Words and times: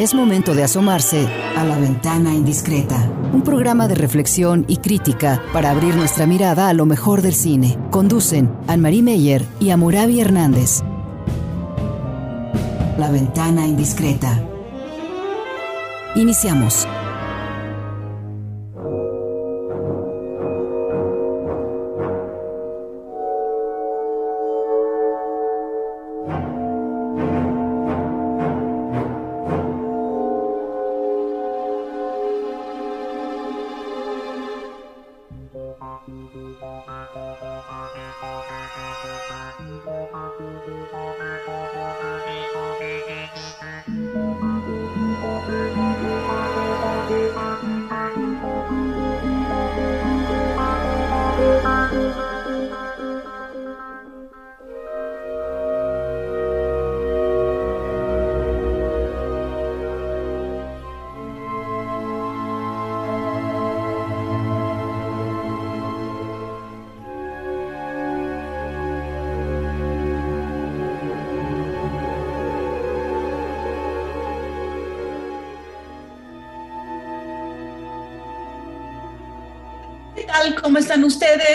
Es 0.00 0.14
momento 0.14 0.54
de 0.54 0.62
asomarse 0.62 1.28
a 1.58 1.62
la 1.62 1.76
ventana 1.78 2.32
indiscreta, 2.32 2.96
un 3.34 3.42
programa 3.42 3.86
de 3.86 3.94
reflexión 3.94 4.64
y 4.66 4.78
crítica 4.78 5.42
para 5.52 5.70
abrir 5.70 5.94
nuestra 5.94 6.24
mirada 6.24 6.70
a 6.70 6.72
lo 6.72 6.86
mejor 6.86 7.20
del 7.20 7.34
cine. 7.34 7.76
Conducen 7.90 8.50
Anne-Marie 8.66 9.02
Meyer 9.02 9.44
y 9.60 9.68
Amurabi 9.68 10.22
Hernández. 10.22 10.80
La 12.96 13.10
ventana 13.10 13.66
indiscreta. 13.66 14.42
Iniciamos. 16.14 16.88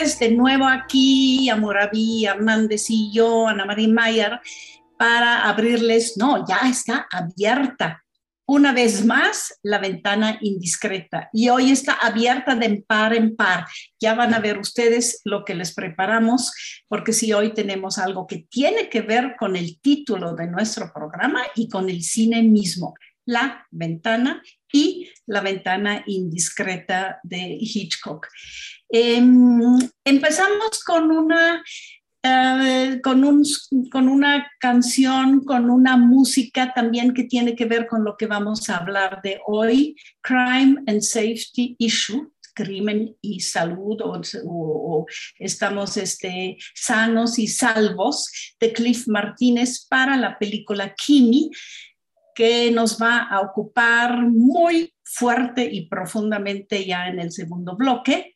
De 0.06 0.30
nuevo 0.30 0.68
aquí, 0.68 1.50
Amoraví, 1.50 2.28
Hernández 2.28 2.92
y 2.92 3.12
yo, 3.12 3.48
Ana 3.48 3.66
María 3.66 3.88
Mayer, 3.88 4.40
para 5.00 5.50
abrirles, 5.50 6.16
no, 6.16 6.46
ya 6.48 6.60
está 6.70 7.08
abierta 7.12 8.04
una 8.46 8.72
vez 8.72 9.04
más 9.04 9.60
la 9.64 9.80
ventana 9.80 10.38
indiscreta 10.42 11.30
y 11.34 11.50
hoy 11.50 11.72
está 11.72 11.94
abierta 11.94 12.56
de 12.56 12.84
par 12.88 13.16
en 13.16 13.36
par. 13.36 13.66
Ya 14.00 14.14
van 14.14 14.36
a 14.36 14.40
ver 14.40 14.60
ustedes 14.60 15.22
lo 15.26 15.44
que 15.44 15.56
les 15.56 15.74
preparamos, 15.74 16.54
porque 16.88 17.12
si 17.12 17.34
hoy 17.34 17.56
tenemos 17.56 17.98
algo 17.98 18.28
que 18.28 18.46
tiene 18.48 18.90
que 18.90 19.02
ver 19.02 19.36
con 19.40 19.56
el 19.56 19.80
título 19.82 20.36
de 20.36 20.46
nuestro 20.46 20.94
programa 20.94 21.42
y 21.56 21.68
con 21.68 21.90
el 21.90 22.04
cine 22.04 22.44
mismo, 22.44 22.94
la 23.26 23.66
ventana 23.72 24.44
y 24.72 25.10
la 25.26 25.42
ventana 25.42 26.04
indiscreta 26.06 27.20
de 27.24 27.58
Hitchcock. 27.60 28.28
Em, 28.98 29.78
empezamos 30.06 30.82
con 30.86 31.12
una, 31.12 31.62
eh, 32.24 33.02
con, 33.04 33.26
un, 33.26 33.44
con 33.92 34.08
una 34.08 34.50
canción, 34.58 35.44
con 35.44 35.70
una 35.70 35.98
música 35.98 36.72
también 36.74 37.14
que 37.14 37.26
tiene 37.26 37.58
que 37.58 37.66
ver 37.66 37.88
con 37.88 38.06
lo 38.06 38.16
que 38.16 38.26
vamos 38.26 38.70
a 38.70 38.78
hablar 38.78 39.20
de 39.22 39.42
hoy, 39.48 39.98
Crime 40.22 40.82
and 40.88 41.02
Safety 41.02 41.76
Issue, 41.78 42.32
crimen 42.54 43.18
y 43.20 43.42
salud 43.42 43.98
o, 44.02 45.06
estamos 45.40 45.98
este, 45.98 46.56
sanos 46.74 47.38
y 47.38 47.48
salvos 47.48 48.32
de 48.62 48.72
Cliff 48.72 49.10
Martínez 49.10 49.86
para 49.90 50.16
la 50.16 50.40
película 50.40 50.96
Kimi 50.96 51.52
que 52.34 52.72
nos 52.72 53.02
va 53.02 53.24
a 53.24 53.42
ocupar 53.42 54.22
muy 54.30 54.94
fuerte 55.04 55.66
y 55.66 55.88
profundamente 55.88 56.86
ya 56.86 57.08
en 57.08 57.20
el 57.20 57.32
segundo 57.32 57.76
bloque. 57.76 58.36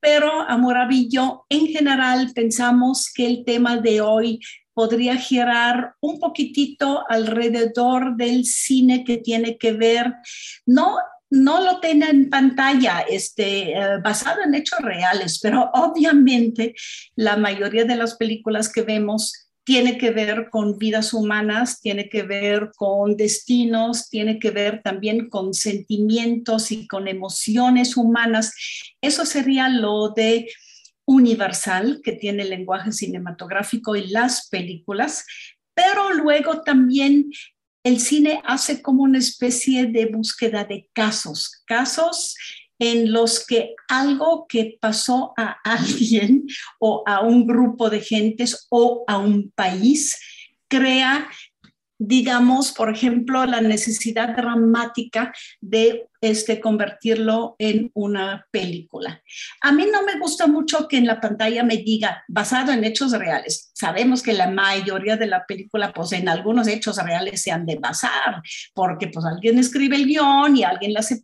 Pero 0.00 0.42
Amorabi 0.42 1.02
y 1.02 1.08
yo 1.08 1.46
en 1.48 1.66
general 1.66 2.30
pensamos 2.34 3.10
que 3.12 3.26
el 3.26 3.44
tema 3.44 3.78
de 3.78 4.00
hoy 4.00 4.40
podría 4.74 5.16
girar 5.16 5.94
un 6.00 6.20
poquitito 6.20 7.04
alrededor 7.08 8.16
del 8.16 8.44
cine 8.44 9.04
que 9.04 9.16
tiene 9.16 9.56
que 9.56 9.72
ver, 9.72 10.12
no 10.66 10.96
no 11.30 11.60
lo 11.60 11.80
tiene 11.80 12.08
en 12.08 12.30
pantalla, 12.30 13.00
este, 13.00 13.72
eh, 13.72 13.98
basado 14.02 14.42
en 14.42 14.54
hechos 14.54 14.78
reales, 14.80 15.40
pero 15.42 15.70
obviamente 15.74 16.74
la 17.16 17.36
mayoría 17.36 17.84
de 17.84 17.96
las 17.96 18.14
películas 18.14 18.72
que 18.72 18.82
vemos 18.82 19.45
tiene 19.66 19.98
que 19.98 20.12
ver 20.12 20.48
con 20.48 20.78
vidas 20.78 21.12
humanas, 21.12 21.80
tiene 21.80 22.08
que 22.08 22.22
ver 22.22 22.70
con 22.76 23.16
destinos, 23.16 24.08
tiene 24.08 24.38
que 24.38 24.52
ver 24.52 24.80
también 24.80 25.28
con 25.28 25.54
sentimientos 25.54 26.70
y 26.70 26.86
con 26.86 27.08
emociones 27.08 27.96
humanas. 27.96 28.54
Eso 29.00 29.26
sería 29.26 29.68
lo 29.68 30.10
de 30.10 30.48
universal 31.04 32.00
que 32.04 32.12
tiene 32.12 32.44
el 32.44 32.50
lenguaje 32.50 32.92
cinematográfico 32.92 33.96
y 33.96 34.06
las 34.06 34.48
películas, 34.48 35.24
pero 35.74 36.12
luego 36.12 36.62
también 36.62 37.32
el 37.82 37.98
cine 37.98 38.40
hace 38.44 38.82
como 38.82 39.02
una 39.02 39.18
especie 39.18 39.86
de 39.86 40.06
búsqueda 40.06 40.64
de 40.64 40.88
casos, 40.92 41.64
casos 41.66 42.36
en 42.78 43.12
los 43.12 43.44
que 43.44 43.74
algo 43.88 44.46
que 44.48 44.78
pasó 44.80 45.32
a 45.36 45.56
alguien 45.64 46.46
o 46.78 47.02
a 47.06 47.20
un 47.20 47.46
grupo 47.46 47.90
de 47.90 48.00
gentes 48.00 48.66
o 48.70 49.04
a 49.06 49.18
un 49.18 49.50
país 49.54 50.18
crea 50.68 51.28
digamos, 51.98 52.72
por 52.72 52.90
ejemplo, 52.90 53.44
la 53.46 53.60
necesidad 53.60 54.36
dramática 54.36 55.32
de 55.60 56.08
este, 56.20 56.60
convertirlo 56.60 57.56
en 57.58 57.90
una 57.94 58.46
película. 58.50 59.22
A 59.62 59.72
mí 59.72 59.86
no 59.90 60.02
me 60.02 60.18
gusta 60.18 60.46
mucho 60.46 60.88
que 60.88 60.98
en 60.98 61.06
la 61.06 61.20
pantalla 61.20 61.62
me 61.62 61.76
diga 61.78 62.24
basado 62.28 62.72
en 62.72 62.84
hechos 62.84 63.12
reales. 63.12 63.70
Sabemos 63.74 64.22
que 64.22 64.32
la 64.32 64.50
mayoría 64.50 65.16
de 65.16 65.26
la 65.26 65.46
película, 65.46 65.92
pues 65.92 66.12
en 66.12 66.28
algunos 66.28 66.66
hechos 66.68 66.96
reales 66.98 67.42
se 67.42 67.50
han 67.50 67.66
de 67.66 67.76
basar, 67.76 68.42
porque 68.74 69.08
pues 69.08 69.24
alguien 69.24 69.58
escribe 69.58 69.96
el 69.96 70.06
guion 70.06 70.56
y 70.56 70.64
alguien 70.64 70.96
hace, 70.96 71.22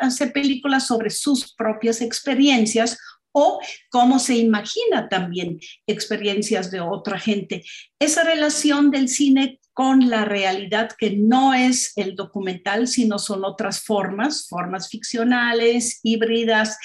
hace 0.00 0.26
películas 0.28 0.86
sobre 0.86 1.10
sus 1.10 1.54
propias 1.54 2.00
experiencias 2.00 2.98
o 3.32 3.60
cómo 3.90 4.18
se 4.18 4.36
imagina 4.36 5.08
también 5.08 5.58
experiencias 5.86 6.70
de 6.70 6.80
otra 6.80 7.18
gente. 7.18 7.64
Esa 7.98 8.24
relación 8.24 8.90
del 8.90 9.08
cine 9.08 9.58
con 9.72 10.10
la 10.10 10.24
realidad 10.24 10.90
que 10.98 11.16
no 11.16 11.54
es 11.54 11.92
el 11.96 12.14
documental, 12.14 12.88
sino 12.88 13.18
son 13.18 13.44
otras 13.44 13.82
formas, 13.82 14.46
formas 14.48 14.88
ficcionales, 14.88 16.00
híbridas, 16.02 16.78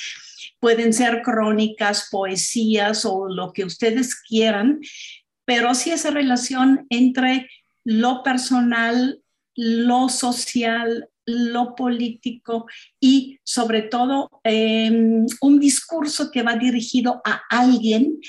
pueden 0.60 0.94
ser 0.94 1.22
crónicas, 1.22 2.08
poesías 2.10 3.06
o 3.06 3.28
lo 3.28 3.52
que 3.54 3.66
ustedes 3.66 4.16
quieran, 4.16 4.80
pero 5.46 5.76
sí 5.76 5.92
esa 5.92 6.12
relación 6.12 6.86
entre 6.90 7.50
lo 7.84 8.24
personal, 8.24 9.22
lo 9.56 10.10
social, 10.10 11.10
lo 11.26 11.76
político 11.76 12.68
y 13.00 13.40
sobre 13.44 13.82
todo 13.82 14.30
em, 14.44 15.26
un 15.42 15.60
discurso 15.60 16.32
que 16.32 16.42
va 16.42 16.56
dirigido 16.56 17.22
a 17.26 17.42
alguien 17.50 18.20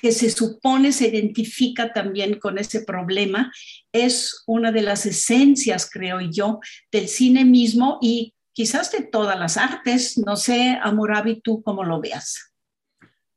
que 0.00 0.12
se 0.12 0.30
supone 0.30 0.92
se 0.92 1.08
identifica 1.08 1.92
también 1.92 2.38
con 2.38 2.58
ese 2.58 2.82
problema, 2.82 3.52
es 3.92 4.42
una 4.46 4.72
de 4.72 4.82
las 4.82 5.06
esencias, 5.06 5.88
creo 5.90 6.20
yo, 6.20 6.60
del 6.90 7.08
cine 7.08 7.44
mismo 7.44 7.98
y 8.00 8.34
quizás 8.52 8.90
de 8.92 9.02
todas 9.02 9.38
las 9.38 9.56
artes. 9.56 10.18
No 10.18 10.36
sé, 10.36 10.78
Amurabi, 10.82 11.40
tú 11.40 11.62
cómo 11.62 11.84
lo 11.84 12.00
veas. 12.00 12.52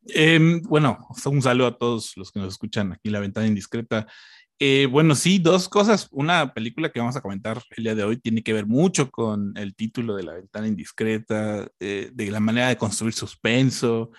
Em, 0.08 0.62
bueno, 0.64 1.08
un 1.26 1.42
saludo 1.42 1.68
a 1.68 1.78
todos 1.78 2.18
los 2.18 2.32
que 2.32 2.40
nos 2.40 2.54
escuchan 2.54 2.92
aquí 2.94 3.10
en 3.10 3.14
La 3.14 3.20
Ventana 3.20 3.48
Indiscreta. 3.48 4.08
Eh, 4.64 4.88
bueno, 4.92 5.16
sí, 5.16 5.40
dos 5.40 5.68
cosas. 5.70 6.08
Una 6.12 6.54
película 6.54 6.92
que 6.92 7.00
vamos 7.00 7.16
a 7.16 7.22
comentar 7.22 7.62
el 7.76 7.84
día 7.84 7.96
de 7.96 8.04
hoy 8.04 8.18
tiene 8.18 8.44
que 8.44 8.54
ver 8.54 8.68
mucho 8.68 9.10
con 9.10 9.54
el 9.58 9.76
título 9.76 10.16
de 10.16 10.24
La 10.24 10.34
Ventana 10.34 10.68
Indiscreta, 10.68 11.68
eh, 11.80 12.12
de 12.14 12.32
la 12.32 12.40
manera 12.40 12.70
de 12.70 12.78
construir 12.78 13.14
suspenso, 13.14 14.12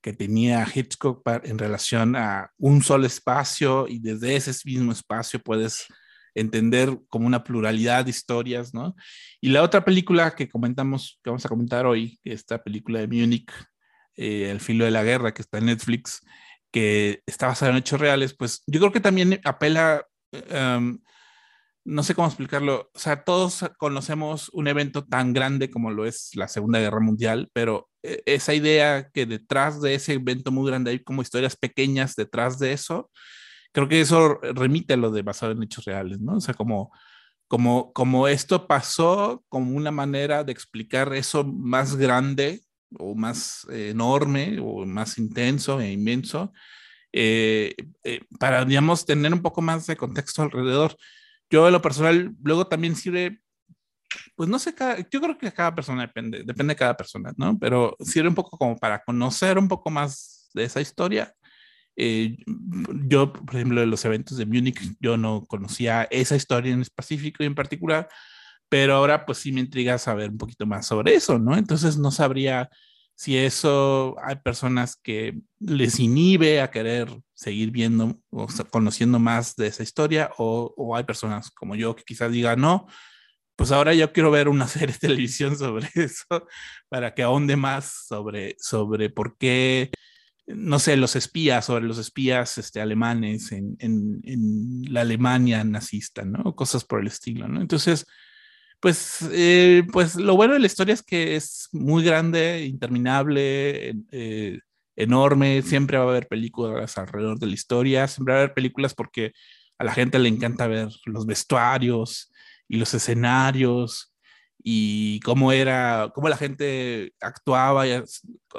que 0.00 0.12
tenía 0.12 0.66
Hitchcock 0.72 1.22
en 1.44 1.58
relación 1.58 2.16
a 2.16 2.50
un 2.58 2.82
solo 2.82 3.06
espacio 3.06 3.86
y 3.88 3.98
desde 3.98 4.36
ese 4.36 4.52
mismo 4.64 4.92
espacio 4.92 5.40
puedes 5.40 5.86
entender 6.34 6.98
como 7.08 7.26
una 7.26 7.44
pluralidad 7.44 8.04
de 8.04 8.10
historias, 8.10 8.72
¿no? 8.72 8.94
Y 9.40 9.50
la 9.50 9.62
otra 9.62 9.84
película 9.84 10.34
que 10.34 10.48
comentamos, 10.48 11.18
que 11.22 11.30
vamos 11.30 11.44
a 11.44 11.48
comentar 11.48 11.86
hoy, 11.86 12.18
esta 12.24 12.62
película 12.62 13.00
de 13.00 13.08
Múnich, 13.08 13.50
eh, 14.16 14.50
El 14.50 14.60
filo 14.60 14.84
de 14.84 14.90
la 14.90 15.02
guerra, 15.02 15.34
que 15.34 15.42
está 15.42 15.58
en 15.58 15.66
Netflix, 15.66 16.20
que 16.70 17.22
está 17.26 17.48
basada 17.48 17.72
en 17.72 17.78
hechos 17.78 18.00
reales, 18.00 18.34
pues 18.34 18.62
yo 18.66 18.80
creo 18.80 18.92
que 18.92 19.00
también 19.00 19.40
apela, 19.44 20.06
em, 20.32 21.00
no 21.84 22.02
sé 22.02 22.14
cómo 22.14 22.28
explicarlo, 22.28 22.90
o 22.94 22.98
sea, 22.98 23.24
todos 23.24 23.64
conocemos 23.78 24.50
un 24.52 24.68
evento 24.68 25.04
tan 25.04 25.32
grande 25.32 25.70
como 25.70 25.90
lo 25.90 26.06
es 26.06 26.30
la 26.36 26.48
Segunda 26.48 26.78
Guerra 26.78 27.00
Mundial, 27.00 27.50
pero 27.52 27.89
esa 28.02 28.54
idea 28.54 29.10
que 29.10 29.26
detrás 29.26 29.80
de 29.80 29.94
ese 29.94 30.14
evento 30.14 30.50
muy 30.50 30.70
grande 30.70 30.90
hay 30.90 31.00
como 31.00 31.22
historias 31.22 31.56
pequeñas 31.56 32.16
detrás 32.16 32.58
de 32.58 32.72
eso, 32.72 33.10
creo 33.72 33.88
que 33.88 34.00
eso 34.00 34.38
remite 34.54 34.94
a 34.94 34.96
lo 34.96 35.10
de 35.10 35.22
basado 35.22 35.52
en 35.52 35.62
hechos 35.62 35.84
reales, 35.84 36.20
¿no? 36.20 36.36
O 36.36 36.40
sea, 36.40 36.54
como, 36.54 36.92
como, 37.48 37.92
como 37.92 38.28
esto 38.28 38.66
pasó 38.66 39.44
como 39.48 39.76
una 39.76 39.90
manera 39.90 40.44
de 40.44 40.52
explicar 40.52 41.12
eso 41.14 41.44
más 41.44 41.96
grande 41.96 42.62
o 42.98 43.14
más 43.14 43.66
enorme 43.70 44.58
o 44.60 44.84
más 44.86 45.18
intenso 45.18 45.80
e 45.80 45.92
inmenso, 45.92 46.52
eh, 47.12 47.74
eh, 48.04 48.20
para, 48.38 48.64
digamos, 48.64 49.04
tener 49.04 49.32
un 49.32 49.42
poco 49.42 49.62
más 49.62 49.86
de 49.86 49.96
contexto 49.96 50.42
alrededor. 50.42 50.96
Yo, 51.50 51.66
en 51.66 51.72
lo 51.72 51.82
personal, 51.82 52.34
luego 52.42 52.66
también 52.66 52.96
sirve, 52.96 53.40
pues 54.34 54.48
no 54.48 54.58
sé, 54.58 54.74
yo 55.10 55.20
creo 55.20 55.38
que 55.38 55.52
cada 55.52 55.74
persona 55.74 56.02
depende, 56.02 56.42
depende 56.44 56.72
de 56.72 56.78
cada 56.78 56.96
persona, 56.96 57.32
¿no? 57.36 57.58
Pero 57.58 57.96
sirve 58.00 58.28
un 58.28 58.34
poco 58.34 58.56
como 58.56 58.76
para 58.76 59.02
conocer 59.02 59.58
un 59.58 59.68
poco 59.68 59.90
más 59.90 60.50
de 60.54 60.64
esa 60.64 60.80
historia. 60.80 61.34
Eh, 61.96 62.36
yo, 63.06 63.32
por 63.32 63.54
ejemplo, 63.54 63.80
de 63.80 63.86
los 63.86 64.04
eventos 64.04 64.38
de 64.38 64.46
Múnich, 64.46 64.80
yo 65.00 65.16
no 65.16 65.46
conocía 65.46 66.04
esa 66.10 66.36
historia 66.36 66.72
en 66.72 66.80
específico 66.80 67.42
y 67.42 67.46
en 67.46 67.54
particular, 67.54 68.08
pero 68.68 68.94
ahora 68.94 69.26
pues 69.26 69.38
sí 69.38 69.52
me 69.52 69.60
intriga 69.60 69.98
saber 69.98 70.30
un 70.30 70.38
poquito 70.38 70.66
más 70.66 70.86
sobre 70.86 71.14
eso, 71.14 71.38
¿no? 71.38 71.56
Entonces 71.56 71.98
no 71.98 72.10
sabría 72.10 72.70
si 73.20 73.36
eso 73.36 74.16
hay 74.24 74.36
personas 74.36 74.96
que 74.96 75.38
les 75.58 76.00
inhibe 76.00 76.62
a 76.62 76.70
querer 76.70 77.10
seguir 77.34 77.70
viendo 77.70 78.18
o 78.30 78.46
conociendo 78.70 79.18
más 79.18 79.56
de 79.56 79.66
esa 79.66 79.82
historia 79.82 80.30
o, 80.38 80.96
hay 80.96 81.04
personas 81.04 81.50
como 81.50 81.74
yo 81.74 81.94
que 81.94 82.02
quizás 82.02 82.32
digan, 82.32 82.62
no, 82.62 82.86
pues 83.60 83.72
ahora 83.72 83.92
yo 83.92 84.10
quiero 84.10 84.30
ver 84.30 84.48
una 84.48 84.66
serie 84.68 84.94
de 84.94 84.98
televisión 84.98 85.54
sobre 85.58 85.86
eso 85.94 86.48
para 86.88 87.12
que 87.12 87.22
ahonde 87.22 87.56
más 87.56 88.06
sobre, 88.08 88.56
sobre 88.58 89.10
por 89.10 89.36
qué, 89.36 89.90
no 90.46 90.78
sé, 90.78 90.96
los 90.96 91.14
espías, 91.14 91.66
sobre 91.66 91.84
los 91.84 91.98
espías 91.98 92.56
este, 92.56 92.80
alemanes 92.80 93.52
en, 93.52 93.76
en, 93.78 94.22
en 94.24 94.90
la 94.90 95.02
Alemania 95.02 95.62
nazista, 95.62 96.24
¿no? 96.24 96.56
Cosas 96.56 96.84
por 96.84 97.02
el 97.02 97.08
estilo, 97.08 97.48
¿no? 97.48 97.60
Entonces, 97.60 98.06
pues, 98.80 99.28
eh, 99.30 99.82
pues 99.92 100.16
lo 100.16 100.36
bueno 100.36 100.54
de 100.54 100.60
la 100.60 100.66
historia 100.66 100.94
es 100.94 101.02
que 101.02 101.36
es 101.36 101.68
muy 101.72 102.02
grande, 102.02 102.64
interminable, 102.64 103.94
eh, 104.10 104.58
enorme, 104.96 105.60
siempre 105.60 105.98
va 105.98 106.04
a 106.04 106.08
haber 106.08 106.28
películas 106.28 106.96
alrededor 106.96 107.38
de 107.38 107.46
la 107.48 107.52
historia, 107.52 108.08
siempre 108.08 108.32
va 108.32 108.40
a 108.40 108.42
haber 108.44 108.54
películas 108.54 108.94
porque 108.94 109.34
a 109.76 109.84
la 109.84 109.92
gente 109.92 110.18
le 110.18 110.30
encanta 110.30 110.66
ver 110.66 110.88
los 111.04 111.26
vestuarios 111.26 112.29
y 112.70 112.76
los 112.76 112.94
escenarios 112.94 114.14
y 114.62 115.18
cómo 115.20 115.50
era, 115.50 116.12
cómo 116.14 116.28
la 116.28 116.36
gente 116.36 117.12
actuaba 117.20 117.84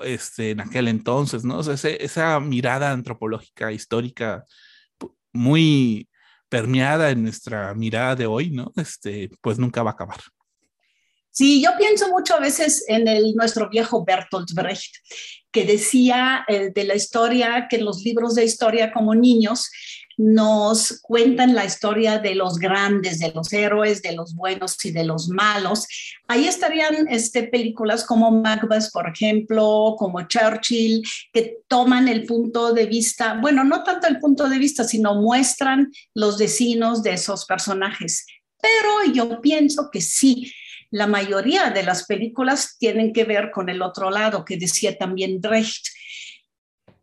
este, 0.04 0.52
en 0.52 0.60
aquel 0.60 0.90
entonces, 0.90 1.46
¿no? 1.46 1.62
esa 1.62 2.40
mirada 2.42 2.92
antropológica, 2.92 3.72
histórica, 3.72 4.44
muy, 5.32 6.10
permeada 6.52 7.12
en 7.12 7.24
nuestra 7.24 7.74
mirada 7.74 8.14
de 8.14 8.26
hoy, 8.26 8.52
¿no? 8.52 8.74
Este, 8.76 9.30
pues 9.40 9.58
nunca 9.58 9.84
va 9.84 9.92
a 9.92 9.94
acabar. 9.94 10.20
Sí, 11.30 11.64
yo 11.64 11.70
pienso 11.78 12.10
mucho 12.10 12.36
a 12.36 12.42
veces 12.42 12.84
en 12.90 13.08
el, 13.08 13.34
nuestro 13.36 13.70
viejo 13.70 14.04
Bertolt 14.04 14.52
Brecht, 14.54 14.98
que 15.50 15.64
decía 15.64 16.44
eh, 16.50 16.72
de 16.76 16.84
la 16.84 16.96
historia, 16.96 17.68
que 17.70 17.78
en 17.78 17.86
los 17.86 18.04
libros 18.04 18.36
de 18.36 18.44
historia 18.44 18.92
como 18.92 19.16
niños 19.16 19.70
nos 20.22 21.00
cuentan 21.02 21.56
la 21.56 21.66
historia 21.66 22.20
de 22.20 22.36
los 22.36 22.60
grandes, 22.60 23.18
de 23.18 23.32
los 23.32 23.52
héroes, 23.52 24.04
de 24.04 24.12
los 24.12 24.36
buenos 24.36 24.86
y 24.86 24.92
de 24.92 25.04
los 25.04 25.30
malos. 25.30 25.88
Ahí 26.28 26.46
estarían 26.46 27.08
este, 27.10 27.44
películas 27.44 28.06
como 28.06 28.30
Macbeth, 28.30 28.92
por 28.94 29.10
ejemplo, 29.10 29.96
como 29.98 30.22
Churchill, 30.28 31.02
que 31.34 31.58
toman 31.68 32.08
el 32.08 32.28
punto 32.28 32.72
de 32.72 32.86
vista, 32.86 33.40
bueno, 33.42 33.64
no 33.64 33.84
tanto 33.84 34.08
el 34.08 34.20
punto 34.20 34.48
de 34.48 34.60
vista, 34.60 34.84
sino 34.84 35.16
muestran 35.16 35.92
los 36.14 36.38
vecinos 36.38 37.02
de 37.02 37.14
esos 37.14 37.46
personajes. 37.46 38.28
Pero 38.62 39.12
yo 39.12 39.42
pienso 39.42 39.90
que 39.92 40.02
sí, 40.02 40.54
la 40.92 41.08
mayoría 41.08 41.72
de 41.72 41.82
las 41.82 42.06
películas 42.06 42.78
tienen 42.78 43.12
que 43.12 43.24
ver 43.24 43.50
con 43.50 43.70
el 43.70 43.82
otro 43.82 44.12
lado, 44.12 44.46
que 44.46 44.58
decía 44.58 44.96
también 45.00 45.42
Brecht, 45.42 45.88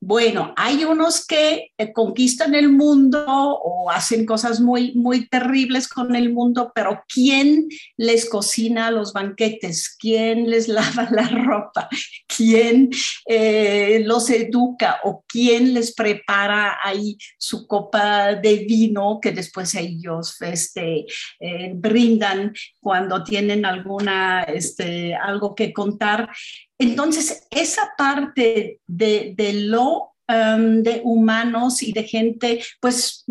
bueno, 0.00 0.54
hay 0.56 0.84
unos 0.84 1.26
que 1.26 1.72
eh, 1.76 1.92
conquistan 1.92 2.54
el 2.54 2.68
mundo 2.68 3.26
o 3.26 3.90
hacen 3.90 4.26
cosas 4.26 4.60
muy, 4.60 4.92
muy 4.94 5.28
terribles 5.28 5.88
con 5.88 6.14
el 6.14 6.32
mundo, 6.32 6.70
pero 6.72 7.02
¿quién 7.12 7.68
les 7.96 8.30
cocina 8.30 8.92
los 8.92 9.12
banquetes? 9.12 9.96
¿Quién 9.98 10.48
les 10.48 10.68
lava 10.68 11.08
la 11.10 11.28
ropa? 11.28 11.88
¿Quién 12.28 12.90
eh, 13.26 14.00
los 14.04 14.30
educa 14.30 15.00
o 15.02 15.24
quién 15.26 15.74
les 15.74 15.92
prepara 15.92 16.78
ahí 16.80 17.18
su 17.36 17.66
copa 17.66 18.36
de 18.36 18.58
vino 18.68 19.18
que 19.20 19.32
después 19.32 19.74
ellos 19.74 20.40
este, 20.42 21.06
eh, 21.40 21.72
brindan 21.74 22.54
cuando 22.78 23.24
tienen 23.24 23.64
alguna, 23.64 24.42
este, 24.42 25.16
algo 25.16 25.56
que 25.56 25.72
contar? 25.72 26.30
Entonces, 26.78 27.46
esa 27.50 27.92
parte 27.96 28.80
de, 28.86 29.34
lo 29.64 30.14
um, 30.28 30.82
de 30.82 31.00
humanos 31.02 31.82
y 31.82 31.92
de 31.92 32.04
gente, 32.04 32.62
pues 32.80 33.24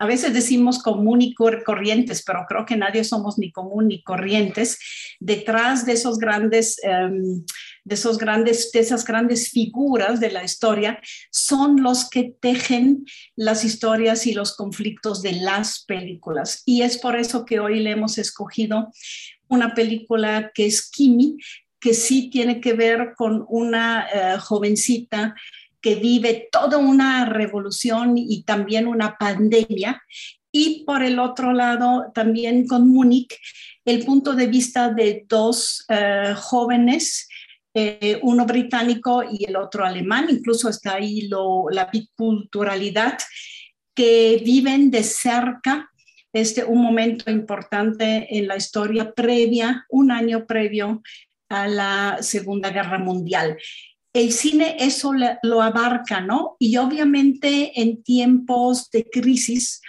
a 0.00 0.06
veces 0.06 0.34
decimos 0.34 0.82
común 0.82 1.22
y 1.22 1.32
corrientes, 1.34 2.24
pero 2.26 2.44
creo 2.48 2.66
que 2.66 2.76
nadie 2.76 3.04
somos 3.04 3.38
ni 3.38 3.52
común 3.52 3.88
ni 3.88 4.02
corrientes. 4.02 4.78
Detrás 5.20 5.86
de 5.86 5.92
esos 5.92 6.18
grandes, 6.18 6.80
um, 6.82 7.44
de 7.84 7.94
esos 7.94 8.18
grandes, 8.18 8.72
de 8.72 8.80
esas 8.80 9.04
grandes 9.04 9.50
figuras 9.50 10.18
de 10.18 10.32
la 10.32 10.42
historia, 10.42 11.00
son 11.30 11.82
los 11.82 12.10
que 12.10 12.34
tejen 12.40 13.04
las 13.36 13.64
historias 13.64 14.26
y 14.26 14.34
los 14.34 14.56
conflictos 14.56 15.22
de 15.22 15.32
las 15.32 15.84
películas. 15.84 16.62
Y 16.66 16.82
es 16.82 16.98
por 16.98 17.16
eso 17.16 17.44
que 17.44 17.60
hoy 17.60 17.78
le 17.78 17.92
hemos 17.92 18.18
escogido 18.18 18.90
una 19.48 19.74
película 19.74 20.50
que 20.52 20.66
es 20.66 20.90
Kimi, 20.90 21.38
que 21.88 21.94
sí 21.94 22.28
tiene 22.28 22.60
que 22.60 22.74
ver 22.74 23.14
con 23.16 23.46
una 23.48 24.06
eh, 24.12 24.38
jovencita 24.38 25.34
que 25.80 25.94
vive 25.94 26.50
toda 26.52 26.76
una 26.76 27.24
revolución 27.24 28.18
y 28.18 28.42
también 28.42 28.86
una 28.86 29.16
pandemia. 29.16 30.02
Y 30.52 30.84
por 30.84 31.02
el 31.02 31.18
otro 31.18 31.54
lado, 31.54 32.12
también 32.14 32.66
con 32.66 32.90
Múnich, 32.90 33.34
el 33.86 34.04
punto 34.04 34.34
de 34.34 34.48
vista 34.48 34.90
de 34.92 35.24
dos 35.26 35.86
eh, 35.88 36.34
jóvenes, 36.36 37.26
eh, 37.72 38.20
uno 38.22 38.44
británico 38.44 39.22
y 39.22 39.46
el 39.46 39.56
otro 39.56 39.86
alemán, 39.86 40.26
incluso 40.28 40.68
está 40.68 40.96
ahí 40.96 41.26
la 41.70 41.86
biculturalidad, 41.90 43.16
que 43.94 44.42
viven 44.44 44.90
de 44.90 45.04
cerca 45.04 45.88
este, 46.34 46.64
un 46.64 46.82
momento 46.82 47.30
importante 47.30 48.26
en 48.36 48.46
la 48.46 48.56
historia 48.58 49.10
previa, 49.14 49.86
un 49.88 50.10
año 50.10 50.44
previo 50.44 51.02
a 51.48 51.68
la 51.68 52.18
Segunda 52.20 52.70
Guerra 52.70 52.98
Mundial. 52.98 53.58
El 54.12 54.32
cine 54.32 54.76
eso 54.80 55.12
lo 55.42 55.62
abarca, 55.62 56.20
¿no? 56.20 56.56
Y 56.58 56.76
obviamente 56.76 57.80
en 57.80 58.02
tiempos 58.02 58.90
de 58.90 59.08
crisis 59.08 59.80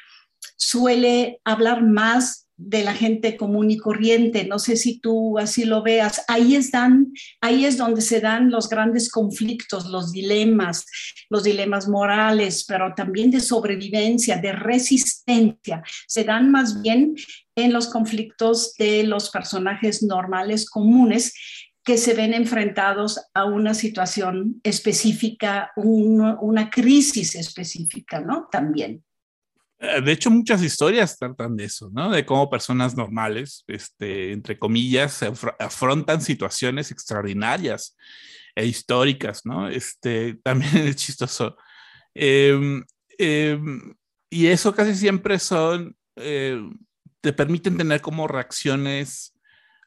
suele 0.57 1.39
hablar 1.45 1.83
más 1.83 2.48
de 2.61 2.83
la 2.83 2.93
gente 2.93 3.37
común 3.37 3.71
y 3.71 3.77
corriente. 3.77 4.45
No 4.45 4.59
sé 4.59 4.75
si 4.75 4.99
tú 4.99 5.39
así 5.39 5.63
lo 5.63 5.81
veas. 5.81 6.23
Ahí 6.27 6.55
están, 6.55 7.13
ahí 7.39 7.63
es 7.65 7.77
donde 7.77 8.01
se 8.01 8.19
dan 8.19 8.51
los 8.51 8.67
grandes 8.67 9.09
conflictos, 9.09 9.87
los 9.87 10.11
dilemas, 10.11 10.85
los 11.29 11.43
dilemas 11.43 11.87
morales, 11.87 12.65
pero 12.67 12.93
también 12.93 13.31
de 13.31 13.39
sobrevivencia, 13.39 14.37
de 14.37 14.51
resistencia. 14.51 15.81
Se 16.05 16.25
dan 16.25 16.51
más 16.51 16.81
bien 16.81 17.15
en 17.55 17.71
los 17.71 17.87
conflictos 17.87 18.73
de 18.77 19.03
los 19.03 19.29
personajes 19.29 20.03
normales 20.03 20.69
comunes 20.69 21.33
que 21.85 21.97
se 21.97 22.13
ven 22.13 22.33
enfrentados 22.33 23.21
a 23.33 23.45
una 23.45 23.73
situación 23.73 24.59
específica, 24.63 25.71
una 25.77 26.69
crisis 26.69 27.35
específica, 27.35 28.19
¿no? 28.19 28.47
También. 28.51 29.03
Eh, 29.79 30.01
de 30.01 30.11
hecho, 30.11 30.29
muchas 30.29 30.61
historias 30.61 31.17
tratan 31.17 31.55
de 31.55 31.65
eso, 31.65 31.89
¿no? 31.93 32.11
De 32.11 32.25
cómo 32.25 32.49
personas 32.49 32.95
normales, 32.97 33.63
este, 33.67 34.33
entre 34.33 34.59
comillas, 34.59 35.23
afrontan 35.57 36.21
situaciones 36.21 36.91
extraordinarias 36.91 37.95
e 38.55 38.65
históricas, 38.65 39.45
¿no? 39.45 39.69
Este, 39.69 40.35
también 40.43 40.87
es 40.87 40.97
chistoso. 40.97 41.55
Em, 42.13 42.83
em, 43.17 43.95
y 44.29 44.47
eso 44.47 44.73
casi 44.75 44.95
siempre 44.95 45.39
son, 45.39 45.95
eh, 46.17 46.61
te 47.21 47.33
permiten 47.33 47.77
tener 47.77 48.01
como 48.01 48.27
reacciones 48.27 49.33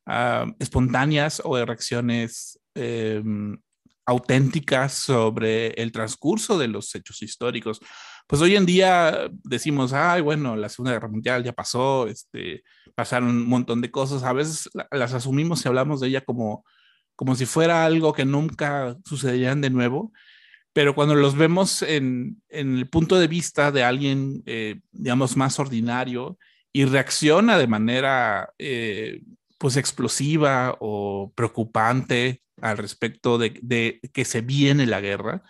ah, 0.07 0.47
espontáneas 0.59 1.41
o 1.45 1.63
reacciones 1.65 2.59
em, 2.75 3.59
auténticas 4.07 4.95
sobre 4.95 5.69
el 5.73 5.93
transcurso 5.93 6.59
de 6.59 6.69
los 6.69 6.95
hechos 6.95 7.23
históricos. 7.23 7.81
Pues 8.27 8.41
hoy 8.43 8.57
en 8.57 8.67
día 8.67 9.31
decimos, 9.45 9.93
ay, 9.93 10.23
bueno, 10.23 10.57
la 10.57 10.69
Segunda 10.69 10.93
Guerra 10.93 11.09
Mundial 11.09 11.45
ya 11.45 11.53
pasó, 11.53 12.07
este, 12.07 12.63
pasaron 12.95 13.29
un 13.29 13.49
montón 13.49 13.81
de 13.81 13.91
cosas, 13.91 14.23
a 14.23 14.33
veces 14.33 14.71
las 14.91 15.15
asumimos 15.15 15.65
y 15.65 15.69
hablamos 15.69 16.01
de 16.01 16.09
ella 16.09 16.23
como, 16.23 16.65
como 17.17 17.35
si 17.35 17.47
fuera 17.47 17.85
algo 17.85 18.13
que 18.13 18.25
nunca 18.25 18.97
sucederían 19.05 19.61
de 19.61 19.71
nuevo, 19.71 20.13
pero 20.73 20.95
cuando 20.95 21.15
los 21.15 21.37
vemos 21.37 21.83
en, 21.83 22.43
en 22.49 22.79
el 22.79 22.89
punto 22.89 23.19
de 23.19 23.29
vista 23.29 23.71
de 23.71 23.85
alguien, 23.85 24.43
eh, 24.47 24.81
digamos, 24.93 25.37
más 25.37 25.59
ordinario 25.59 26.39
y 26.73 26.87
reacciona 26.87 27.59
de 27.59 27.67
manera, 27.67 28.53
eh, 28.59 29.21
pues, 29.59 29.77
explosiva 29.77 30.77
o 30.81 31.33
preocupante 31.35 32.43
al 32.61 32.79
respecto 32.79 33.39
de, 33.39 33.59
de, 33.63 34.01
que 34.13 34.25
se 34.25 34.41
viene 34.41 34.87
la 34.87 35.01
guerra, 35.01 35.43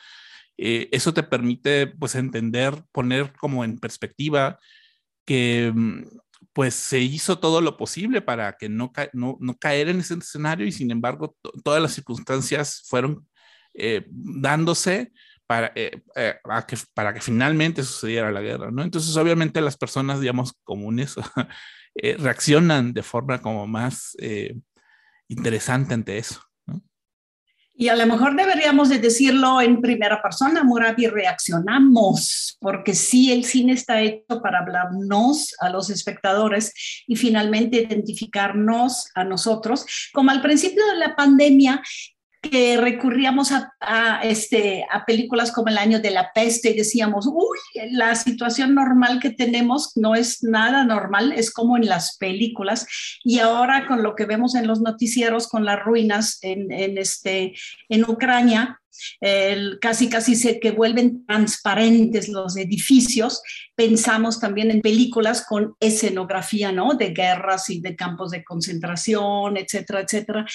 eh, 0.64 0.88
eso 0.92 1.12
te 1.12 1.24
permite, 1.24 1.88
pues, 1.88 2.14
entender, 2.14 2.84
poner 2.92 3.32
como 3.32 3.64
en 3.64 3.78
perspectiva 3.78 4.60
que, 5.26 5.72
mm, 5.74 6.04
pues, 6.52 6.74
se 6.74 7.00
hizo 7.00 7.38
todo 7.40 7.60
lo 7.60 7.76
posible 7.76 8.22
para 8.22 8.52
que 8.56 8.68
no, 8.68 8.92
no, 9.12 9.36
no 9.40 9.58
caer 9.58 9.88
en 9.88 10.00
ese 10.00 10.14
escenario 10.14 10.64
y, 10.66 10.72
sin 10.72 10.92
embargo, 10.92 11.36
todas 11.64 11.82
las 11.82 11.94
circunstancias 11.94 12.84
fueron 12.86 13.26
eh, 13.74 14.06
dándose 14.08 15.12
para, 15.46 15.72
eh, 15.74 16.02
que, 16.68 16.76
para 16.94 17.12
que 17.12 17.20
finalmente 17.20 17.82
sucediera 17.82 18.30
la 18.30 18.40
guerra, 18.40 18.70
¿no? 18.70 18.82
Entonces, 18.82 19.16
obviamente, 19.16 19.60
las 19.60 19.76
personas, 19.76 20.20
digamos, 20.20 20.54
comunes 20.62 21.16
reaccionan 22.18 22.92
de 22.92 23.02
forma 23.02 23.42
como 23.42 23.66
más 23.66 24.16
interesante 25.28 25.94
ante 25.94 26.18
eso. 26.18 26.51
Y 27.74 27.88
a 27.88 27.96
lo 27.96 28.06
mejor 28.06 28.36
deberíamos 28.36 28.90
de 28.90 28.98
decirlo 28.98 29.60
en 29.60 29.80
primera 29.80 30.20
persona, 30.20 30.62
Murabi, 30.62 31.06
reaccionamos, 31.06 32.58
porque 32.60 32.94
sí, 32.94 33.32
el 33.32 33.44
cine 33.44 33.72
está 33.72 34.02
hecho 34.02 34.42
para 34.42 34.58
hablarnos 34.58 35.54
a 35.58 35.70
los 35.70 35.88
espectadores 35.88 36.74
y 37.06 37.16
finalmente 37.16 37.78
identificarnos 37.78 39.10
a 39.14 39.24
nosotros. 39.24 39.86
Como 40.12 40.30
al 40.30 40.42
principio 40.42 40.86
de 40.86 40.98
la 40.98 41.16
pandemia, 41.16 41.82
que 42.42 42.76
recurríamos 42.76 43.52
a, 43.52 44.20
este, 44.24 44.84
a 44.90 45.04
películas 45.04 45.52
como 45.52 45.68
El 45.68 45.78
año 45.78 46.00
de 46.00 46.10
la 46.10 46.32
peste 46.34 46.70
y 46.70 46.76
decíamos, 46.76 47.26
uy, 47.26 47.58
la 47.92 48.16
situación 48.16 48.74
normal 48.74 49.20
que 49.20 49.30
tenemos 49.30 49.92
no 49.96 50.16
es 50.16 50.42
nada 50.42 50.84
normal, 50.84 51.32
es 51.32 51.52
como 51.52 51.76
en 51.76 51.86
las 51.86 52.18
películas. 52.18 52.86
Y 53.22 53.38
ahora 53.38 53.86
con 53.86 54.02
lo 54.02 54.16
que 54.16 54.26
vemos 54.26 54.56
en 54.56 54.66
los 54.66 54.80
noticieros, 54.80 55.46
con 55.46 55.64
las 55.64 55.80
ruinas 55.82 56.38
en, 56.42 56.70
este, 56.98 57.54
en 57.88 58.04
Ucrania, 58.04 58.81
casi 59.80 60.08
casi 60.08 60.34
se 60.34 60.60
que 60.60 60.70
vuelven 60.70 61.24
transparentes 61.26 62.28
los 62.28 62.56
edificios. 62.56 63.42
Pensamos 63.74 64.40
también 64.40 64.70
en 64.70 64.80
películas 64.80 65.44
con 65.46 65.74
escenografía, 65.80 66.72
¿no? 66.72 66.94
De 66.94 67.10
guerras 67.10 67.70
y 67.70 67.80
de 67.80 67.96
campos 67.96 68.30
de 68.30 68.44
concentración, 68.44 69.56
etcétera, 69.56 70.00
etcétera. 70.00 70.46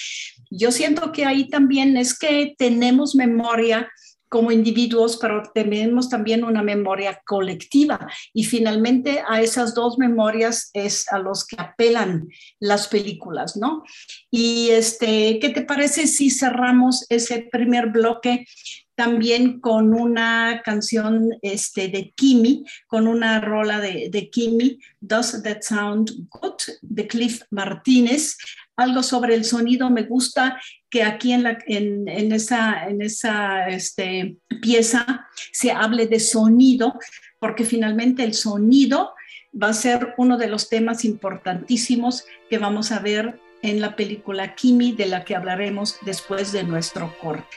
Yo 0.50 0.72
siento 0.72 1.12
que 1.12 1.24
ahí 1.24 1.48
también 1.48 1.96
es 1.96 2.18
que 2.18 2.54
tenemos 2.56 3.14
memoria 3.14 3.88
como 4.28 4.52
individuos, 4.52 5.16
pero 5.16 5.42
tenemos 5.54 6.08
también 6.08 6.44
una 6.44 6.62
memoria 6.62 7.20
colectiva. 7.24 8.08
Y 8.32 8.44
finalmente 8.44 9.22
a 9.28 9.40
esas 9.40 9.74
dos 9.74 9.98
memorias 9.98 10.70
es 10.72 11.10
a 11.12 11.18
los 11.18 11.46
que 11.46 11.56
apelan 11.58 12.28
las 12.60 12.88
películas, 12.88 13.56
¿no? 13.56 13.82
Y 14.30 14.70
este, 14.70 15.38
¿qué 15.40 15.50
te 15.50 15.62
parece 15.62 16.06
si 16.06 16.30
cerramos 16.30 17.06
ese 17.08 17.48
primer 17.50 17.90
bloque 17.90 18.46
también 18.98 19.60
con 19.60 19.94
una 19.94 20.60
canción 20.64 21.30
este, 21.40 21.86
de 21.86 22.12
Kimi, 22.16 22.64
con 22.88 23.06
una 23.06 23.40
rola 23.40 23.78
de, 23.78 24.08
de 24.10 24.28
Kimi, 24.28 24.80
Does 25.00 25.40
That 25.44 25.62
Sound 25.62 26.28
Good, 26.28 26.78
de 26.82 27.06
Cliff 27.06 27.42
Martínez. 27.50 28.36
Algo 28.78 29.02
sobre 29.02 29.34
el 29.34 29.44
sonido 29.44 29.90
me 29.90 30.04
gusta 30.04 30.60
que 30.88 31.02
aquí 31.02 31.32
en, 31.32 32.32
esa 32.32 33.68
este, 33.68 34.36
pieza 34.62 35.26
se 35.50 35.72
hable 35.72 36.06
de 36.06 36.20
sonido, 36.20 36.94
porque 37.40 37.64
finalmente 37.64 38.22
el 38.22 38.34
sonido 38.34 39.14
va 39.60 39.70
a 39.70 39.74
ser 39.74 40.14
uno 40.16 40.38
de 40.38 40.46
los 40.46 40.68
temas 40.68 41.04
importantísimos 41.04 42.24
que 42.48 42.58
vamos 42.58 42.92
a 42.92 43.00
ver 43.00 43.40
en 43.62 43.80
la 43.80 43.96
película 43.96 44.54
Kimi, 44.54 44.92
de 44.92 45.06
la 45.06 45.24
que 45.24 45.34
hablaremos 45.34 45.98
después 46.02 46.52
de 46.52 46.62
nuestro 46.62 47.12
corte. 47.20 47.56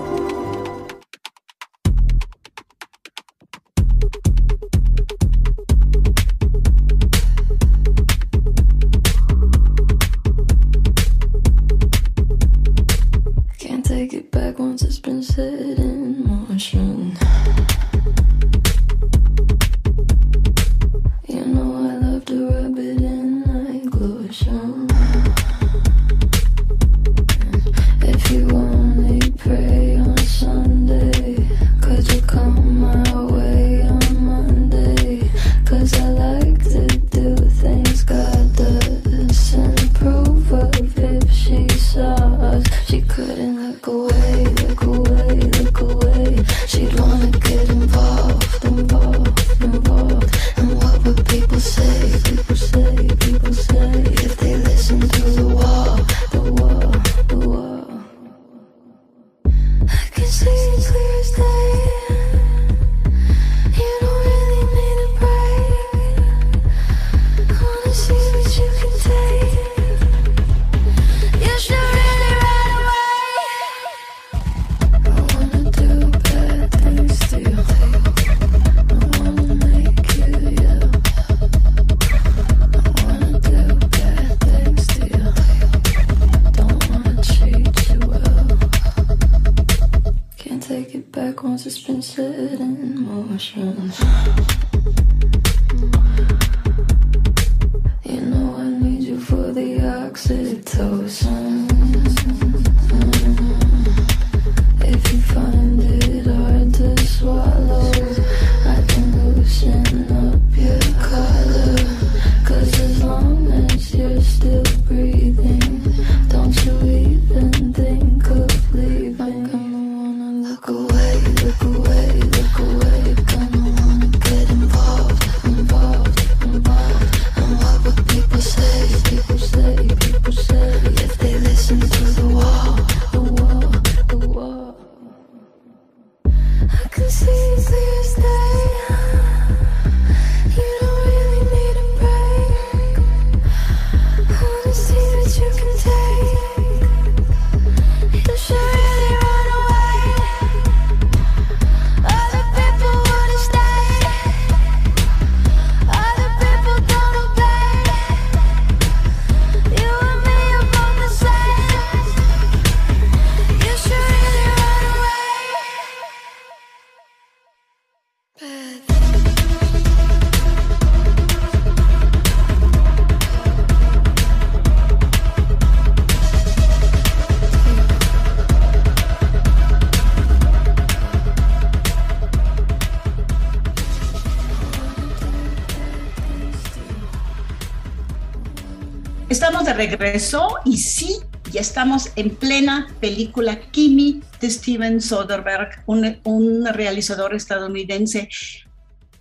Regreso 189.81 190.57
y 190.63 190.77
sí, 190.77 191.15
ya 191.51 191.59
estamos 191.59 192.11
en 192.15 192.35
plena 192.35 192.87
película 192.99 193.59
Kimi 193.71 194.21
de 194.39 194.51
Steven 194.51 195.01
Soderbergh, 195.01 195.71
un, 195.87 196.19
un 196.23 196.67
realizador 196.67 197.33
estadounidense 197.33 198.29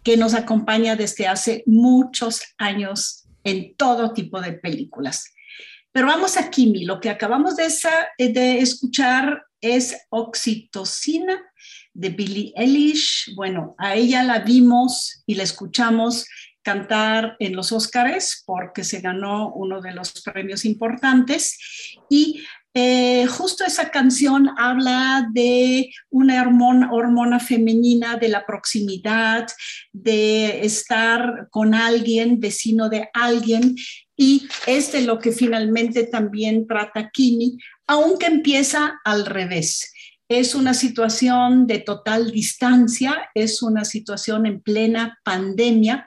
que 0.03 0.19
nos 0.19 0.35
acompaña 0.35 0.97
desde 0.97 1.27
hace 1.27 1.63
muchos 1.65 2.43
años 2.59 3.25
en 3.43 3.75
todo 3.75 4.13
tipo 4.13 4.43
de 4.43 4.53
películas. 4.53 5.33
Pero 5.93 6.09
vamos 6.09 6.37
a 6.37 6.51
Kimi, 6.51 6.85
lo 6.85 7.01
que 7.01 7.09
acabamos 7.09 7.57
de, 7.57 7.73
de 8.19 8.59
escuchar 8.59 9.45
es 9.63 9.97
Oxitocina 10.11 11.41
de 11.95 12.11
Billie 12.11 12.53
Eilish. 12.55 13.33
Bueno, 13.35 13.75
a 13.79 13.95
ella 13.95 14.23
la 14.25 14.41
vimos 14.41 15.23
y 15.25 15.37
la 15.37 15.43
escuchamos 15.43 16.27
cantar 16.63 17.37
en 17.39 17.57
los 17.57 17.73
Óscares 17.73 18.43
porque 18.47 18.85
se 18.85 19.01
ganó 19.01 19.53
uno 19.53 19.81
de 19.81 19.93
los 19.93 20.13
premios 20.23 20.65
importantes 20.65 21.59
y 22.09 22.43
eh, 22.73 23.27
justo 23.27 23.65
esa 23.65 23.91
canción 23.91 24.49
habla 24.57 25.29
de 25.33 25.91
una 26.09 26.41
hormona, 26.41 26.93
hormona 26.93 27.41
femenina, 27.41 28.17
de 28.17 28.29
la 28.29 28.47
proximidad, 28.47 29.49
de 29.93 30.65
estar 30.65 31.49
con 31.51 31.75
alguien, 31.75 32.39
vecino 32.39 32.89
de 32.89 33.09
alguien, 33.13 33.75
y 34.17 34.47
es 34.67 34.93
de 34.93 35.01
lo 35.01 35.19
que 35.19 35.33
finalmente 35.33 36.05
también 36.05 36.67
trata 36.69 37.11
Kimi, 37.11 37.59
aunque 37.89 38.27
empieza 38.27 39.01
al 39.05 39.27
revés. 39.27 39.93
Es 40.29 40.55
una 40.55 40.75
situación 40.75 41.67
de 41.67 41.81
total 41.81 42.31
distancia, 42.31 43.31
es 43.35 43.63
una 43.63 43.85
situación 43.85 44.47
en 44.47 44.61
plena 44.61 45.19
pandemia, 45.25 46.07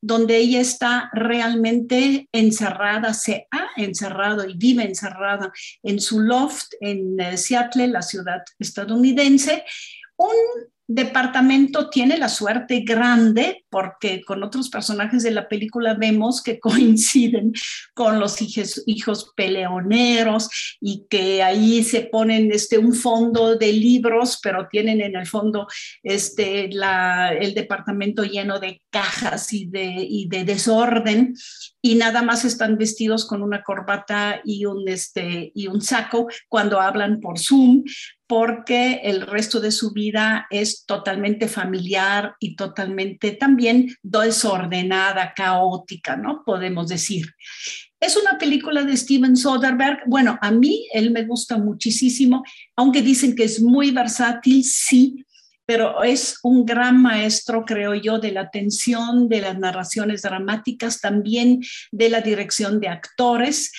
donde 0.00 0.36
ella 0.36 0.60
está 0.60 1.10
realmente 1.12 2.28
encerrada, 2.32 3.14
se 3.14 3.46
ha 3.50 3.68
encerrado 3.76 4.48
y 4.48 4.54
vive 4.56 4.84
encerrada 4.84 5.52
en 5.82 6.00
su 6.00 6.20
loft 6.20 6.74
en 6.80 7.18
eh, 7.20 7.36
Seattle, 7.36 7.88
la 7.88 8.02
ciudad 8.02 8.42
estadounidense. 8.58 9.64
Un 10.16 10.36
departamento 10.88 11.90
tiene 11.90 12.16
la 12.16 12.28
suerte 12.28 12.80
grande 12.80 13.64
porque 13.68 14.22
con 14.24 14.42
otros 14.42 14.70
personajes 14.70 15.22
de 15.22 15.32
la 15.32 15.48
película 15.48 15.94
vemos 15.94 16.42
que 16.42 16.58
coinciden 16.60 17.52
con 17.94 18.20
los 18.20 18.38
hijos, 18.40 19.32
peleoneros 19.36 20.76
y 20.80 21.06
que 21.08 21.42
ahí 21.42 21.82
se 21.82 22.02
ponen 22.02 22.52
este, 22.52 22.78
un 22.78 22.94
fondo 22.94 23.56
de 23.56 23.72
libros, 23.72 24.38
pero 24.42 24.68
tienen 24.68 25.00
en 25.00 25.16
el 25.16 25.26
fondo 25.26 25.66
este, 26.02 26.68
la, 26.72 27.32
el 27.32 27.54
departamento 27.54 28.24
lleno 28.24 28.58
de 28.58 28.82
cajas 28.90 29.52
y 29.52 29.66
de, 29.66 30.06
y 30.08 30.28
de 30.28 30.44
desorden 30.44 31.34
y 31.86 31.94
nada 31.94 32.22
más 32.22 32.44
están 32.44 32.76
vestidos 32.78 33.24
con 33.24 33.42
una 33.42 33.62
corbata 33.62 34.40
y 34.44 34.64
un, 34.64 34.88
este, 34.88 35.52
y 35.54 35.68
un 35.68 35.80
saco 35.80 36.26
cuando 36.48 36.80
hablan 36.80 37.20
por 37.20 37.38
Zoom, 37.38 37.84
porque 38.26 39.00
el 39.04 39.22
resto 39.22 39.60
de 39.60 39.70
su 39.70 39.92
vida 39.92 40.46
es 40.50 40.84
totalmente 40.84 41.48
familiar 41.48 42.34
y 42.40 42.56
totalmente 42.56 43.32
también 43.32 43.94
desordenada, 44.02 45.32
caótica, 45.34 46.16
¿no? 46.16 46.42
Podemos 46.44 46.88
decir. 46.88 47.26
Es 48.00 48.16
una 48.16 48.38
película 48.38 48.84
de 48.84 48.96
Steven 48.96 49.36
Soderbergh. 49.36 50.02
Bueno, 50.06 50.38
a 50.42 50.50
mí 50.50 50.86
él 50.92 51.10
me 51.12 51.24
gusta 51.24 51.56
muchísimo, 51.56 52.44
aunque 52.76 53.00
dicen 53.00 53.34
que 53.34 53.44
es 53.44 53.60
muy 53.60 53.90
versátil, 53.90 54.64
sí, 54.64 55.24
pero 55.66 56.04
es 56.04 56.38
un 56.44 56.64
gran 56.64 57.02
maestro, 57.02 57.64
creo 57.64 57.94
yo, 57.94 58.18
de 58.18 58.30
la 58.30 58.50
tensión, 58.50 59.28
de 59.28 59.40
las 59.40 59.58
narraciones 59.58 60.22
dramáticas, 60.22 61.00
también 61.00 61.60
de 61.90 62.08
la 62.08 62.20
dirección 62.20 62.80
de 62.80 62.88
actores. 62.88 63.72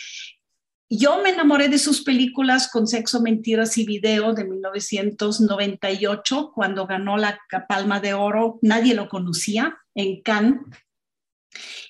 Yo 0.90 1.22
me 1.22 1.32
enamoré 1.32 1.68
de 1.68 1.80
sus 1.80 2.02
películas 2.02 2.70
con 2.72 2.88
Sexo, 2.88 3.22
Mentiras 3.22 3.78
y 3.78 3.86
Video 3.86 4.34
de 4.34 4.46
1998, 4.46 6.54
cuando 6.56 6.88
ganó 6.88 7.18
la 7.18 7.42
Palma 7.68 8.00
de 8.00 8.14
Oro. 8.14 8.58
Nadie 8.62 8.94
lo 8.94 9.10
conocía 9.10 9.78
en 9.96 10.22
Cannes. 10.22 10.62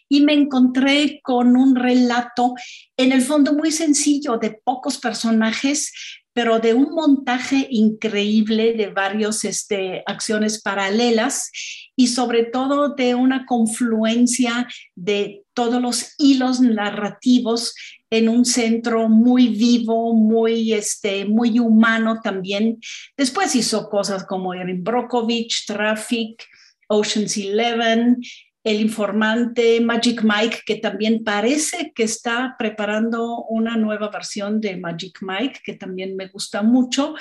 Y 0.09 0.21
me 0.21 0.33
encontré 0.33 1.19
con 1.21 1.57
un 1.57 1.75
relato, 1.75 2.55
en 2.95 3.11
el 3.11 3.21
fondo 3.21 3.53
muy 3.53 3.71
sencillo, 3.71 4.37
de 4.37 4.59
pocos 4.63 4.97
personajes, 4.97 5.93
pero 6.37 6.59
de 6.59 6.75
un 6.75 6.93
montaje 6.93 7.65
increíble 7.71 8.73
de 8.73 8.89
varias 8.89 9.43
este, 9.43 10.03
acciones 10.05 10.61
paralelas 10.61 11.49
y 11.95 12.09
sobre 12.09 12.43
todo 12.43 12.89
de 12.93 13.15
una 13.15 13.43
confluencia 13.47 14.67
de 14.93 15.41
todos 15.55 15.81
los 15.81 16.13
hilos 16.19 16.61
narrativos 16.61 17.73
en 18.11 18.29
un 18.29 18.45
centro 18.45 19.09
muy 19.09 19.47
vivo, 19.47 20.13
muy, 20.13 20.73
este, 20.73 21.25
muy 21.25 21.57
humano 21.57 22.19
también. 22.23 22.77
Después 23.17 23.55
hizo 23.55 23.89
cosas 23.89 24.23
como 24.23 24.53
Erin 24.53 24.83
Brockovich, 24.83 25.65
Traffic, 25.65 26.45
Ocean's 26.87 27.35
Eleven, 27.35 28.21
El 28.67 28.81
Informante, 28.81 29.79
Magic 29.79 30.23
Mike, 30.23 30.63
que 30.65 30.75
también 30.75 31.23
parece 31.23 31.93
que 31.95 32.03
está 32.03 32.55
preparando 32.59 33.45
una 33.45 33.77
nueva 33.77 34.09
versión 34.09 34.59
de 34.59 34.75
Magic 34.75 35.19
Mike, 35.21 35.61
que 35.63 35.75
también 35.75 36.17
me 36.17 36.27
gusta 36.27 36.63
mucho. 36.63 37.15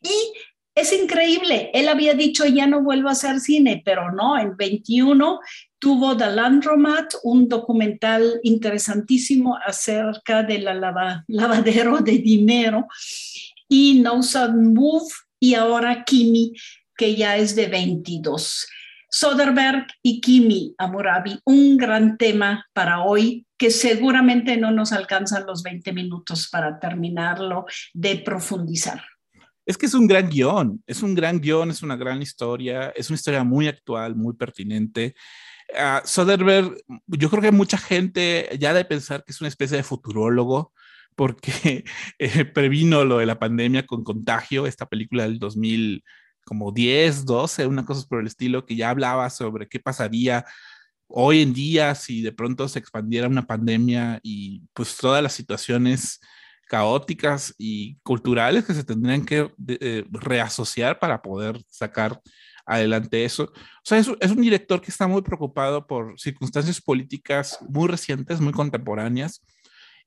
Y 0.00 0.32
es 0.74 0.94
increíble, 0.94 1.70
él 1.74 1.88
había 1.88 2.14
dicho 2.14 2.46
ya 2.46 2.66
no 2.66 2.82
vuelvo 2.82 3.10
a 3.10 3.12
hacer 3.12 3.40
cine, 3.40 3.82
pero 3.84 4.10
no, 4.10 4.38
en 4.38 4.56
21 4.56 5.40
tuvo 5.78 6.16
The 6.16 6.30
Landromat, 6.30 7.14
un 7.24 7.46
documental 7.46 8.40
interesantísimo 8.42 9.56
acerca 9.66 10.42
del 10.42 10.64
lava, 10.64 11.24
lavadero 11.28 11.98
de 11.98 12.18
dinero, 12.18 12.86
y 13.68 14.00
No 14.00 14.20
Move, 14.54 15.12
y 15.38 15.54
ahora 15.54 16.04
Kimi, 16.04 16.54
que 16.96 17.14
ya 17.14 17.36
es 17.36 17.54
de 17.54 17.66
22. 17.66 18.66
Soderbergh 19.08 19.86
y 20.02 20.20
Kimi 20.20 20.74
Amurabi, 20.78 21.38
un 21.44 21.76
gran 21.76 22.16
tema 22.18 22.66
para 22.72 23.02
hoy 23.02 23.46
que 23.56 23.70
seguramente 23.70 24.56
no 24.56 24.70
nos 24.70 24.92
alcanzan 24.92 25.46
los 25.46 25.62
20 25.62 25.92
minutos 25.92 26.48
para 26.50 26.78
terminarlo 26.78 27.66
de 27.94 28.16
profundizar. 28.16 29.02
Es 29.64 29.76
que 29.76 29.86
es 29.86 29.94
un 29.94 30.06
gran 30.06 30.28
guion, 30.28 30.82
es 30.86 31.02
un 31.02 31.14
gran 31.14 31.40
guion, 31.40 31.70
es 31.70 31.82
una 31.82 31.96
gran 31.96 32.22
historia, 32.22 32.90
es 32.90 33.10
una 33.10 33.16
historia 33.16 33.42
muy 33.42 33.66
actual, 33.66 34.14
muy 34.14 34.34
pertinente. 34.34 35.14
Uh, 35.70 36.06
Soderbergh, 36.06 36.76
yo 37.06 37.28
creo 37.30 37.42
que 37.42 37.50
mucha 37.50 37.76
gente 37.76 38.48
ya 38.60 38.72
de 38.72 38.84
pensar 38.84 39.24
que 39.24 39.32
es 39.32 39.40
una 39.40 39.48
especie 39.48 39.76
de 39.76 39.82
futurólogo, 39.82 40.72
porque 41.16 41.84
eh, 42.18 42.44
previno 42.44 43.04
lo 43.04 43.18
de 43.18 43.26
la 43.26 43.40
pandemia 43.40 43.86
con 43.86 44.04
Contagio, 44.04 44.66
esta 44.66 44.86
película 44.86 45.24
del 45.24 45.40
2000, 45.40 46.04
como 46.46 46.72
10, 46.72 47.24
12, 47.24 47.66
una 47.66 47.84
cosa 47.84 48.06
por 48.08 48.20
el 48.20 48.28
estilo, 48.28 48.64
que 48.64 48.76
ya 48.76 48.90
hablaba 48.90 49.28
sobre 49.30 49.68
qué 49.68 49.80
pasaría 49.80 50.44
hoy 51.08 51.42
en 51.42 51.52
día 51.52 51.94
si 51.94 52.22
de 52.22 52.32
pronto 52.32 52.68
se 52.68 52.78
expandiera 52.78 53.28
una 53.28 53.46
pandemia 53.46 54.20
y 54.22 54.62
pues 54.72 54.96
todas 54.96 55.22
las 55.22 55.32
situaciones 55.32 56.20
caóticas 56.68 57.54
y 57.58 57.96
culturales 58.02 58.64
que 58.64 58.74
se 58.74 58.84
tendrían 58.84 59.24
que 59.24 59.52
eh, 59.68 60.04
reasociar 60.10 60.98
para 60.98 61.20
poder 61.20 61.60
sacar 61.68 62.20
adelante 62.64 63.24
eso. 63.24 63.44
O 63.44 63.84
sea, 63.84 63.98
es, 63.98 64.08
un 64.08 64.40
director 64.40 64.80
que 64.80 64.90
está 64.90 65.06
muy 65.06 65.22
preocupado 65.22 65.86
por 65.86 66.18
circunstancias 66.18 66.80
políticas 66.80 67.58
muy 67.68 67.88
recientes, 67.88 68.40
muy 68.40 68.52
contemporáneas. 68.52 69.44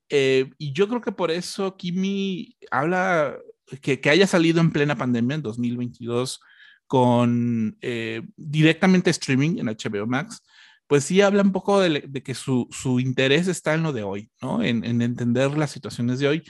Eh, 0.09 0.49
y 0.57 0.73
yo 0.73 0.87
creo 0.87 1.01
que 1.01 1.11
por 1.11 1.31
eso 1.31 1.77
Kimi 1.77 2.57
habla 2.71 3.37
que, 3.81 3.99
que, 3.99 4.09
haya 4.09 4.27
salido 4.27 4.59
en 4.61 4.71
plena 4.71 4.97
pandemia 4.97 5.35
en 5.35 5.41
2022 5.41 6.39
con 6.87 7.77
eh, 7.81 8.23
directamente 8.35 9.09
streaming 9.11 9.57
en 9.59 9.67
HBO 9.67 10.07
Max, 10.07 10.41
pues 10.87 11.03
sí 11.03 11.21
habla 11.21 11.43
un 11.43 11.51
poco 11.51 11.79
de, 11.79 12.03
de 12.07 12.23
que 12.23 12.33
su, 12.33 12.67
su, 12.71 12.99
interés 12.99 13.47
está 13.47 13.75
en 13.75 13.83
lo 13.83 13.93
de 13.93 14.03
hoy, 14.03 14.31
¿no? 14.41 14.63
En, 14.63 14.83
en, 14.83 15.01
entender 15.01 15.55
las 15.55 15.69
situaciones 15.71 16.19
de 16.19 16.27
hoy. 16.27 16.43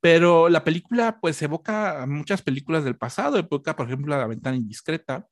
Pero 0.00 0.48
la 0.48 0.64
película, 0.64 1.18
pues, 1.20 1.40
evoca 1.42 2.04
muchas 2.08 2.42
películas 2.42 2.84
del 2.84 2.96
pasado, 2.96 3.38
evoca, 3.38 3.76
por 3.76 3.86
ejemplo, 3.86 4.18
La 4.18 4.26
ventana 4.26 4.56
indiscreta, 4.56 5.26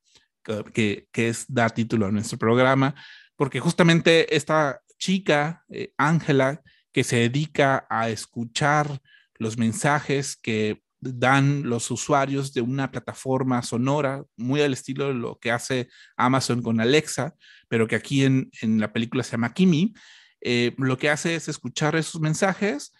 que, 0.73 1.09
que 1.13 1.29
es 1.29 1.45
dar 1.49 1.73
título 1.73 2.07
a 2.07 2.13
nuestro 2.13 2.39
programa, 2.39 2.95
porque 3.37 3.61
justamente 3.61 4.35
esta 4.35 4.81
chica, 4.99 5.65
eh, 5.69 5.93
Ángela, 5.99 6.53
eh, 6.53 6.71
que 6.93 7.05
se 7.05 7.17
dedica 7.17 7.87
a 7.91 8.11
escuchar 8.11 9.01
los 9.39 9.59
mensajes 9.59 10.37
que 10.37 10.83
dan 11.03 11.69
los 11.69 11.91
usuarios 11.91 12.55
de 12.55 12.61
una 12.61 12.91
plataforma 12.91 13.63
sonora, 13.63 14.25
muy 14.37 14.61
al 14.63 14.73
estilo 14.73 15.09
de 15.09 15.15
lo 15.15 15.39
que 15.39 15.51
hace 15.51 15.89
Amazon 16.17 16.63
con 16.63 16.81
Alexa, 16.81 17.35
pero 17.69 17.89
que 17.89 17.97
aquí 17.97 18.25
en, 18.25 18.51
en 18.61 18.81
la 18.81 18.93
película 18.93 19.25
se 19.25 19.33
llama 19.33 19.53
Kimi, 19.53 19.93
eh, 20.41 20.75
lo 20.79 20.97
que 20.97 21.11
hace 21.11 21.35
es 21.35 21.49
escuchar 21.49 21.97
esos 21.97 22.21
mensajes 22.21 22.95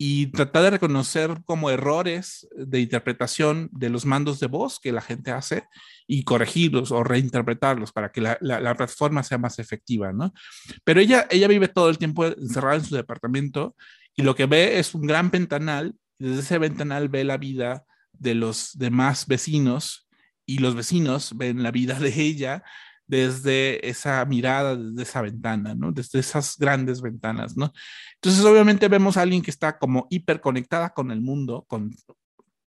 y 0.00 0.28
tratar 0.28 0.62
de 0.62 0.70
reconocer 0.70 1.42
como 1.44 1.70
errores 1.70 2.46
de 2.52 2.78
interpretación 2.78 3.68
de 3.72 3.90
los 3.90 4.06
mandos 4.06 4.38
de 4.38 4.46
voz 4.46 4.78
que 4.78 4.92
la 4.92 5.00
gente 5.00 5.32
hace 5.32 5.64
y 6.06 6.22
corregirlos 6.22 6.92
o 6.92 7.02
reinterpretarlos 7.02 7.90
para 7.90 8.12
que 8.12 8.20
la, 8.20 8.38
la, 8.40 8.60
la, 8.60 8.76
plataforma 8.76 9.24
sea 9.24 9.38
más 9.38 9.58
efectiva, 9.58 10.12
¿no? 10.12 10.32
Pero 10.84 11.00
ella, 11.00 11.26
ella 11.30 11.48
vive 11.48 11.66
todo 11.66 11.90
el 11.90 11.98
tiempo 11.98 12.26
encerrada 12.26 12.76
en 12.76 12.84
su 12.84 12.94
departamento 12.94 13.74
y 14.14 14.22
lo 14.22 14.36
que 14.36 14.46
ve 14.46 14.78
es 14.78 14.94
un 14.94 15.02
gran 15.02 15.32
ventanal 15.32 15.96
desde 16.18 16.40
ese 16.40 16.58
ventanal 16.58 17.08
ve 17.08 17.24
la 17.24 17.36
vida 17.36 17.84
de 18.12 18.34
los 18.34 18.76
demás 18.76 19.26
vecinos 19.26 20.08
y 20.46 20.58
los 20.58 20.74
vecinos 20.74 21.36
ven 21.36 21.62
la 21.62 21.70
vida 21.70 21.98
de 21.98 22.08
ella 22.20 22.64
desde 23.06 23.88
esa 23.88 24.24
mirada, 24.26 24.76
desde 24.76 25.02
esa 25.02 25.22
ventana, 25.22 25.74
¿no? 25.74 25.92
Desde 25.92 26.18
esas 26.18 26.56
grandes 26.58 27.00
ventanas, 27.00 27.56
¿no? 27.56 27.72
Entonces, 28.14 28.44
obviamente 28.44 28.86
vemos 28.88 29.16
a 29.16 29.22
alguien 29.22 29.42
que 29.42 29.50
está 29.50 29.78
como 29.78 30.06
hiperconectada 30.10 30.90
con 30.90 31.10
el 31.10 31.20
mundo, 31.20 31.64
con 31.68 31.94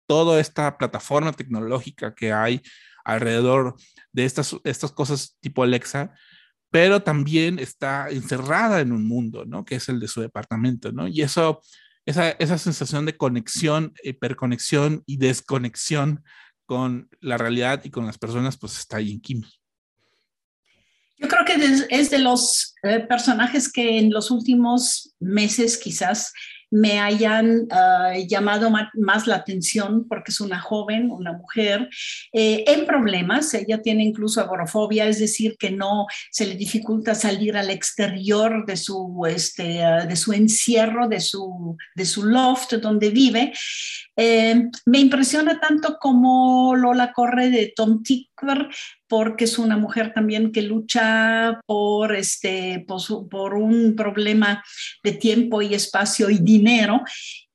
toda 0.07 0.41
esta 0.41 0.77
plataforma 0.77 1.33
tecnológica 1.33 2.15
que 2.15 2.33
hay 2.33 2.61
alrededor 3.05 3.77
de 4.13 4.25
estas, 4.25 4.57
estas 4.65 4.93
cosas 4.93 5.37
tipo 5.41 5.63
Alexa, 5.63 6.13
pero 6.71 7.03
también 7.03 7.61
está 7.61 8.09
encerrada 8.11 8.81
en 8.81 8.91
un 8.91 9.07
mundo, 9.07 9.45
¿no? 9.45 9.65
Que 9.65 9.77
es 9.77 9.89
el 9.89 10.01
de 10.01 10.09
su 10.09 10.21
departamento, 10.21 10.91
¿no? 10.91 11.07
Y 11.07 11.23
eso, 11.23 11.63
esa, 12.07 12.31
esa 12.31 12.59
sensación 12.59 13.07
de 13.07 13.17
conexión, 13.17 13.95
hiperconexión 14.03 15.03
y 15.07 15.17
desconexión 15.17 16.25
con 16.67 17.09
la 17.21 17.39
realidad 17.39 17.83
y 17.85 17.91
con 17.91 18.07
las 18.07 18.19
personas, 18.19 18.57
pues 18.57 18.79
está 18.79 18.99
ahí 18.99 19.13
en 19.13 19.21
Kimi. 19.21 19.47
Yo 21.17 21.29
creo 21.29 21.45
que 21.45 21.55
es 21.91 22.11
de 22.11 22.19
los 22.19 22.75
eh, 22.83 23.01
personajes 23.01 23.71
que 23.71 23.99
en 23.99 24.11
los 24.11 24.31
últimos 24.31 25.15
meses 25.21 25.79
quizás 25.79 26.33
me 26.75 26.99
hayan 26.99 27.69
uh, 27.71 28.27
llamado 28.27 28.69
más 28.95 29.29
la 29.29 29.37
atención 29.37 30.09
porque 30.09 30.33
es 30.33 30.41
una 30.41 30.59
joven, 30.59 31.09
una 31.09 31.33
mujer, 31.33 31.89
eh, 32.33 32.65
en 32.67 32.85
problemas. 32.85 33.55
Ella 33.55 33.81
tiene 33.81 34.03
incluso 34.03 34.41
agorafobia, 34.41 35.07
es 35.07 35.21
decir, 35.21 35.57
que 35.57 35.71
no 35.71 36.07
se 36.33 36.47
le 36.47 36.57
dificulta 36.57 37.15
salir 37.15 37.57
al 37.57 37.71
exterior 37.71 38.67
de 38.67 38.77
su, 38.77 39.25
este, 39.29 39.83
uh, 39.87 40.09
de 40.09 40.17
su 40.17 40.33
encierro, 40.33 41.07
de 41.07 41.21
su, 41.21 41.77
de 41.95 42.05
su 42.05 42.25
loft 42.25 42.73
donde 42.75 43.11
vive. 43.11 43.53
Eh, 44.17 44.71
me 44.87 44.99
impresiona 44.99 45.61
tanto 45.61 45.99
como 46.01 46.75
Lola 46.77 47.13
Corre 47.13 47.51
de 47.51 47.73
Tom 47.75 48.03
Tickver, 48.03 48.69
porque 49.09 49.45
es 49.45 49.59
una 49.59 49.77
mujer 49.77 50.13
también 50.13 50.53
que 50.53 50.63
lucha 50.63 51.61
por, 51.67 52.15
este, 52.15 52.85
por, 52.87 53.29
por, 53.29 53.55
un 53.55 53.95
problema 53.97 54.65
de 55.03 55.13
tiempo 55.13 55.63
y 55.63 55.75
espacio 55.75 56.31
y 56.31 56.39
dinero. 56.39 56.64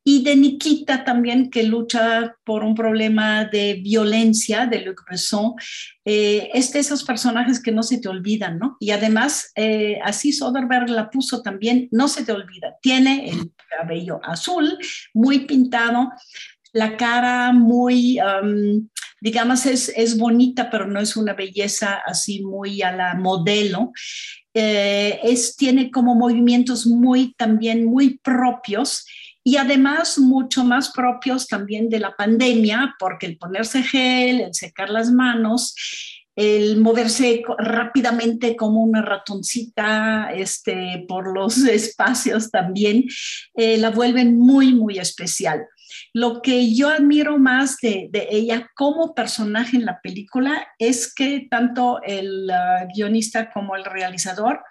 Y 0.04 0.24
de 0.24 0.36
Nikita 0.36 1.04
también, 1.04 1.50
que 1.50 1.64
lucha 1.64 2.36
por 2.44 2.64
un 2.64 2.74
problema 2.74 3.46
de 3.46 3.76
violencia 3.76 4.66
de 4.66 4.82
Luc 4.82 5.04
Besson. 5.08 5.54
Eh, 6.06 6.50
es 6.54 6.74
de 6.74 6.80
esos 6.80 7.04
personajes 7.04 7.62
que 7.62 7.72
no 7.72 7.84
se 7.84 8.00
te 8.00 8.08
olvidan, 8.08 8.58
¿no? 8.58 8.78
Y 8.80 8.92
además, 8.92 9.52
eh, 9.56 10.00
así 10.04 10.32
Soderbergh 10.32 10.90
la 10.90 11.10
puso 11.10 11.42
también, 11.42 11.90
no 11.92 12.08
se 12.08 12.26
te 12.26 12.32
olvida. 12.32 12.78
Tiene 12.82 13.30
el 13.30 13.52
cabello 13.78 14.20
azul, 14.24 14.78
muy 15.14 15.42
pintado, 15.42 16.10
la 16.72 16.98
cara 16.98 17.52
muy, 17.52 18.20
digamos, 19.22 19.66
es, 19.66 19.90
es, 19.96 20.18
bonita, 20.18 20.70
pero 20.70 20.88
no 20.88 21.00
es 21.00 21.16
una 21.16 21.34
belleza 21.34 22.02
así 22.06 22.42
muy 22.42 22.82
a 22.82 22.92
la 22.92 23.16
modelo. 23.16 23.92
Eh, 24.54 25.20
es, 25.24 25.56
tiene 25.56 25.92
como 25.92 26.16
movimientos 26.16 26.88
muy 26.88 27.34
también 27.36 27.86
muy 27.86 28.18
propios 28.18 29.06
y 29.44 29.58
además 29.58 30.20
mucho 30.20 30.64
más 30.64 30.92
propios 30.92 31.48
también 31.48 31.90
de 31.90 32.00
la 32.00 32.16
pandemia, 32.16 32.96
porque 33.00 33.26
el 33.26 33.38
ponerse 33.38 33.84
gel, 33.84 34.42
el 34.42 34.54
secar 34.54 34.90
las 34.90 35.12
manos, 35.12 35.76
el 36.36 36.80
moverse 36.80 37.42
rápidamente 37.58 38.56
como 38.56 38.82
una 38.82 39.02
ratoncita 39.02 40.32
este, 40.34 41.06
por 41.08 41.34
los 41.34 41.58
espacios 41.66 42.50
también, 42.50 43.06
eh, 43.56 43.78
la 43.78 43.90
vuelven 43.90 44.38
muy, 44.38 44.74
muy 44.74 45.00
especial. 45.00 45.66
Lo 46.14 46.42
que 46.42 46.74
yo 46.74 46.90
admiro 46.90 47.38
más 47.38 47.78
de, 47.78 48.10
de, 48.12 48.28
ella 48.32 48.70
como 48.76 49.14
personaje 49.14 49.78
en 49.78 49.86
la 49.86 50.00
película 50.02 50.68
es 50.78 51.14
que 51.14 51.48
tanto 51.50 52.02
el 52.04 52.50
uh, 52.50 52.88
guionista 52.94 53.52
como 53.52 53.76
el 53.76 53.86
realizador 53.86 54.62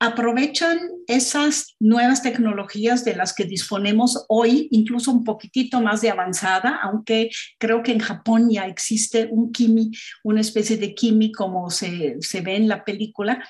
aprovechan 0.00 0.78
esas 1.06 1.76
nuevas 1.80 2.22
tecnologías 2.22 3.04
de 3.04 3.16
las 3.16 3.32
que 3.32 3.44
disponemos 3.44 4.26
hoy, 4.28 4.68
incluso 4.70 5.10
un 5.10 5.24
poquitito 5.24 5.80
más 5.80 6.00
de 6.00 6.10
avanzada, 6.10 6.80
aunque 6.82 7.30
creo 7.58 7.82
que 7.82 7.92
en 7.92 8.00
Japón 8.00 8.50
ya 8.50 8.66
existe 8.66 9.28
un 9.30 9.52
kimi, 9.52 9.92
una 10.22 10.40
especie 10.40 10.76
de 10.76 10.94
kimi 10.94 11.32
como 11.32 11.70
se, 11.70 12.16
se 12.20 12.40
ve 12.40 12.56
en 12.56 12.68
la 12.68 12.84
película, 12.84 13.48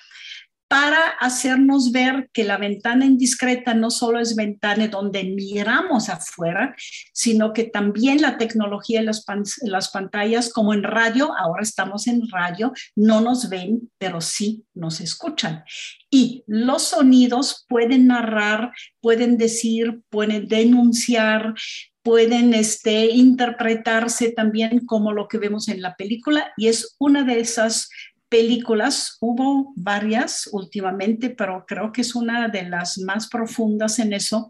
para 0.75 1.07
hacernos 1.21 1.93
ver 1.93 2.31
que 2.33 2.43
la 2.43 2.57
ventana 2.57 3.05
indiscreta 3.05 3.75
no 3.75 3.93
solo 3.93 4.19
es 4.19 4.35
ventana 4.35 4.89
donde 4.89 5.23
miramos 5.23 6.09
afuera, 6.09 6.75
sino 7.13 7.53
que 7.53 7.63
también 7.63 8.21
la 8.21 8.39
tecnología 8.39 8.99
en 8.99 9.07
las, 9.07 9.25
pan 9.25 9.45
las, 9.63 9.91
pantallas, 9.91 10.53
como 10.53 10.75
en 10.75 10.83
radio, 10.83 11.33
ahora 11.39 11.63
estamos 11.63 12.09
en 12.09 12.29
radio, 12.29 12.73
no 12.97 13.21
nos 13.21 13.49
ven, 13.49 13.89
pero 13.99 14.21
sí 14.21 14.65
nos 14.75 15.01
escuchan. 15.01 15.63
Y 16.11 16.43
los 16.49 16.83
sonidos 16.83 17.65
pueden 17.69 18.09
narrar, 18.09 18.73
pueden 19.01 19.39
decir, 19.39 20.01
pueden 20.11 20.49
denunciar, 20.49 21.55
pueden 22.03 22.53
este, 22.53 23.13
interpretarse 23.13 24.33
también 24.33 24.85
como 24.87 25.13
lo 25.13 25.29
que 25.29 25.39
vemos 25.39 25.69
en 25.69 25.83
la 25.83 25.95
película 25.95 26.53
y 26.57 26.67
es 26.67 26.97
una 26.99 27.23
de 27.23 27.39
esas 27.39 27.89
películas, 28.35 29.17
hubo 29.21 29.73
varias 29.77 30.49
últimamente, 30.51 31.31
pero 31.31 31.65
creo 31.69 31.93
que 31.93 32.01
es 32.01 32.17
una 32.17 32.49
de 32.49 32.69
las 32.69 32.99
más 32.99 33.29
profundas 33.29 34.01
en 34.01 34.13
eso, 34.13 34.49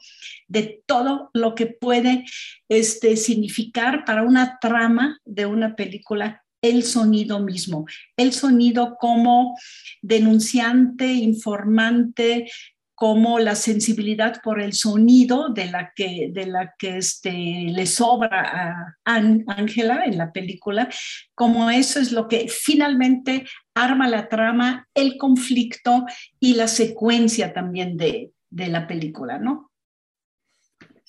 de 0.49 0.83
todo 0.87 1.29
lo 1.35 1.55
que 1.55 1.67
puede 1.67 2.25
este, 2.71 3.19
significar 3.19 4.07
para 4.07 4.23
una 4.23 4.59
trama 4.59 5.21
de 5.27 5.45
una 5.45 5.77
película 5.77 6.43
el 6.63 6.83
sonido 6.83 7.41
mismo, 7.41 7.85
el 8.17 8.33
sonido 8.33 8.97
como 8.99 9.55
denunciante, 10.01 11.13
informante, 11.13 12.47
como 12.95 13.39
la 13.41 13.57
sensibilidad 13.57 14.41
por 14.43 14.63
el 14.63 14.73
sonido 14.73 15.49
de 15.49 15.67
la 15.67 15.93
que, 15.95 16.31
de 16.33 16.47
la 16.47 16.75
que 16.79 16.99
este, 16.99 17.33
le 17.33 17.87
sobra 17.87 18.95
a 19.05 19.17
Ángela 19.47 20.05
en 20.07 20.17
la 20.17 20.33
película, 20.33 20.89
como 21.35 21.69
eso 21.71 22.01
es 22.01 22.13
lo 22.13 22.29
que 22.29 22.49
finalmente 22.49 23.45
arma 23.75 24.09
la 24.09 24.29
trama, 24.29 24.89
el 24.95 25.17
conflicto 25.19 26.05
y 26.41 26.55
la 26.55 26.69
secuencia 26.69 27.53
también 27.53 27.97
de, 27.97 28.33
de 28.51 28.69
la 28.69 28.87
película, 28.87 29.39
¿no? 29.39 29.71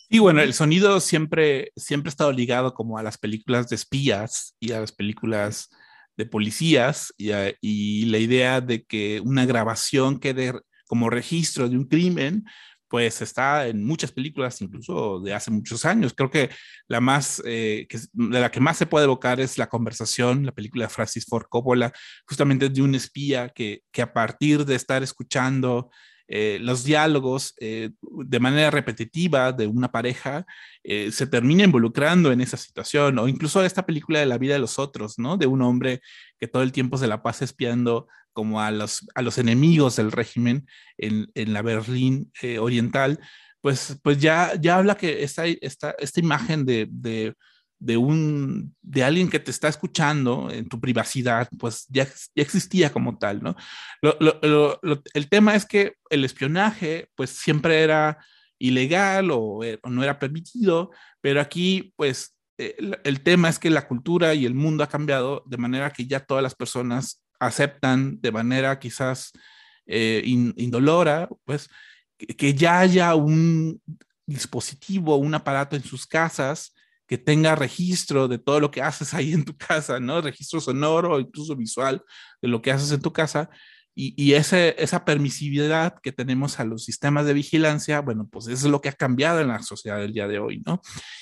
Y 0.09 0.19
bueno, 0.19 0.41
el 0.41 0.53
sonido 0.53 0.99
siempre, 0.99 1.71
siempre 1.75 2.09
ha 2.09 2.11
estado 2.11 2.31
ligado 2.31 2.73
como 2.73 2.97
a 2.97 3.03
las 3.03 3.17
películas 3.17 3.69
de 3.69 3.75
espías 3.75 4.55
y 4.59 4.71
a 4.71 4.79
las 4.79 4.91
películas 4.91 5.69
de 6.15 6.25
policías 6.25 7.13
y, 7.17 7.31
y 7.61 8.05
la 8.05 8.19
idea 8.19 8.61
de 8.61 8.83
que 8.83 9.19
una 9.21 9.45
grabación 9.45 10.19
quede 10.19 10.53
como 10.87 11.09
registro 11.09 11.67
de 11.67 11.77
un 11.77 11.85
crimen, 11.85 12.45
pues 12.87 13.21
está 13.21 13.67
en 13.67 13.83
muchas 13.83 14.11
películas, 14.11 14.61
incluso 14.61 15.19
de 15.19 15.33
hace 15.33 15.51
muchos 15.51 15.85
años. 15.85 16.13
Creo 16.15 16.29
que 16.29 16.49
la 16.87 17.01
más, 17.01 17.41
eh, 17.45 17.87
que, 17.89 17.97
de 18.13 18.39
la 18.39 18.51
que 18.51 18.59
más 18.59 18.77
se 18.77 18.85
puede 18.85 19.05
evocar 19.05 19.39
es 19.39 19.57
La 19.57 19.67
Conversación, 19.67 20.45
la 20.45 20.51
película 20.51 20.85
de 20.85 20.89
Francis 20.89 21.25
Ford 21.25 21.45
Coppola, 21.49 21.91
justamente 22.27 22.69
de 22.69 22.81
un 22.81 22.95
espía 22.95 23.49
que, 23.49 23.81
que 23.91 24.01
a 24.01 24.13
partir 24.13 24.65
de 24.65 24.75
estar 24.75 25.03
escuchando 25.03 25.89
eh, 26.27 26.57
los 26.59 26.83
diálogos 26.83 27.53
eh, 27.59 27.91
de 28.01 28.39
manera 28.39 28.71
repetitiva 28.71 29.51
de 29.51 29.67
una 29.67 29.91
pareja 29.91 30.43
se 30.83 31.27
termina 31.27 31.63
involucrando 31.63 32.31
en 32.31 32.41
esa 32.41 32.57
situación, 32.57 33.17
o 33.17 33.27
incluso 33.27 33.63
esta 33.63 33.85
película 33.85 34.19
de 34.19 34.27
la 34.27 34.37
vida 34.37 34.53
de 34.53 34.59
los 34.59 34.77
otros, 34.77 35.17
¿no? 35.17 35.35
De 35.35 35.47
un 35.47 35.63
hombre 35.63 36.01
que 36.39 36.47
todo 36.47 36.61
el 36.61 36.71
tiempo 36.71 36.97
se 36.97 37.07
la 37.07 37.23
pasa 37.23 37.43
espiando 37.43 38.07
como 38.35 38.61
a 38.61 38.69
los, 38.69 39.07
a 39.15 39.23
los 39.23 39.39
enemigos 39.39 39.95
del 39.95 40.11
régimen 40.11 40.67
en, 40.99 41.31
en 41.33 41.53
la 41.53 41.63
Berlín 41.63 42.31
oriental, 42.59 43.19
pues, 43.61 43.97
pues 44.03 44.19
ya, 44.19 44.53
ya 44.61 44.77
habla 44.77 44.95
que 44.95 45.23
esta, 45.23 45.47
esta, 45.47 45.95
esta 45.97 46.19
imagen 46.19 46.65
de, 46.65 46.87
de 46.91 47.33
de 47.79 47.97
un 47.97 48.75
de 48.81 49.03
alguien 49.03 49.29
que 49.29 49.39
te 49.39 49.51
está 49.51 49.67
escuchando 49.67 50.49
en 50.49 50.67
tu 50.67 50.79
privacidad, 50.79 51.47
pues 51.59 51.85
ya, 51.89 52.05
ya 52.05 52.41
existía 52.43 52.91
como 52.91 53.17
tal, 53.17 53.43
¿no? 53.43 53.55
el 54.01 55.29
tema 55.29 55.55
es 55.55 55.65
que 55.65 55.95
el 56.09 56.25
espionaje, 56.25 57.09
pues 57.15 57.31
siempre 57.31 57.83
era 57.83 58.17
ilegal 58.57 59.29
o, 59.31 59.63
eh, 59.63 59.79
no 59.83 60.03
era 60.03 60.17
permitido, 60.17 60.91
pero 61.21 61.41
aquí, 61.41 61.93
pues 61.95 62.35
eh, 62.57 62.75
el, 63.03 63.21
tema 63.21 63.49
es 63.49 63.59
que 63.59 63.69
la 63.69 63.87
cultura 63.87 64.33
y 64.33 64.45
el 64.45 64.53
mundo 64.53 64.83
ha 64.83 64.89
cambiado 64.89 65.43
de 65.45 65.57
manera 65.57 65.91
que 65.91 66.07
ya 66.07 66.21
todas 66.21 66.41
las 66.41 66.55
personas 66.55 67.24
aceptan 67.39 68.19
de 68.21 68.31
manera 68.31 68.79
quizás 68.79 69.31
eh, 69.85 70.21
indolora, 70.25 71.29
pues 71.43 71.69
que 72.17 72.53
ya 72.53 72.79
haya 72.79 73.13
un 73.15 73.81
dispositivo, 74.25 75.17
un 75.17 75.35
aparato 75.35 75.75
en 75.75 75.83
sus 75.83 76.07
casas 76.07 76.73
que 77.07 77.17
tenga 77.17 77.55
registro 77.55 78.27
de 78.27 78.39
todo 78.39 78.59
lo 78.59 78.71
que 78.71 78.81
haces 78.81 79.13
ahí 79.13 79.33
en 79.33 79.45
tu 79.45 79.55
casa, 79.55 79.99
¿no? 79.99 80.21
Registro 80.21 80.59
sonoro 80.59 81.13
o 81.13 81.19
incluso 81.19 81.55
visual 81.55 82.03
de 82.41 82.47
lo 82.47 82.61
que 82.61 82.71
haces 82.71 82.91
en 82.91 83.01
tu 83.01 83.13
casa. 83.13 83.49
Y, 83.97 84.13
y 84.21 84.33
ese, 84.33 84.75
esa 84.77 85.05
permisividad 85.05 85.95
que 86.01 86.11
tenemos 86.11 86.59
a 86.59 86.65
los 86.65 86.83
sistemas 86.83 87.25
de 87.25 87.33
vigilancia, 87.33 88.01
bueno, 88.01 88.27
pues 88.29 88.47
eso 88.47 88.65
es 88.65 88.71
lo 88.71 88.81
que 88.81 88.89
ha 88.89 88.93
cambiado 88.93 89.39
en 89.39 89.47
la 89.47 89.61
sociedad 89.61 89.99
del 89.99 90.13
día 90.13 90.27
de 90.27 90.39
hoy, 90.39 90.61
¿no? 90.65 90.81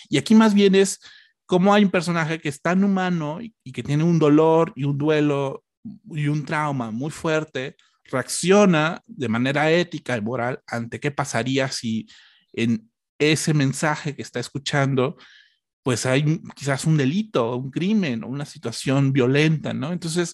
Y 0.10 0.17
aquí 0.17 0.34
más 0.34 0.54
bien 0.54 0.73
es 0.73 0.99
cómo 1.45 1.73
hay 1.73 1.84
un 1.84 1.91
personaje 1.91 2.39
que 2.39 2.49
es 2.49 2.62
tan 2.62 2.84
humano 2.84 3.41
y, 3.41 3.54
y 3.63 3.73
que 3.73 3.84
tiene 3.84 4.04
un 4.04 4.17
dolor 4.17 4.73
y 4.76 4.86
un 4.86 4.97
duelo 4.97 5.62
y 6.12 6.28
un 6.28 6.46
trauma 6.46 6.91
muy 6.91 7.12
fuerte, 7.12 7.76
reacciona 8.06 9.02
de 9.08 9.28
manera 9.28 9.72
ética 9.72 10.17
y 10.17 10.22
moral 10.22 10.62
ante 10.67 11.00
qué 11.00 11.12
pasaría 11.12 11.69
si 11.69 12.08
en 12.54 12.89
ese 13.17 13.54
mensaje 13.54 14.15
que 14.15 14.22
está 14.22 14.39
escuchando 14.39 15.17
pues 15.84 16.06
hay 16.06 16.41
quizás 16.56 16.86
un 16.86 16.98
delito, 16.98 17.58
un 17.58 17.69
crimen 17.69 18.24
o 18.24 18.28
una 18.28 18.46
situación 18.46 19.12
violenta, 19.12 19.74
¿no? 19.74 19.91
Entonces, 19.91 20.34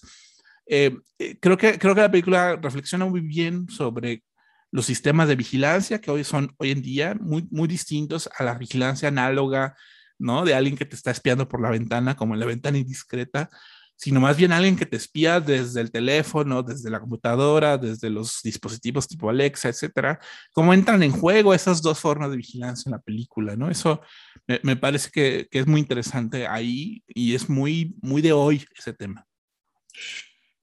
eh, 0.66 0.96
eh, 1.18 1.38
creo, 1.40 1.56
que, 1.58 1.76
creo 1.76 1.94
que 1.94 2.00
la 2.00 2.10
película 2.10 2.56
reflexiona 2.56 3.04
muy 3.04 3.20
bien 3.20 3.68
sobre 3.68 4.22
los 4.70 4.86
sistemas 4.86 5.26
de 5.26 5.34
vigilancia 5.34 6.00
que 6.00 6.12
hoy 6.12 6.22
son, 6.22 6.54
hoy 6.58 6.70
en 6.70 6.82
día, 6.82 7.16
muy, 7.20 7.48
muy 7.50 7.66
distintos 7.66 8.30
a 8.38 8.44
la 8.44 8.54
vigilancia 8.54 9.08
análoga, 9.08 9.74
¿no? 10.18 10.44
De 10.44 10.54
alguien 10.54 10.76
que 10.76 10.84
te 10.84 10.94
está 10.94 11.10
espiando 11.10 11.48
por 11.48 11.60
la 11.60 11.70
ventana, 11.70 12.16
como 12.16 12.34
en 12.34 12.40
la 12.40 12.46
ventana 12.46 12.78
indiscreta, 12.78 13.50
sino 14.00 14.18
más 14.18 14.38
bien 14.38 14.50
alguien 14.50 14.76
que 14.76 14.86
te 14.86 14.96
espía 14.96 15.40
desde 15.40 15.82
el 15.82 15.90
teléfono, 15.90 16.62
desde 16.62 16.88
la 16.88 17.00
computadora, 17.00 17.76
desde 17.76 18.08
los 18.08 18.40
dispositivos 18.42 19.06
tipo 19.06 19.28
Alexa, 19.28 19.68
etcétera. 19.68 20.18
Cómo 20.54 20.72
entran 20.72 21.02
en 21.02 21.12
juego 21.12 21.52
esas 21.52 21.82
dos 21.82 21.98
formas 22.00 22.30
de 22.30 22.38
vigilancia 22.38 22.88
en 22.88 22.92
la 22.92 23.02
película, 23.02 23.56
¿no? 23.56 23.70
Eso 23.70 24.00
me, 24.62 24.74
parece 24.76 25.10
que, 25.10 25.48
que, 25.50 25.58
es 25.58 25.66
muy 25.66 25.80
interesante 25.80 26.46
ahí 26.46 27.04
y 27.08 27.34
es 27.34 27.50
muy, 27.50 27.94
muy 28.00 28.22
de 28.22 28.32
hoy 28.32 28.64
ese 28.74 28.94
tema. 28.94 29.26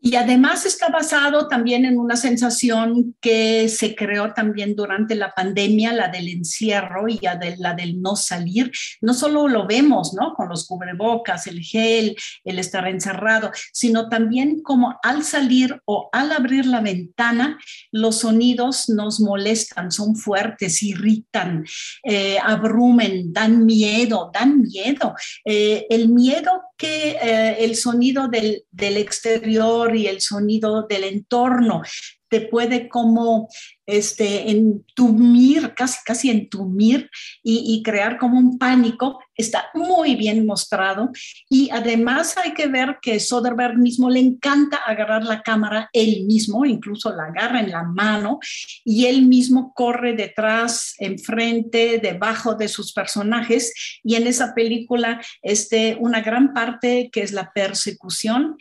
Y 0.07 0.15
además 0.15 0.65
está 0.65 0.87
basado 0.87 1.49
también 1.49 1.83
en 1.83 1.99
una 1.99 2.15
sensación 2.15 3.17
que 3.19 3.67
se 3.67 3.93
creó 3.93 4.33
también 4.33 4.73
durante 4.73 5.15
la 5.15 5.31
pandemia, 5.31 5.91
la 5.91 6.07
del 6.07 6.29
encierro 6.29 7.09
y 7.09 7.19
la 7.19 7.73
del 7.73 8.01
no 8.01 8.15
salir. 8.15 8.71
No 9.01 9.13
solo 9.13 9.49
lo 9.49 9.67
vemos, 9.67 10.13
¿no? 10.13 10.33
Con 10.33 10.47
los 10.47 10.65
cubrebocas, 10.65 11.45
el 11.47 11.59
gel, 11.59 12.15
el 12.45 12.57
estar 12.57 12.87
encerrado, 12.87 13.51
sino 13.73 14.07
también 14.07 14.61
como 14.61 14.97
al 15.03 15.25
salir 15.25 15.81
o 15.83 16.07
al 16.13 16.31
abrir 16.31 16.67
la 16.67 16.79
ventana, 16.79 17.59
los 17.91 18.19
sonidos 18.19 18.87
nos 18.87 19.19
molestan, 19.19 19.91
son 19.91 20.15
fuertes, 20.15 20.83
irritan, 20.83 21.65
eh, 22.03 22.37
abrumen, 22.41 23.33
dan 23.33 23.65
miedo, 23.65 24.31
dan 24.33 24.61
miedo. 24.61 25.15
Eh, 25.43 25.85
el 25.89 26.07
miedo 26.07 26.61
que 26.77 27.17
eh, 27.21 27.63
el 27.63 27.75
sonido 27.75 28.27
del, 28.27 28.63
del 28.71 28.97
exterior 28.97 29.95
y 29.95 30.07
el 30.07 30.21
sonido 30.21 30.85
del 30.87 31.03
entorno 31.03 31.81
te 32.29 32.41
puede 32.41 32.87
como 32.87 33.47
este, 33.85 34.51
entumir, 34.51 35.73
casi, 35.73 35.99
casi 36.05 36.29
entumir 36.29 37.09
y, 37.41 37.73
y, 37.73 37.83
crear 37.83 38.17
como 38.17 38.37
un 38.37 38.57
pánico, 38.57 39.19
está 39.35 39.69
muy 39.73 40.15
bien 40.15 40.45
mostrado. 40.45 41.09
Y 41.49 41.69
además 41.71 42.35
hay 42.37 42.53
que 42.53 42.67
ver 42.67 42.97
que 43.01 43.19
Soderbergh 43.19 43.77
mismo 43.77 44.09
le 44.09 44.19
encanta 44.19 44.77
agarrar 44.77 45.23
la 45.23 45.41
cámara 45.41 45.89
él 45.93 46.25
mismo, 46.25 46.65
incluso 46.65 47.15
la 47.15 47.25
agarra 47.25 47.61
en 47.61 47.71
la 47.71 47.83
mano 47.83 48.39
y 48.83 49.05
él 49.05 49.21
mismo 49.25 49.73
corre 49.73 50.13
detrás, 50.13 50.95
enfrente, 50.97 51.99
debajo 51.99 52.55
de 52.55 52.67
sus 52.67 52.91
personajes. 52.91 53.73
Y 54.03 54.15
en 54.15 54.27
esa 54.27 54.53
película, 54.53 55.21
este, 55.41 55.97
una 55.99 56.21
gran 56.21 56.53
parte 56.53 57.09
que 57.11 57.21
es 57.21 57.31
la 57.31 57.51
persecución, 57.53 58.57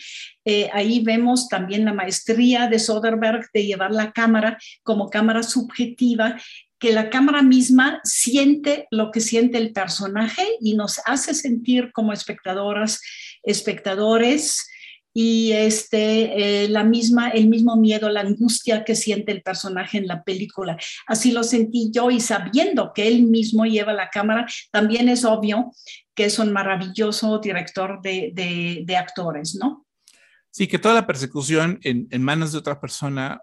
eh, 0.47 0.71
ahí 0.73 1.01
vemos 1.01 1.49
también 1.49 1.85
la 1.85 1.93
maestría 1.93 2.69
de 2.69 2.79
Soderbergh 2.79 3.51
de 3.53 3.67
llevar 3.67 3.91
la 3.91 4.13
cámara 4.13 4.59
como 4.85 5.11
cámara 5.11 5.43
subjetiva, 5.43 6.41
que 6.79 6.93
la 6.93 7.11
cámara 7.11 7.43
misma 7.43 8.01
siente 8.05 8.87
lo 8.91 9.11
que 9.11 9.21
siente 9.21 9.59
el 9.59 9.73
personaje 9.73 10.47
y 10.61 10.75
nos 10.75 11.01
hace 11.05 11.35
sentir 11.35 11.91
como 11.93 12.13
espectadoras, 12.13 13.01
espectadores 13.43 14.69
y 15.13 15.53
este, 15.53 16.65
eh, 16.65 16.69
la 16.69 16.85
misma, 16.85 17.31
el 17.31 17.49
mismo 17.49 17.75
miedo, 17.77 18.11
la 18.11 18.21
angustia 18.21 18.85
que 18.85 18.95
siente 18.95 19.33
el 19.33 19.43
personaje 19.43 19.97
en 19.99 20.07
la 20.07 20.23
película. 20.23 20.77
Así 21.07 21.33
lo 21.33 21.43
sentí 21.43 21.91
yo 21.91 22.11
y 22.11 22.21
sabiendo 22.21 22.93
que 22.95 23.09
él 23.09 23.23
mismo 23.23 23.65
lleva 23.65 23.95
la 23.95 24.11
cámara, 24.11 24.47
también 24.71 25.09
es 25.09 25.25
obvio 25.25 25.73
que 26.15 26.27
es 26.27 26.39
un 26.39 26.53
maravilloso 26.53 27.39
director 27.39 28.01
de, 28.03 28.31
de, 28.35 28.83
de 28.85 28.97
actores, 28.97 29.55
¿no? 29.55 29.86
Sí, 30.57 30.69
que 30.69 30.79
toda 30.79 30.95
la 30.95 31.07
persecución 31.07 31.79
en, 31.83 32.09
en 32.11 32.23
manos 32.23 32.51
de 32.51 32.57
otra 32.57 32.81
persona 32.81 33.43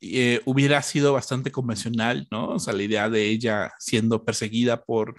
eh, 0.00 0.40
hubiera 0.46 0.80
sido 0.80 1.12
bastante 1.12 1.52
convencional, 1.52 2.26
¿no? 2.30 2.48
O 2.48 2.58
sea, 2.58 2.72
la 2.72 2.82
idea 2.82 3.10
de 3.10 3.26
ella 3.26 3.72
siendo 3.78 4.24
perseguida 4.24 4.82
por 4.82 5.16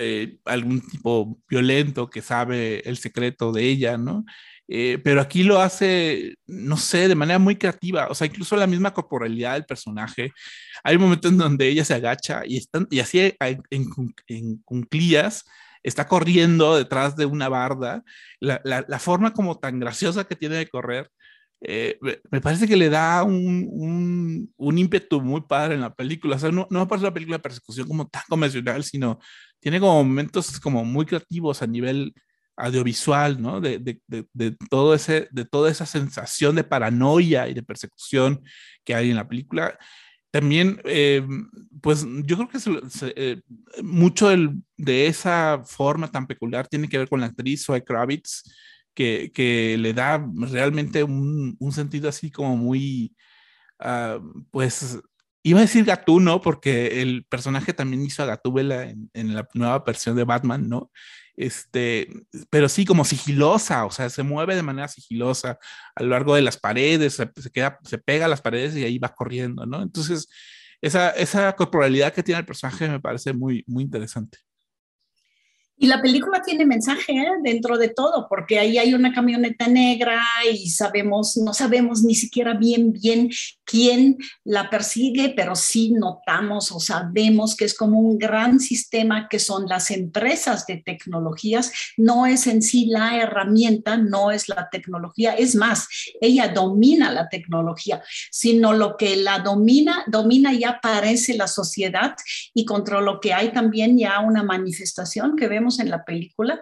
eh, 0.00 0.38
algún 0.44 0.80
tipo 0.80 1.38
violento 1.48 2.10
que 2.10 2.22
sabe 2.22 2.80
el 2.88 2.96
secreto 2.96 3.52
de 3.52 3.62
ella, 3.62 3.96
¿no? 3.96 4.24
Eh, 4.66 4.98
pero 5.04 5.20
aquí 5.20 5.44
lo 5.44 5.60
hace, 5.60 6.34
no 6.48 6.76
sé, 6.76 7.06
de 7.06 7.14
manera 7.14 7.38
muy 7.38 7.54
creativa, 7.54 8.08
o 8.08 8.14
sea, 8.16 8.26
incluso 8.26 8.56
la 8.56 8.66
misma 8.66 8.92
corporalidad 8.92 9.52
del 9.52 9.66
personaje. 9.66 10.32
Hay 10.82 10.96
un 10.96 11.02
momento 11.02 11.28
en 11.28 11.38
donde 11.38 11.68
ella 11.68 11.84
se 11.84 11.94
agacha 11.94 12.42
y, 12.44 12.56
están, 12.56 12.88
y 12.90 12.98
así 12.98 13.20
en, 13.20 13.62
en, 13.70 13.86
en 14.26 14.56
cunclillas 14.64 15.44
está 15.84 16.08
corriendo 16.08 16.76
detrás 16.76 17.14
de 17.16 17.26
una 17.26 17.48
barda. 17.48 18.02
La, 18.40 18.60
la, 18.64 18.98
forma 18.98 19.32
como 19.32 19.58
tan 19.58 19.78
graciosa 19.78 20.24
que 20.24 20.34
tiene 20.36 20.56
de 20.56 20.68
correr 20.68 21.10
eh, 21.66 21.98
me 22.30 22.40
parece 22.42 22.68
que 22.68 22.76
le 22.76 22.90
da 22.90 23.22
un, 23.22 23.66
un, 23.70 24.52
un, 24.56 24.78
ímpetu 24.78 25.22
muy 25.22 25.40
padre 25.42 25.74
en 25.74 25.80
la 25.80 25.94
película. 25.94 26.36
O 26.36 26.38
sea, 26.38 26.50
no, 26.50 26.66
no 26.70 26.80
me 26.80 26.86
parece 26.86 27.06
una 27.06 27.14
película 27.14 27.38
de 27.38 27.42
persecución 27.42 27.88
como 27.88 28.06
tan 28.06 28.22
convencional, 28.28 28.84
sino 28.84 29.18
tiene 29.60 29.80
como 29.80 30.04
momentos 30.04 30.60
como 30.60 30.84
muy 30.84 31.06
creativos 31.06 31.62
a 31.62 31.66
nivel 31.66 32.12
audiovisual, 32.56 33.40
¿no? 33.40 33.60
De, 33.60 33.78
de, 33.78 34.00
de, 34.06 34.26
de, 34.34 34.56
todo 34.68 34.94
ese, 34.94 35.28
de 35.32 35.44
toda 35.46 35.70
esa 35.70 35.86
sensación 35.86 36.54
de 36.54 36.64
paranoia 36.64 37.48
y 37.48 37.54
de 37.54 37.62
persecución 37.62 38.42
que 38.84 38.94
hay 38.94 39.10
en 39.10 39.16
la 39.16 39.26
película. 39.26 39.78
También, 40.34 40.80
eh, 40.84 41.22
pues 41.80 42.04
yo 42.24 42.36
creo 42.36 42.48
que 42.48 42.58
eh, 43.16 43.40
mucho 43.82 44.28
del- 44.28 44.62
de 44.76 45.06
esa 45.06 45.62
forma 45.64 46.10
tan 46.10 46.26
peculiar 46.26 46.66
tiene 46.68 46.88
que 46.88 46.98
ver 46.98 47.08
con 47.08 47.20
la 47.20 47.26
actriz 47.26 47.64
Zoe 47.64 47.84
Kravitz, 47.84 48.42
que, 48.94 49.30
que 49.34 49.76
le 49.78 49.92
da 49.94 50.24
realmente 50.50 51.04
un, 51.04 51.56
un 51.58 51.72
sentido 51.72 52.08
así 52.08 52.30
como 52.30 52.56
muy, 52.56 53.14
ah, 53.78 54.18
pues, 54.50 54.98
iba 55.42 55.58
a 55.60 55.62
decir 55.62 55.84
gatuno, 55.84 56.40
porque 56.40 57.02
el 57.02 57.24
personaje 57.28 57.72
también 57.74 58.04
hizo 58.04 58.22
a 58.22 58.26
Gatúbela 58.26 58.84
en, 58.90 59.10
en 59.14 59.34
la 59.34 59.48
nueva 59.54 59.80
versión 59.80 60.16
de 60.16 60.24
Batman, 60.24 60.68
¿no? 60.68 60.90
Este, 61.36 62.08
pero 62.48 62.68
sí 62.68 62.84
como 62.84 63.04
sigilosa, 63.04 63.86
o 63.86 63.90
sea, 63.90 64.08
se 64.08 64.22
mueve 64.22 64.54
de 64.54 64.62
manera 64.62 64.88
sigilosa 64.88 65.58
a 65.94 66.02
lo 66.02 66.10
largo 66.10 66.34
de 66.34 66.42
las 66.42 66.56
paredes, 66.56 67.14
se, 67.14 67.28
se 67.34 67.50
queda, 67.50 67.78
se 67.82 67.98
pega 67.98 68.26
a 68.26 68.28
las 68.28 68.40
paredes 68.40 68.76
y 68.76 68.84
ahí 68.84 68.98
va 68.98 69.14
corriendo, 69.14 69.66
¿no? 69.66 69.82
Entonces, 69.82 70.28
esa, 70.80 71.10
esa 71.10 71.54
corporalidad 71.56 72.12
que 72.12 72.22
tiene 72.22 72.40
el 72.40 72.46
personaje 72.46 72.88
me 72.88 73.00
parece 73.00 73.32
muy, 73.32 73.64
muy 73.66 73.84
interesante. 73.84 74.38
Y 75.76 75.88
la 75.88 76.00
película 76.00 76.40
tiene 76.40 76.64
mensaje 76.64 77.12
¿eh? 77.12 77.32
dentro 77.42 77.76
de 77.76 77.88
todo, 77.88 78.26
porque 78.28 78.58
ahí 78.58 78.78
hay 78.78 78.94
una 78.94 79.12
camioneta 79.12 79.66
negra 79.66 80.22
y 80.50 80.70
sabemos, 80.70 81.36
no 81.36 81.52
sabemos 81.52 82.02
ni 82.02 82.14
siquiera 82.14 82.54
bien, 82.54 82.92
bien 82.92 83.28
quién 83.64 84.18
la 84.44 84.70
persigue, 84.70 85.32
pero 85.36 85.54
sí 85.56 85.92
notamos 85.92 86.72
o 86.72 86.80
sabemos 86.80 87.56
que 87.56 87.64
es 87.64 87.74
como 87.74 87.98
un 87.98 88.18
gran 88.18 88.60
sistema 88.60 89.28
que 89.28 89.38
son 89.38 89.66
las 89.66 89.90
empresas 89.90 90.66
de 90.66 90.78
tecnologías. 90.78 91.72
No 91.96 92.26
es 92.26 92.46
en 92.46 92.62
sí 92.62 92.86
la 92.86 93.18
herramienta, 93.18 93.96
no 93.96 94.30
es 94.30 94.48
la 94.48 94.68
tecnología, 94.70 95.34
es 95.34 95.54
más, 95.54 95.88
ella 96.20 96.48
domina 96.48 97.12
la 97.12 97.28
tecnología, 97.28 98.02
sino 98.30 98.72
lo 98.72 98.96
que 98.96 99.16
la 99.16 99.40
domina, 99.40 100.04
domina 100.06 100.52
ya 100.52 100.80
parece 100.80 101.34
la 101.34 101.48
sociedad 101.48 102.16
y 102.52 102.64
contra 102.64 103.00
lo 103.00 103.20
que 103.20 103.32
hay 103.32 103.52
también 103.52 103.98
ya 103.98 104.20
una 104.20 104.42
manifestación 104.42 105.36
que 105.36 105.48
vemos 105.48 105.78
en 105.78 105.90
la 105.90 106.04
película 106.04 106.60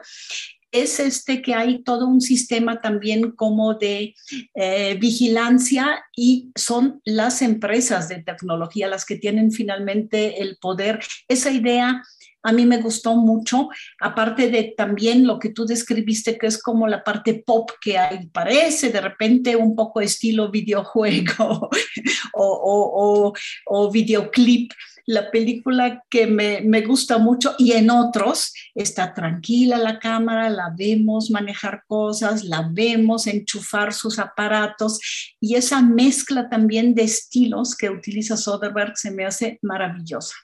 es 0.73 0.99
este 0.99 1.43
que 1.43 1.55
hay 1.55 1.83
todo 1.83 2.09
un 2.09 2.21
sistema 2.21 2.81
también 2.81 3.31
como 3.33 3.75
de 3.75 4.15
eh, 4.55 4.97
vigilancia 4.99 6.05
y 6.17 6.51
son 6.57 7.01
las 7.05 7.43
empresas 7.43 8.09
de 8.09 8.23
tecnología 8.23 8.89
las 8.89 9.05
que 9.05 9.17
tienen 9.17 9.53
finalmente 9.53 10.43
el 10.43 10.57
poder. 10.57 11.01
Esa 11.29 11.51
idea 11.51 12.03
a 12.43 12.53
mí 12.53 12.67
me 12.67 12.79
gustó 12.79 13.15
mucho, 13.15 13.69
aparte 14.01 14.51
de 14.51 14.75
también 14.77 15.27
lo 15.27 15.39
que 15.39 15.51
tú 15.51 15.65
describiste, 15.65 16.37
que 16.37 16.49
es 16.49 16.61
como 16.61 16.89
la 16.89 17.05
parte 17.05 17.43
pop 17.47 17.71
que 17.81 17.97
hay, 17.97 18.27
parece 18.27 18.91
de 18.91 19.01
repente 19.01 19.55
un 19.55 19.77
poco 19.77 20.01
estilo 20.01 20.51
videojuego 20.51 21.71
o, 22.35 22.45
o, 22.45 23.29
o, 23.29 23.33
o 23.67 23.91
videoclip 23.93 24.73
la 25.07 25.31
película 25.31 26.05
que 26.09 26.27
me, 26.27 26.61
me, 26.61 26.83
gusta 26.83 27.19
mucho 27.19 27.55
y 27.59 27.73
en 27.73 27.91
otros 27.91 28.53
está 28.75 29.15
tranquila 29.15 29.79
la 29.79 29.99
cámara, 29.99 30.49
la 30.51 30.73
vemos 30.77 31.31
manejar 31.31 31.85
cosas, 31.87 32.45
la 32.45 32.69
vemos 32.73 33.27
enchufar 33.27 33.93
sus 33.93 34.19
aparatos 34.19 35.01
y 35.41 35.55
esa 35.55 35.83
mezcla 35.83 36.49
también 36.49 36.95
de 36.95 37.03
estilos 37.03 37.77
que 37.77 37.91
utiliza 37.91 38.37
Soderbergh 38.37 38.97
se 38.97 39.11
me 39.11 39.25
hace 39.25 39.59
maravillosa. 39.63 40.35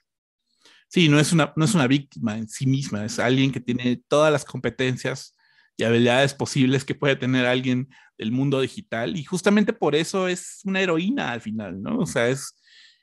Sí, 0.88 1.08
no 1.08 1.20
es 1.20 1.32
una, 1.32 1.52
no 1.54 1.64
es 1.64 1.74
una 1.74 1.86
víctima 1.86 2.38
en 2.38 2.48
sí 2.48 2.66
misma, 2.66 3.04
es 3.04 3.18
alguien 3.18 3.52
que 3.52 3.60
tiene 3.60 4.02
todas 4.08 4.32
las 4.32 4.44
competencias 4.44 5.34
y 5.76 5.84
habilidades 5.84 6.34
posibles 6.34 6.84
que 6.84 6.94
puede 6.94 7.14
tener 7.14 7.46
alguien 7.46 7.88
del 8.16 8.32
mundo 8.32 8.60
digital 8.60 9.16
y 9.16 9.22
justamente 9.22 9.72
por 9.72 9.94
eso 9.94 10.26
es 10.26 10.60
una 10.64 10.80
heroína 10.80 11.30
al 11.30 11.40
final, 11.40 11.80
¿no? 11.80 11.98
O 11.98 12.06
sea, 12.06 12.28
es 12.28 12.56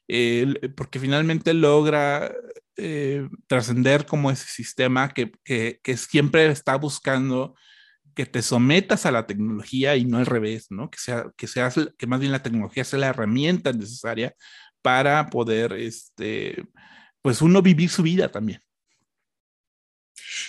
eh, 0.07 0.71
porque 0.75 0.99
finalmente 0.99 1.53
logra 1.53 2.31
eh, 2.77 3.27
trascender 3.47 4.05
como 4.05 4.31
ese 4.31 4.47
sistema 4.47 5.09
que, 5.13 5.31
que, 5.43 5.79
que, 5.81 5.97
siempre 5.97 6.47
está 6.47 6.75
buscando 6.75 7.55
que 8.15 8.25
te 8.25 8.41
sometas 8.41 9.05
a 9.05 9.11
la 9.11 9.27
tecnología 9.27 9.95
y 9.95 10.05
no 10.05 10.17
al 10.17 10.25
revés, 10.25 10.67
¿no? 10.69 10.89
Que, 10.89 10.97
sea, 10.97 11.31
que, 11.37 11.47
seas, 11.47 11.75
que 11.97 12.07
más 12.07 12.19
bien 12.19 12.31
la 12.31 12.43
tecnología 12.43 12.83
sea 12.83 12.99
la 12.99 13.07
herramienta 13.07 13.73
necesaria 13.73 14.33
para 14.81 15.29
poder, 15.29 15.73
este, 15.73 16.63
pues 17.21 17.41
uno 17.41 17.61
vivir 17.61 17.89
su 17.89 18.03
vida 18.03 18.29
también. 18.29 18.61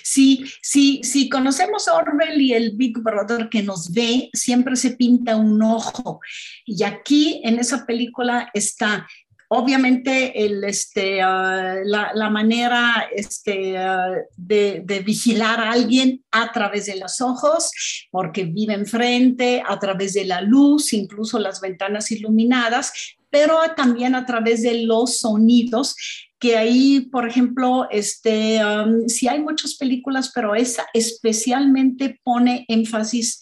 Sí, 0.02 0.44
sí, 0.62 1.00
sí, 1.02 1.28
conocemos 1.28 1.88
a 1.88 1.94
Orwell 1.94 2.40
y 2.40 2.52
el 2.54 2.76
Big 2.76 2.98
Brother 2.98 3.48
que 3.48 3.62
nos 3.62 3.92
ve, 3.92 4.30
siempre 4.32 4.76
se 4.76 4.92
pinta 4.92 5.36
un 5.36 5.62
ojo. 5.62 6.20
Y 6.64 6.82
aquí 6.84 7.40
en 7.44 7.58
esa 7.58 7.86
película 7.86 8.50
está 8.54 9.06
obviamente 9.48 10.32
este, 10.66 11.24
uh, 11.24 11.84
la, 11.84 12.30
manera 12.30 13.08
este, 13.14 13.74
uh, 13.78 14.24
de, 14.36 15.02
vigilar 15.04 15.60
a 15.60 15.72
alguien 15.72 16.24
a 16.30 16.52
través 16.52 16.86
de 16.86 16.96
los 16.96 17.20
ojos, 17.20 17.70
porque 18.10 18.44
vive 18.44 18.74
enfrente, 18.74 19.62
a 19.66 19.78
través 19.78 20.14
de 20.14 20.24
la 20.24 20.40
luz, 20.40 20.92
incluso 20.92 21.38
las 21.38 21.60
ventanas 21.60 22.10
iluminadas, 22.10 22.92
pero 23.30 23.58
también 23.76 24.14
a 24.14 24.24
través 24.24 24.62
de 24.62 24.84
los 24.84 25.18
sonidos 25.18 25.96
que 26.38 26.56
ahí, 26.56 27.00
por 27.10 27.26
ejemplo, 27.26 27.88
este, 27.90 28.60
um, 28.64 29.08
sí 29.08 29.26
hay 29.26 29.40
muchas 29.40 29.74
películas, 29.76 30.30
pero 30.34 30.54
esa 30.54 30.86
especialmente 30.92 32.20
pone 32.22 32.66
énfasis 32.68 33.40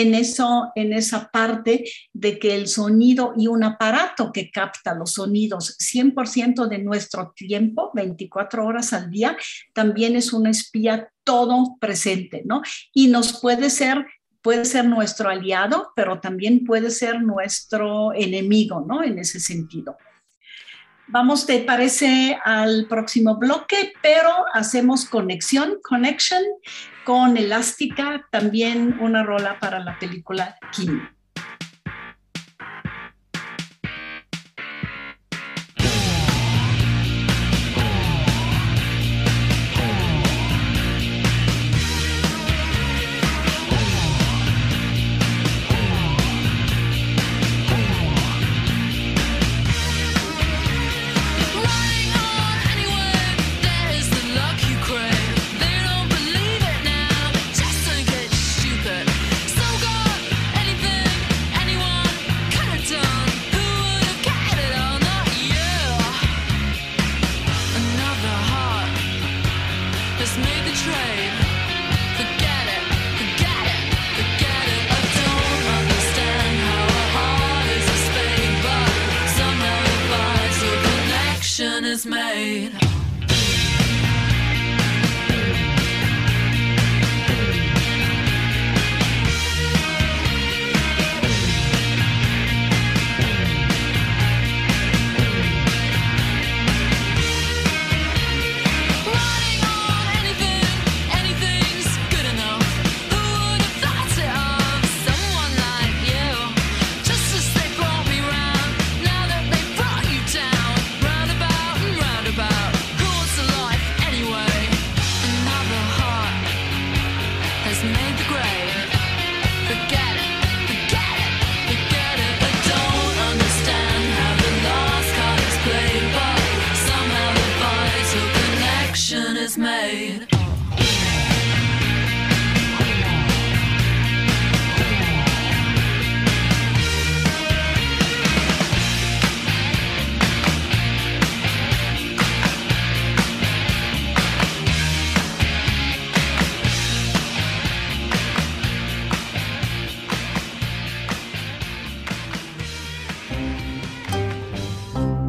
en 0.00 0.14
eso, 0.14 0.70
en 0.74 0.92
esa 0.92 1.30
parte 1.30 1.84
de 2.12 2.38
que 2.38 2.54
el 2.54 2.68
sonido 2.68 3.34
y 3.36 3.46
un 3.46 3.64
aparato 3.64 4.32
que 4.32 4.50
capta 4.50 4.94
los 4.94 5.12
sonidos 5.12 5.76
100% 5.78 6.68
de 6.68 6.78
nuestro 6.78 7.32
tiempo, 7.34 7.90
24 7.94 8.66
horas 8.66 8.92
al 8.92 9.10
día, 9.10 9.36
también 9.72 10.16
es 10.16 10.32
un 10.32 10.46
espía 10.46 11.10
todo 11.24 11.76
presente, 11.80 12.42
¿no? 12.44 12.62
Y 12.92 13.08
nos 13.08 13.40
puede 13.40 13.70
ser 13.70 14.06
puede 14.42 14.64
ser 14.64 14.86
nuestro 14.86 15.28
aliado, 15.28 15.92
pero 15.94 16.18
también 16.18 16.64
puede 16.64 16.90
ser 16.90 17.20
nuestro 17.20 18.14
enemigo, 18.14 18.82
¿no? 18.86 19.02
En 19.02 19.18
ese 19.18 19.38
sentido. 19.38 19.96
Vamos, 21.12 21.44
¿te 21.44 21.58
parece 21.58 22.38
al 22.44 22.86
próximo 22.86 23.36
bloque? 23.36 23.92
Pero 24.00 24.30
hacemos 24.52 25.06
conexión, 25.06 25.78
connection 25.82 26.40
con 27.04 27.36
Elástica, 27.36 28.28
también 28.30 28.96
una 29.00 29.24
rola 29.24 29.58
para 29.58 29.80
la 29.80 29.98
película 29.98 30.56
Kim. 30.70 31.00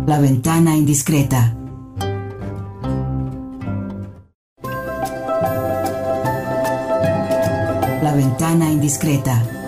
La 0.06 0.20
ventana 0.20 0.76
indiscreta. 0.76 1.61
Ventana 8.52 8.70
indiscreta. 8.70 9.61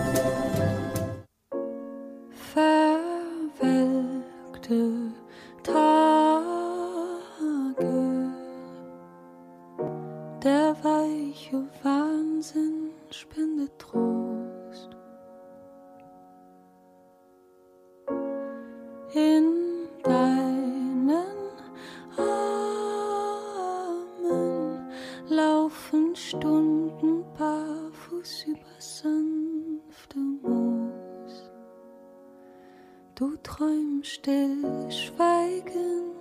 Träumst 34.23 34.23
still, 34.23 34.89
schweigend 34.89 36.15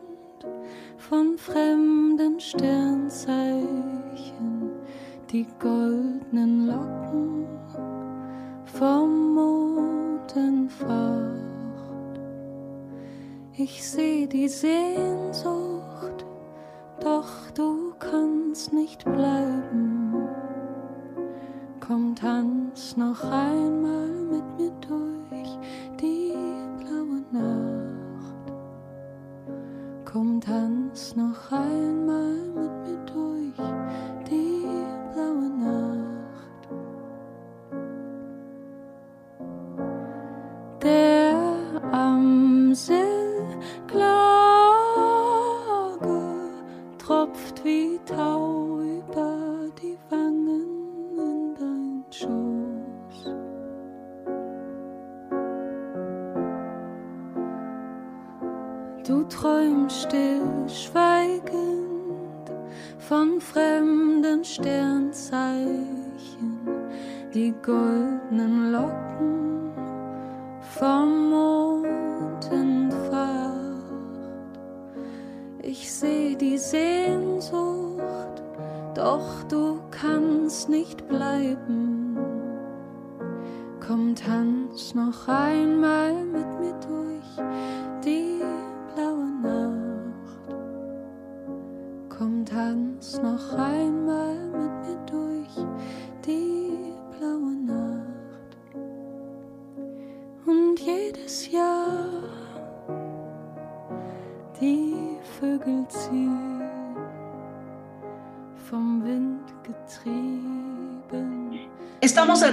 von 0.98 1.38
fremden 1.38 2.40
Sternzeichen, 2.40 4.72
die 5.30 5.46
goldenen 5.58 6.66
Locken 6.66 7.46
vom 8.64 9.34
Mond. 9.34 9.62
Ich 13.54 13.86
seh 13.86 14.26
die 14.26 14.48
Sehnsucht, 14.48 16.24
doch 17.00 17.50
du 17.54 17.92
kannst 17.98 18.72
nicht 18.72 19.04
bleiben. 19.04 20.14
Komm, 21.78 22.14
tanz 22.16 22.96
noch 22.96 23.22
einmal 23.22 24.08
mit 24.08 24.58
mir 24.58 24.72
durch 24.80 25.11
tanz 30.44 31.14
noch 31.14 31.52
einmal 31.52 32.34
mit 32.54 32.71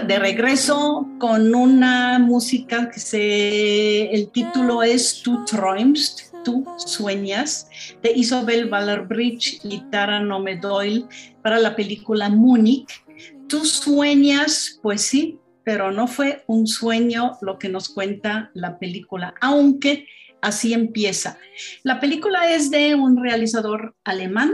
de 0.09 0.17
regreso 0.17 1.07
con 1.19 1.53
una 1.53 2.17
música 2.17 2.89
que 2.89 2.99
se, 2.99 4.09
el 4.09 4.31
título 4.31 4.81
es 4.81 5.21
Tú 5.21 5.45
träumst, 5.45 6.33
tú 6.43 6.65
sueñas, 6.77 7.69
de 8.01 8.13
Isabel 8.13 8.71
Waller-Bridge 8.71 9.59
y 9.65 9.81
Tara 9.91 10.19
Nome 10.19 10.57
Doyle 10.57 11.05
para 11.43 11.59
la 11.59 11.75
película 11.75 12.27
Múnich. 12.27 12.89
Tú 13.47 13.63
sueñas, 13.63 14.79
pues 14.81 15.03
sí, 15.03 15.37
pero 15.63 15.91
no 15.91 16.07
fue 16.07 16.43
un 16.47 16.65
sueño 16.65 17.37
lo 17.41 17.59
que 17.59 17.69
nos 17.69 17.89
cuenta 17.89 18.49
la 18.55 18.79
película, 18.79 19.35
aunque 19.41 20.07
así 20.41 20.73
empieza. 20.73 21.37
La 21.83 21.99
película 21.99 22.51
es 22.51 22.71
de 22.71 22.95
un 22.95 23.21
realizador 23.21 23.95
alemán, 24.03 24.53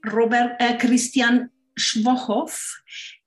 Robert 0.00 0.58
eh, 0.60 0.78
Christian 0.80 1.52
Schwohoff, 1.78 2.58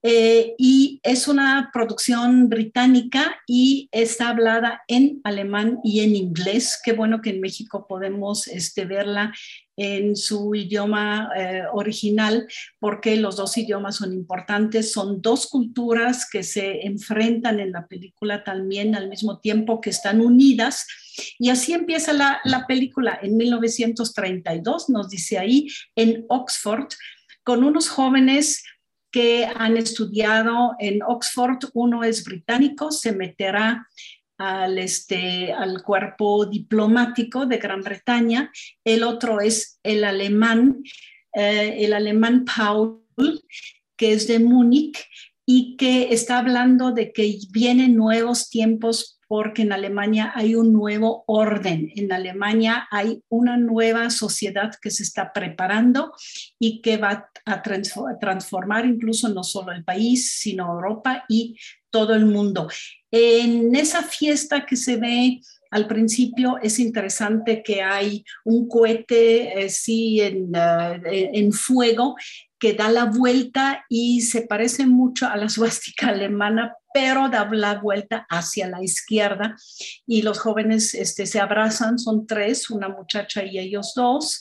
eh, 0.02 0.54
y 0.56 0.98
es 1.02 1.28
una 1.28 1.70
producción 1.74 2.48
británica 2.48 3.38
y 3.46 3.88
está 3.92 4.30
hablada 4.30 4.82
en 4.88 5.20
alemán 5.24 5.78
y 5.84 6.00
en 6.00 6.16
inglés. 6.16 6.80
Qué 6.82 6.92
bueno 6.92 7.20
que 7.20 7.30
en 7.30 7.40
México 7.40 7.86
podemos 7.86 8.48
este, 8.48 8.86
verla 8.86 9.32
en 9.76 10.16
su 10.16 10.54
idioma 10.54 11.30
eh, 11.36 11.62
original, 11.72 12.46
porque 12.78 13.16
los 13.16 13.36
dos 13.36 13.56
idiomas 13.58 13.96
son 13.96 14.12
importantes. 14.14 14.92
Son 14.92 15.20
dos 15.20 15.46
culturas 15.48 16.28
que 16.30 16.42
se 16.42 16.86
enfrentan 16.86 17.60
en 17.60 17.72
la 17.72 17.86
película 17.86 18.42
también 18.42 18.94
al 18.94 19.08
mismo 19.08 19.38
tiempo 19.38 19.82
que 19.82 19.90
están 19.90 20.22
unidas. 20.22 20.86
Y 21.38 21.50
así 21.50 21.74
empieza 21.74 22.14
la, 22.14 22.40
la 22.44 22.66
película 22.66 23.18
en 23.22 23.36
1932, 23.36 24.88
nos 24.88 25.10
dice 25.10 25.38
ahí, 25.38 25.68
en 25.94 26.24
Oxford, 26.28 26.88
con 27.42 27.64
unos 27.64 27.88
jóvenes 27.88 28.62
que 29.10 29.46
han 29.46 29.76
estudiado 29.76 30.74
en 30.78 31.02
Oxford. 31.02 31.58
Uno 31.74 32.04
es 32.04 32.24
británico, 32.24 32.90
se 32.90 33.12
meterá 33.12 33.86
al, 34.38 34.78
este, 34.78 35.52
al 35.52 35.82
cuerpo 35.82 36.46
diplomático 36.46 37.46
de 37.46 37.58
Gran 37.58 37.82
Bretaña. 37.82 38.50
El 38.84 39.02
otro 39.02 39.40
es 39.40 39.78
el 39.82 40.04
alemán, 40.04 40.82
eh, 41.34 41.76
el 41.80 41.92
alemán 41.92 42.44
Paul, 42.44 43.04
que 43.96 44.12
es 44.14 44.26
de 44.26 44.38
Múnich 44.38 45.06
y 45.44 45.76
que 45.76 46.14
está 46.14 46.38
hablando 46.38 46.92
de 46.92 47.12
que 47.12 47.38
vienen 47.50 47.96
nuevos 47.96 48.48
tiempos 48.48 49.19
porque 49.30 49.62
en 49.62 49.72
Alemania 49.72 50.32
hay 50.34 50.56
un 50.56 50.72
nuevo 50.72 51.22
orden, 51.28 51.92
en 51.94 52.12
Alemania 52.12 52.88
hay 52.90 53.22
una 53.28 53.56
nueva 53.56 54.10
sociedad 54.10 54.72
que 54.82 54.90
se 54.90 55.04
está 55.04 55.32
preparando 55.32 56.12
y 56.58 56.82
que 56.82 56.96
va 56.96 57.30
a 57.44 57.62
transformar 57.62 58.86
incluso 58.86 59.28
no 59.28 59.44
solo 59.44 59.70
el 59.70 59.84
país, 59.84 60.32
sino 60.32 60.72
Europa 60.72 61.26
y 61.28 61.56
todo 61.90 62.16
el 62.16 62.26
mundo. 62.26 62.66
En 63.12 63.72
esa 63.76 64.02
fiesta 64.02 64.66
que 64.66 64.74
se 64.74 64.96
ve 64.96 65.40
al 65.70 65.86
principio 65.86 66.58
es 66.62 66.78
interesante 66.78 67.62
que 67.62 67.82
hay 67.82 68.24
un 68.44 68.68
cohete, 68.68 69.64
eh, 69.64 69.68
sí, 69.70 70.20
en, 70.20 70.50
uh, 70.50 71.00
en, 71.04 71.52
fuego 71.52 72.16
que 72.58 72.74
da 72.74 72.90
la 72.90 73.04
vuelta 73.04 73.84
y 73.88 74.22
se 74.22 74.42
parece 74.42 74.86
mucho 74.86 75.26
a 75.28 75.36
la 75.36 75.48
suástica 75.48 76.08
alemana, 76.10 76.74
pero 76.92 77.28
da 77.28 77.48
la 77.50 77.78
vuelta 77.78 78.26
hacia 78.28 78.68
la 78.68 78.82
izquierda 78.82 79.56
y 80.06 80.22
los 80.22 80.38
jóvenes 80.40 80.94
este, 80.94 81.26
se 81.26 81.40
abrazan, 81.40 81.98
son 81.98 82.26
tres, 82.26 82.68
una 82.70 82.88
muchacha 82.88 83.44
y 83.44 83.58
ellos 83.58 83.92
dos. 83.94 84.40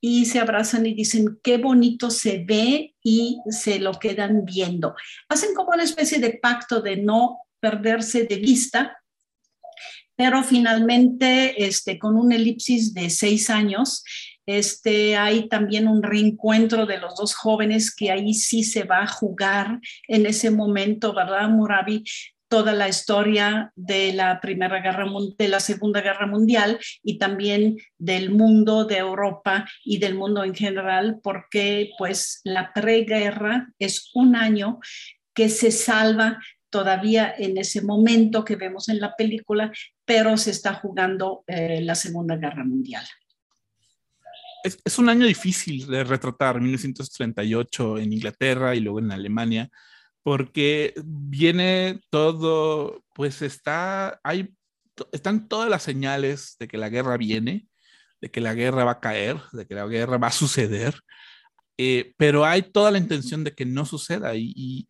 y 0.00 0.26
se 0.26 0.38
abrazan 0.38 0.86
y 0.86 0.94
dicen, 0.94 1.40
qué 1.42 1.58
bonito 1.58 2.10
se 2.10 2.44
ve 2.46 2.94
y 3.02 3.40
se 3.50 3.80
lo 3.80 3.94
quedan 3.94 4.44
viendo. 4.44 4.94
Hacen 5.28 5.54
como 5.54 5.70
una 5.70 5.82
especie 5.82 6.20
de 6.20 6.38
pacto 6.40 6.80
de 6.80 6.98
no 6.98 7.38
perderse 7.58 8.24
de 8.24 8.36
vista, 8.36 8.96
pero 10.18 10.42
finalmente, 10.42 11.64
este, 11.64 11.96
con 11.96 12.16
un 12.16 12.32
elipsis 12.32 12.92
de 12.92 13.08
seis 13.08 13.50
años, 13.50 14.02
este, 14.46 15.16
hay 15.16 15.48
también 15.48 15.86
un 15.86 16.02
reencuentro 16.02 16.86
de 16.86 16.98
los 16.98 17.14
dos 17.14 17.36
jóvenes 17.36 17.94
que 17.94 18.10
ahí 18.10 18.34
sí 18.34 18.64
se 18.64 18.82
va 18.82 19.04
a 19.04 19.06
jugar 19.06 19.78
en 20.08 20.26
ese 20.26 20.50
momento, 20.50 21.14
¿verdad, 21.14 21.48
Murabi? 21.48 22.02
toda 22.48 22.72
la 22.72 22.88
historia 22.88 23.72
de 23.76 24.14
la 24.14 24.40
Primera 24.40 24.80
Guerra 24.80 25.06
de 25.36 25.48
la 25.48 25.60
Segunda 25.60 26.00
Guerra 26.00 26.26
Mundial 26.26 26.80
y 27.02 27.18
también 27.18 27.76
del 27.98 28.30
mundo 28.30 28.86
de 28.86 28.96
Europa 28.96 29.68
y 29.84 29.98
del 29.98 30.14
mundo 30.14 30.42
en 30.42 30.54
general, 30.54 31.20
porque 31.22 31.90
pues 31.98 32.40
la 32.44 32.72
preguerra 32.72 33.68
es 33.78 34.10
un 34.14 34.34
año 34.34 34.80
que 35.34 35.50
se 35.50 35.70
salva 35.70 36.38
todavía 36.70 37.34
en 37.36 37.58
ese 37.58 37.82
momento 37.82 38.44
que 38.44 38.56
vemos 38.56 38.88
en 38.88 39.00
la 39.00 39.14
película, 39.16 39.72
pero 40.04 40.36
se 40.36 40.50
está 40.50 40.74
jugando 40.74 41.44
eh, 41.46 41.80
la 41.82 41.94
Segunda 41.94 42.36
Guerra 42.36 42.64
Mundial. 42.64 43.06
Es, 44.64 44.98
un 44.98 45.08
año 45.08 45.24
difícil 45.24 45.86
de 45.86 46.04
retratar, 46.04 46.60
1938 46.60 47.98
en 47.98 48.12
Inglaterra 48.12 48.74
y 48.74 48.80
luego 48.80 48.98
en 48.98 49.12
Alemania 49.12 49.70
porque 50.28 50.92
viene 51.04 52.00
todo, 52.10 53.02
pues 53.14 53.40
está, 53.40 54.20
hay, 54.22 54.54
están 55.10 55.48
todas 55.48 55.70
las 55.70 55.82
señales 55.82 56.56
de 56.58 56.68
que 56.68 56.76
la 56.76 56.90
guerra 56.90 57.16
viene, 57.16 57.66
de 58.20 58.30
que 58.30 58.42
la 58.42 58.52
guerra 58.52 58.84
va 58.84 58.90
a 58.92 59.00
caer, 59.00 59.38
de 59.52 59.66
que 59.66 59.74
la 59.74 59.86
guerra 59.86 60.18
va 60.18 60.26
a 60.26 60.32
suceder, 60.32 61.00
eh, 61.78 62.12
pero 62.18 62.44
hay 62.44 62.60
toda 62.60 62.90
la 62.90 62.98
intención 62.98 63.42
de 63.42 63.54
que 63.54 63.64
no 63.64 63.86
suceda 63.86 64.34
y, 64.34 64.86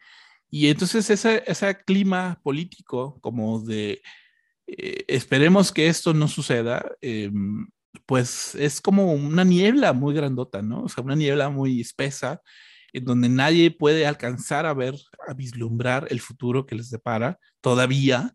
entonces 0.51 1.09
ese, 1.11 1.43
ese, 1.47 1.77
clima 1.85 2.41
político 2.43 3.19
como 3.21 3.61
de 3.61 4.01
eh, 4.67 5.05
esperemos 5.09 5.73
que 5.73 5.89
esto 5.89 6.15
no 6.15 6.29
suceda, 6.29 6.85
eh, 7.01 7.31
pues 8.07 8.55
es 8.55 8.81
como 8.81 9.13
una 9.13 9.45
niebla 9.45 9.93
muy 9.93 10.15
grandota, 10.15 10.63
¿no? 10.63 10.85
O 10.85 10.89
sea, 10.89 11.05
una 11.05 11.15
niebla 11.15 11.51
muy 11.51 11.81
espesa 11.81 12.43
en 12.93 13.05
donde 13.05 13.29
nadie 13.29 13.71
puede 13.71 14.07
alcanzar 14.07 14.67
a 14.67 14.75
ver, 14.75 14.95
a 15.27 15.35
vislumbrar 15.35 16.07
el 16.11 16.21
futuro 16.21 16.67
que 16.67 16.75
les 16.75 16.91
depara 16.91 17.39
todavía. 17.61 18.35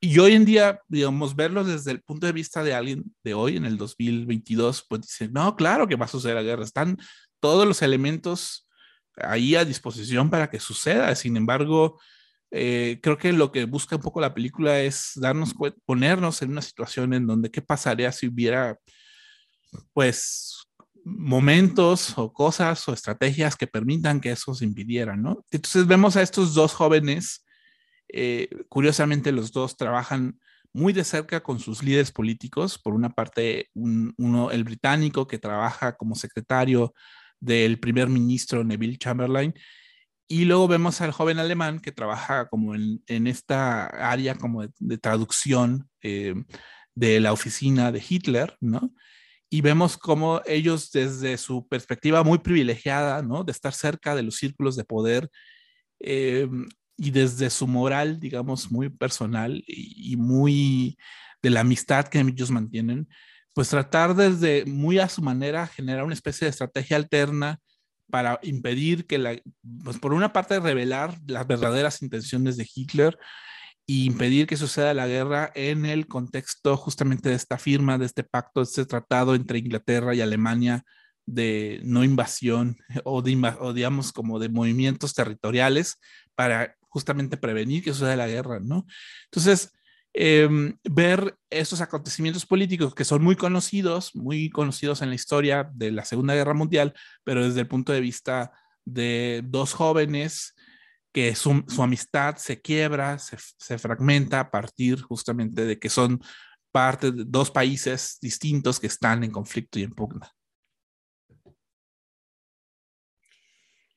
Y 0.00 0.18
hoy 0.18 0.34
en 0.34 0.44
día, 0.44 0.80
digamos, 0.88 1.34
verlo 1.34 1.64
desde 1.64 1.90
el 1.90 2.02
punto 2.02 2.26
de 2.26 2.32
vista 2.32 2.62
de 2.62 2.74
alguien 2.74 3.04
de 3.24 3.34
hoy, 3.34 3.56
en 3.56 3.64
el 3.64 3.76
2022, 3.76 4.86
pues 4.88 5.02
dice, 5.02 5.28
no, 5.28 5.56
claro 5.56 5.88
que 5.88 5.96
va 5.96 6.04
a 6.04 6.08
suceder 6.08 6.36
la 6.36 6.42
guerra, 6.42 6.64
están 6.64 6.98
todos 7.40 7.66
los 7.66 7.82
elementos 7.82 8.67
ahí 9.22 9.54
a 9.54 9.64
disposición 9.64 10.30
para 10.30 10.50
que 10.50 10.60
suceda. 10.60 11.14
Sin 11.14 11.36
embargo, 11.36 11.98
eh, 12.50 12.98
creo 13.02 13.18
que 13.18 13.32
lo 13.32 13.52
que 13.52 13.64
busca 13.64 13.96
un 13.96 14.02
poco 14.02 14.20
la 14.20 14.34
película 14.34 14.80
es 14.80 15.12
darnos, 15.16 15.54
ponernos 15.84 16.42
en 16.42 16.50
una 16.50 16.62
situación 16.62 17.12
en 17.12 17.26
donde 17.26 17.50
qué 17.50 17.62
pasaría 17.62 18.10
si 18.12 18.28
hubiera, 18.28 18.78
pues, 19.92 20.66
momentos 21.04 22.14
o 22.16 22.32
cosas 22.32 22.86
o 22.88 22.92
estrategias 22.92 23.56
que 23.56 23.66
permitan 23.66 24.20
que 24.20 24.32
eso 24.32 24.54
se 24.54 24.64
impidiera, 24.64 25.16
¿no? 25.16 25.44
Entonces 25.50 25.86
vemos 25.86 26.16
a 26.16 26.22
estos 26.22 26.54
dos 26.54 26.74
jóvenes, 26.74 27.44
eh, 28.08 28.48
curiosamente 28.68 29.32
los 29.32 29.52
dos 29.52 29.76
trabajan 29.76 30.38
muy 30.72 30.92
de 30.92 31.04
cerca 31.04 31.42
con 31.42 31.58
sus 31.58 31.82
líderes 31.82 32.12
políticos, 32.12 32.78
por 32.78 32.94
una 32.94 33.10
parte 33.10 33.70
uno, 33.74 34.50
el 34.50 34.64
británico 34.64 35.26
que 35.26 35.38
trabaja 35.38 35.96
como 35.96 36.14
secretario 36.14 36.94
del 37.40 37.78
primer 37.78 38.08
ministro 38.08 38.64
Neville 38.64 38.98
Chamberlain, 38.98 39.54
y 40.28 40.44
luego 40.44 40.68
vemos 40.68 41.00
al 41.00 41.12
joven 41.12 41.38
alemán 41.38 41.80
que 41.80 41.92
trabaja 41.92 42.48
como 42.48 42.74
en, 42.74 43.26
esta 43.26 43.86
área 43.86 44.34
como 44.34 44.66
de, 44.78 44.98
traducción 44.98 45.88
eh, 46.02 46.34
de 46.94 47.20
la 47.20 47.32
oficina 47.32 47.92
de 47.92 48.04
Hitler, 48.06 48.56
¿no? 48.60 48.92
y 49.50 49.60
vemos 49.60 49.96
cómo 49.96 50.42
ellos 50.46 50.90
desde 50.92 51.38
su 51.38 51.66
perspectiva 51.68 52.22
muy 52.22 52.38
privilegiada, 52.38 53.22
¿no? 53.22 53.44
De 53.44 53.52
estar 53.52 53.72
cerca 53.72 54.14
de 54.14 54.22
los 54.22 54.36
círculos 54.36 54.76
de 54.76 54.84
poder 54.84 55.30
eh, 56.00 56.48
y 56.96 57.10
desde 57.10 57.48
su 57.50 57.66
moral, 57.66 58.20
digamos, 58.20 58.70
muy 58.70 58.90
personal 58.90 59.62
y, 59.66 60.16
muy 60.16 60.98
de 61.42 61.50
la 61.50 61.60
amistad 61.60 62.06
que 62.08 62.20
ellos 62.20 62.50
mantienen, 62.50 63.08
pues 63.58 63.70
tratar 63.70 64.14
desde 64.14 64.64
muy 64.66 65.00
a 65.00 65.08
su 65.08 65.20
manera 65.20 65.66
generar 65.66 66.04
una 66.04 66.14
especie 66.14 66.44
de 66.44 66.50
estrategia 66.50 66.96
alterna 66.96 67.58
para 68.08 68.38
impedir 68.44 69.04
que 69.04 69.18
la, 69.18 69.36
pues 69.82 69.98
por 69.98 70.14
una 70.14 70.32
parte 70.32 70.60
revelar 70.60 71.18
las 71.26 71.44
verdaderas 71.44 72.00
intenciones 72.00 72.56
de 72.56 72.68
Hitler, 72.72 73.18
y 73.84 74.04
impedir 74.04 74.46
que 74.46 74.56
suceda 74.56 74.94
la 74.94 75.08
guerra 75.08 75.50
en 75.56 75.86
el 75.86 76.06
contexto 76.06 76.76
justamente 76.76 77.30
de 77.30 77.34
esta 77.34 77.58
firma, 77.58 77.98
de 77.98 78.06
este 78.06 78.22
pacto, 78.22 78.60
de 78.60 78.64
este 78.64 78.86
tratado 78.86 79.34
entre 79.34 79.58
Inglaterra 79.58 80.14
y 80.14 80.20
Alemania 80.20 80.84
de 81.26 81.80
no 81.82 82.04
invasión 82.04 82.76
o, 83.04 83.22
de, 83.22 83.56
o 83.58 83.72
digamos 83.72 84.12
como 84.12 84.38
de 84.38 84.50
movimientos 84.50 85.14
territoriales 85.14 85.98
para 86.36 86.76
justamente 86.82 87.36
prevenir 87.36 87.82
que 87.82 87.92
suceda 87.92 88.14
la 88.14 88.28
guerra, 88.28 88.60
¿no? 88.60 88.86
Entonces, 89.24 89.72
em, 90.14 90.76
ver 90.84 91.36
estos 91.50 91.80
acontecimientos 91.80 92.46
políticos 92.46 92.94
que 92.94 93.04
son 93.04 93.22
muy 93.22 93.36
conocidos, 93.36 94.14
muy 94.14 94.50
conocidos 94.50 95.02
en 95.02 95.10
la 95.10 95.14
historia 95.14 95.70
de 95.74 95.92
la 95.92 96.04
Segunda 96.04 96.34
Guerra 96.34 96.54
Mundial, 96.54 96.94
pero 97.24 97.44
desde 97.44 97.60
el 97.60 97.68
punto 97.68 97.92
de 97.92 98.00
vista 98.00 98.52
de 98.84 99.42
dos 99.44 99.74
jóvenes 99.74 100.54
que 101.12 101.34
su, 101.34 101.64
amistad 101.78 102.36
se 102.36 102.60
quiebra, 102.60 103.18
se, 103.18 103.78
fragmenta 103.78 104.40
a 104.40 104.50
partir 104.50 105.02
justamente 105.02 105.64
de 105.64 105.78
que 105.78 105.88
son 105.88 106.20
parte 106.70 107.10
de 107.10 107.24
dos 107.26 107.50
países 107.50 108.18
distintos 108.20 108.78
que 108.78 108.86
están 108.86 109.24
en 109.24 109.30
conflicto 109.30 109.78
y 109.78 109.84
en 109.84 109.92
pugna. 109.92 110.32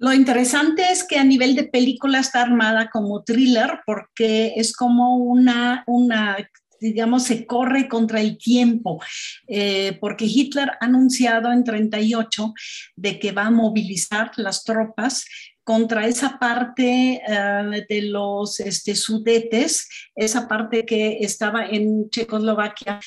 Lo 0.01 0.11
interesante 0.13 0.81
es 0.91 1.03
que 1.03 1.19
a 1.19 1.23
nivel 1.23 1.55
de 1.55 1.65
película 1.65 2.17
está 2.19 2.41
armada 2.41 2.89
como 2.89 3.23
thriller 3.23 3.81
porque 3.85 4.53
es 4.55 4.75
como 4.75 5.17
una, 5.17 5.83
una 5.85 6.37
digamos, 6.79 7.21
se 7.25 7.45
corre 7.45 7.87
contra 7.87 8.19
el 8.19 8.39
tiempo, 8.39 8.99
eh, 9.47 9.95
porque 10.01 10.25
Hitler 10.25 10.71
ha 10.71 10.85
anunciado 10.85 11.51
en 11.51 11.63
38 11.63 12.51
de 12.95 13.19
que 13.19 13.31
va 13.31 13.45
a 13.45 13.51
movilizar 13.51 14.31
las 14.37 14.63
tropas 14.63 15.23
contra 15.63 16.07
esa 16.07 16.39
parte 16.39 17.21
eh, 17.23 17.85
de 17.87 18.01
los 18.01 18.59
este, 18.59 18.95
sudetes, 18.95 19.87
esa 20.15 20.47
parte 20.47 20.83
que 20.83 21.19
estaba 21.21 21.67
en 21.67 22.09
Checoslovaquia, 22.09 22.99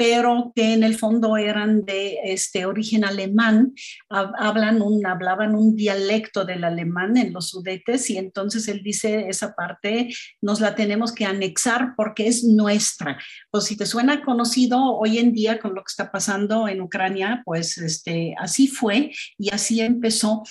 pero 0.00 0.50
que 0.56 0.72
en 0.72 0.82
el 0.82 0.96
fondo 0.96 1.36
eran 1.36 1.84
de 1.84 2.20
este 2.24 2.64
origen 2.64 3.04
alemán, 3.04 3.74
hablan 4.08 4.80
un, 4.80 5.04
hablaban 5.04 5.54
un 5.54 5.76
dialecto 5.76 6.46
del 6.46 6.64
alemán 6.64 7.18
en 7.18 7.34
los 7.34 7.50
sudetes 7.50 8.08
y 8.08 8.16
entonces 8.16 8.66
él 8.68 8.80
dice 8.82 9.28
esa 9.28 9.54
parte 9.54 10.08
nos 10.40 10.58
la 10.58 10.74
tenemos 10.74 11.12
que 11.12 11.26
anexar 11.26 11.92
porque 11.98 12.28
es 12.28 12.44
nuestra. 12.44 13.18
Pues 13.50 13.64
si 13.64 13.76
te 13.76 13.84
suena 13.84 14.24
conocido 14.24 14.82
hoy 14.82 15.18
en 15.18 15.34
día 15.34 15.58
con 15.58 15.74
lo 15.74 15.82
que 15.82 15.90
está 15.90 16.10
pasando 16.10 16.66
en 16.66 16.80
Ucrania, 16.80 17.42
pues 17.44 17.76
este, 17.76 18.34
así 18.38 18.68
fue 18.68 19.12
y 19.36 19.52
así 19.52 19.82
empezó. 19.82 20.44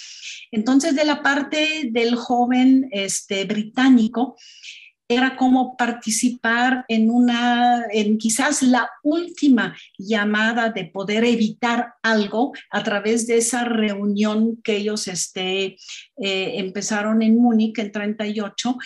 Entonces 0.52 0.96
de 0.96 1.06
la 1.06 1.24
parte 1.24 1.90
del 1.92 2.14
joven 2.14 2.88
este, 2.92 3.46
británico, 3.46 4.36
era 5.12 5.36
como 5.36 5.76
participar 5.76 6.86
en 6.88 7.10
una, 7.10 7.84
en 7.92 8.20
quizás 8.20 8.62
la 8.62 8.88
última 9.02 9.76
llamada 9.98 10.70
de 10.70 10.86
poder 10.86 11.26
evitar 11.26 11.96
algo 12.04 12.54
a 12.70 12.84
través 12.84 13.26
de 13.26 13.38
esa 13.38 13.66
reunión 13.66 14.62
que 14.64 14.78
ellos 14.78 15.08
este, 15.08 15.78
eh, 16.18 16.54
empezaron 16.60 17.24
en 17.24 17.38
Múnich 17.38 17.80
en 17.80 17.92
38 17.92 18.78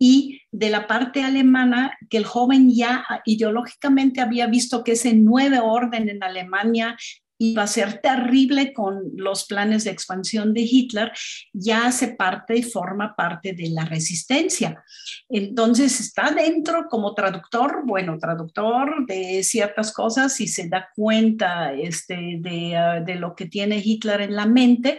y 0.00 0.42
de 0.50 0.70
la 0.70 0.88
parte 0.88 1.22
alemana, 1.22 1.96
que 2.10 2.18
el 2.18 2.24
joven 2.24 2.74
ya 2.74 3.04
ideológicamente 3.24 4.20
había 4.20 4.46
visto 4.48 4.82
que 4.82 4.92
ese 4.92 5.12
nuevo 5.14 5.72
orden 5.72 6.08
en 6.08 6.22
Alemania 6.22 6.96
iba 7.38 7.62
a 7.62 7.68
ser 7.68 8.00
terrible 8.00 8.72
con 8.72 9.12
los 9.14 9.46
planes 9.46 9.84
de 9.84 9.90
expansión 9.90 10.52
de 10.52 10.62
Hitler, 10.62 11.12
ya 11.52 11.86
hace 11.86 12.08
parte 12.08 12.56
y 12.56 12.62
forma 12.62 13.14
parte 13.16 13.52
de 13.52 13.70
la 13.70 13.84
resistencia. 13.84 14.82
Entonces 15.28 16.00
está 16.00 16.30
dentro 16.30 16.86
como 16.88 17.14
traductor, 17.14 17.82
bueno, 17.84 18.18
traductor 18.18 19.06
de 19.06 19.42
ciertas 19.44 19.92
cosas 19.92 20.40
y 20.40 20.48
se 20.48 20.68
da 20.68 20.88
cuenta 20.94 21.72
este, 21.72 22.38
de, 22.40 22.76
ah, 22.76 23.00
de 23.00 23.14
lo 23.14 23.34
que 23.34 23.46
tiene 23.46 23.82
Hitler 23.84 24.20
en 24.22 24.34
la 24.34 24.46
mente 24.46 24.98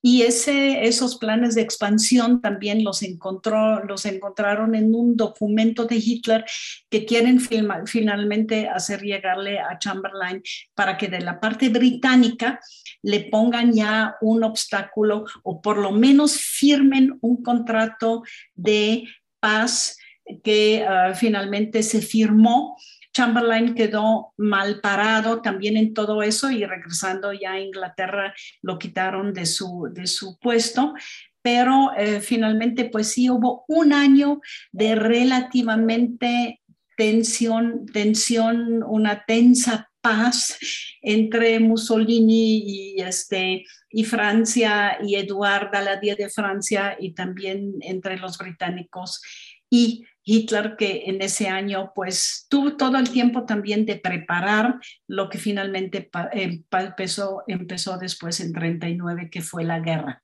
y 0.00 0.22
ese, 0.22 0.86
esos 0.86 1.16
planes 1.16 1.54
de 1.54 1.62
expansión 1.62 2.40
también 2.40 2.84
los, 2.84 3.02
encontró, 3.02 3.84
los 3.84 4.06
encontraron 4.06 4.74
en 4.74 4.94
un 4.94 5.16
documento 5.16 5.86
de 5.86 5.96
Hitler 5.96 6.44
que 6.88 7.04
quieren 7.04 7.40
finalmente 7.86 8.68
hacer 8.68 9.02
llegarle 9.02 9.58
a 9.58 9.78
Chamberlain 9.78 10.42
para 10.74 10.96
que 10.96 11.08
de 11.08 11.20
la 11.20 11.40
parte 11.40 11.68
británica 11.68 12.60
le 13.02 13.20
pongan 13.20 13.72
ya 13.72 14.16
un 14.20 14.44
obstáculo 14.44 15.24
o 15.42 15.60
por 15.60 15.78
lo 15.78 15.90
menos 15.90 16.36
firmen 16.36 17.18
un 17.20 17.42
contrato 17.42 18.22
de 18.54 19.04
paz 19.40 19.98
que 20.44 20.84
ah, 20.86 21.14
finalmente 21.14 21.82
se 21.82 22.02
firmó 22.02 22.76
Chamberlain 23.12 23.74
quedó 23.74 24.32
mal 24.36 24.80
parado 24.80 25.42
también 25.42 25.76
en 25.76 25.94
todo 25.94 26.22
eso 26.22 26.50
y 26.50 26.64
regresando 26.64 27.32
ya 27.32 27.52
a 27.52 27.60
Inglaterra 27.60 28.34
lo 28.62 28.78
quitaron 28.78 29.32
de 29.32 29.46
su, 29.46 29.88
de 29.92 30.06
su 30.06 30.38
puesto, 30.38 30.94
pero 31.42 31.92
eh, 31.96 32.20
finalmente 32.20 32.84
pues 32.84 33.12
sí 33.12 33.30
hubo 33.30 33.64
un 33.68 33.92
año 33.92 34.40
de 34.72 34.94
relativamente 34.94 36.60
tensión, 36.96 37.86
tensión, 37.86 38.82
una 38.82 39.24
tensa 39.24 39.88
paz 40.00 40.58
entre 41.00 41.60
Mussolini 41.60 42.62
y, 42.64 43.00
este, 43.00 43.64
y 43.90 44.04
Francia 44.04 44.98
y 45.02 45.14
Eduard 45.16 45.70
Daladier 45.72 46.16
de 46.16 46.28
Francia 46.28 46.96
y 46.98 47.12
también 47.14 47.74
entre 47.80 48.16
los 48.18 48.36
británicos. 48.38 49.22
Y 49.70 50.04
Hitler, 50.28 50.76
que 50.76 51.04
en 51.06 51.22
ese 51.22 51.48
año 51.48 51.92
pues 51.94 52.46
tuvo 52.50 52.76
todo 52.76 52.98
el 52.98 53.08
tiempo 53.08 53.46
también 53.46 53.86
de 53.86 53.96
preparar 53.96 54.78
lo 55.06 55.30
que 55.30 55.38
finalmente 55.38 56.10
eh, 56.32 56.62
empezó, 56.70 57.44
empezó 57.46 57.96
después 57.96 58.40
en 58.40 58.52
39, 58.52 59.30
que 59.30 59.40
fue 59.40 59.64
la 59.64 59.80
guerra. 59.80 60.22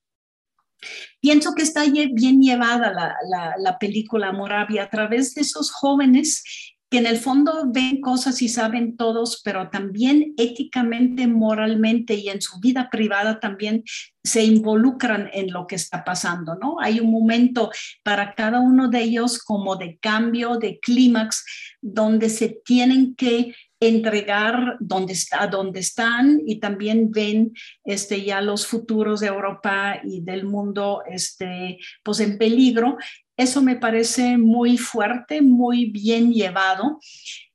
Pienso 1.19 1.55
que 1.55 1.63
está 1.63 1.85
bien 1.85 2.39
llevada 2.39 2.93
la, 2.93 3.15
la, 3.31 3.55
la 3.57 3.79
película 3.79 4.31
Moravia 4.31 4.83
a 4.83 4.89
través 4.91 5.33
de 5.33 5.41
esos 5.41 5.71
jóvenes 5.71 6.74
que 6.89 6.99
en 6.99 7.07
el 7.07 7.17
fondo 7.17 7.63
ven 7.71 7.99
cosas 7.99 8.41
y 8.41 8.49
saben 8.49 8.95
todos, 8.95 9.41
pero 9.43 9.69
también 9.69 10.33
éticamente, 10.37 11.27
moralmente 11.27 12.15
y 12.15 12.29
en 12.29 12.41
su 12.41 12.59
vida 12.59 12.89
privada 12.91 13.39
también 13.39 13.83
se 14.23 14.43
involucran 14.43 15.29
en 15.33 15.51
lo 15.51 15.67
que 15.67 15.75
está 15.75 16.03
pasando, 16.03 16.55
¿no? 16.55 16.77
Hay 16.79 16.99
un 16.99 17.11
momento 17.11 17.71
para 18.03 18.33
cada 18.33 18.59
uno 18.59 18.87
de 18.87 19.01
ellos 19.01 19.41
como 19.43 19.75
de 19.75 19.97
cambio, 19.97 20.57
de 20.57 20.79
clímax, 20.79 21.43
donde 21.81 22.29
se 22.29 22.49
tienen 22.63 23.15
que 23.15 23.55
entregar 23.79 24.77
donde 24.79 25.13
está, 25.13 25.47
donde 25.47 25.79
están 25.81 26.41
y 26.45 26.59
también 26.59 27.11
ven 27.11 27.53
este, 27.83 28.23
ya 28.23 28.41
los 28.41 28.65
futuros 28.65 29.19
de 29.19 29.27
Europa 29.27 29.99
y 30.03 30.21
del 30.21 30.45
mundo 30.45 31.03
este, 31.07 31.77
pues 32.03 32.19
en 32.19 32.37
peligro 32.37 32.97
eso 33.37 33.61
me 33.61 33.75
parece 33.75 34.37
muy 34.37 34.77
fuerte, 34.77 35.41
muy 35.41 35.85
bien 35.85 36.31
llevado. 36.31 36.99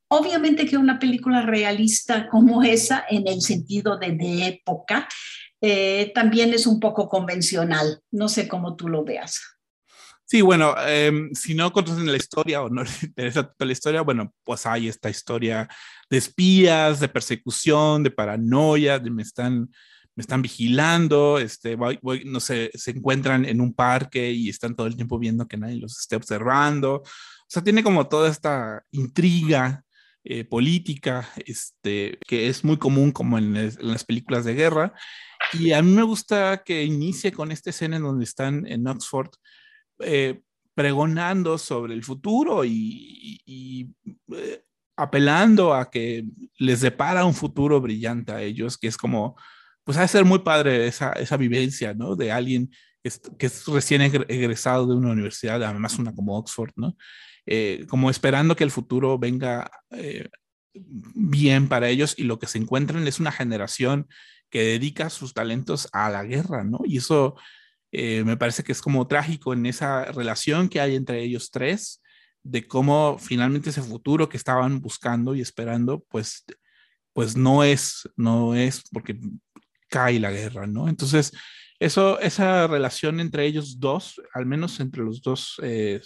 Obviamente 0.08 0.66
que 0.66 0.76
una 0.76 0.98
película 0.98 1.42
realista 1.42 2.28
como 2.28 2.62
esa, 2.62 3.04
en 3.08 3.28
el 3.28 3.40
sentido 3.42 3.98
de, 3.98 4.12
de 4.12 4.46
época, 4.46 5.08
eh, 5.60 6.10
también 6.14 6.52
es 6.52 6.66
un 6.66 6.80
poco 6.80 7.08
convencional. 7.08 8.00
No 8.10 8.28
sé 8.28 8.48
cómo 8.48 8.76
tú 8.76 8.88
lo 8.88 9.04
veas. 9.04 9.40
Sí, 10.30 10.42
bueno, 10.42 10.76
em, 10.86 11.34
si 11.34 11.54
no 11.54 11.72
conocen 11.72 12.06
la 12.06 12.16
historia 12.16 12.62
o 12.62 12.68
no 12.68 12.82
les 12.84 13.02
interesa 13.02 13.42
toda 13.42 13.66
la 13.66 13.72
historia, 13.72 14.02
bueno, 14.02 14.32
pues 14.44 14.64
hay 14.64 14.86
esta 14.86 15.10
historia 15.10 15.68
de 16.08 16.18
espías, 16.18 17.00
de 17.00 17.08
persecución, 17.08 18.04
de 18.04 18.12
paranoia, 18.12 19.00
de 19.00 19.10
me 19.10 19.22
están 19.22 19.68
me 20.20 20.22
están 20.22 20.42
vigilando, 20.42 21.38
este, 21.38 21.78
no 22.26 22.40
sé, 22.40 22.70
se 22.74 22.90
encuentran 22.90 23.46
en 23.46 23.58
un 23.62 23.72
parque 23.72 24.30
y 24.30 24.50
están 24.50 24.76
todo 24.76 24.86
el 24.86 24.94
tiempo 24.94 25.18
viendo 25.18 25.48
que 25.48 25.56
nadie 25.56 25.76
los 25.76 25.98
esté 25.98 26.16
observando. 26.16 26.96
O 26.96 27.02
sea, 27.48 27.64
tiene 27.64 27.82
como 27.82 28.06
toda 28.06 28.28
esta 28.28 28.84
intriga 28.90 29.82
eh, 30.24 30.44
política, 30.44 31.26
este, 31.46 32.18
que 32.28 32.48
es 32.48 32.64
muy 32.64 32.76
común 32.76 33.12
como 33.12 33.38
en, 33.38 33.72
las 33.80 34.04
películas 34.04 34.44
de 34.44 34.54
guerra. 34.54 34.92
Y 35.54 35.72
a 35.72 35.80
mí 35.80 35.90
me 35.90 36.02
gusta 36.02 36.62
que 36.66 36.84
inicie 36.84 37.32
con 37.32 37.50
esta 37.50 37.70
escena 37.70 37.96
en 37.96 38.02
donde 38.02 38.24
están 38.24 38.66
en 38.66 38.86
Oxford 38.86 39.30
eh, 40.00 40.42
pregonando 40.74 41.56
sobre 41.56 41.94
el 41.94 42.04
futuro 42.04 42.62
y, 42.66 43.90
eh, 44.36 44.64
apelando 44.98 45.72
a 45.72 45.90
que 45.90 46.26
les 46.58 46.82
depara 46.82 47.24
un 47.24 47.32
futuro 47.32 47.80
brillante 47.80 48.32
a 48.32 48.42
ellos, 48.42 48.76
que 48.76 48.88
es 48.88 48.98
como 48.98 49.34
pues 49.90 49.98
ha 49.98 50.02
de 50.02 50.08
ser 50.08 50.24
muy 50.24 50.38
padre 50.38 50.86
esa, 50.86 51.10
esa 51.14 51.36
vivencia, 51.36 51.94
¿no? 51.94 52.14
De 52.14 52.30
alguien 52.30 52.70
que 53.02 53.46
es, 53.46 53.66
recién 53.66 54.02
egresado 54.02 54.86
de 54.86 54.94
una 54.94 55.10
universidad, 55.10 55.60
además 55.64 55.98
una 55.98 56.14
como 56.14 56.38
Oxford, 56.38 56.70
¿no? 56.76 56.96
Eh, 57.44 57.86
como 57.88 58.08
esperando 58.08 58.54
que 58.54 58.62
el 58.62 58.70
futuro 58.70 59.18
venga 59.18 59.68
eh, 59.90 60.28
bien 60.72 61.66
para 61.66 61.88
ellos 61.88 62.14
y 62.16 62.22
lo 62.22 62.38
que 62.38 62.46
se 62.46 62.58
encuentran 62.58 63.04
es 63.08 63.18
una 63.18 63.32
generación 63.32 64.06
que 64.48 64.62
dedica 64.62 65.10
sus 65.10 65.34
talentos 65.34 65.88
a 65.92 66.08
la 66.08 66.22
guerra, 66.22 66.62
¿no? 66.62 66.78
Y 66.84 66.98
eso 66.98 67.34
eh, 67.90 68.22
me 68.22 68.36
parece 68.36 68.62
que 68.62 68.70
es 68.70 68.80
como 68.80 69.08
trágico 69.08 69.54
en 69.54 69.66
esa 69.66 70.04
relación 70.04 70.68
que 70.68 70.80
hay 70.80 70.94
entre 70.94 71.20
ellos 71.20 71.50
tres, 71.50 72.00
de 72.44 72.68
cómo 72.68 73.18
finalmente 73.18 73.70
ese 73.70 73.82
futuro 73.82 74.28
que 74.28 74.36
estaban 74.36 74.80
buscando 74.80 75.34
y 75.34 75.40
esperando, 75.40 76.06
pues, 76.08 76.44
pues 77.12 77.36
no 77.36 77.64
es, 77.64 78.08
no 78.14 78.54
es, 78.54 78.84
porque 78.92 79.18
cae 79.90 80.18
la 80.18 80.30
guerra, 80.30 80.66
¿no? 80.66 80.88
Entonces, 80.88 81.32
eso, 81.78 82.18
esa 82.20 82.66
relación 82.66 83.20
entre 83.20 83.44
ellos 83.46 83.80
dos, 83.80 84.20
al 84.32 84.46
menos 84.46 84.80
entre 84.80 85.02
los 85.02 85.20
dos, 85.20 85.60
eh, 85.62 86.00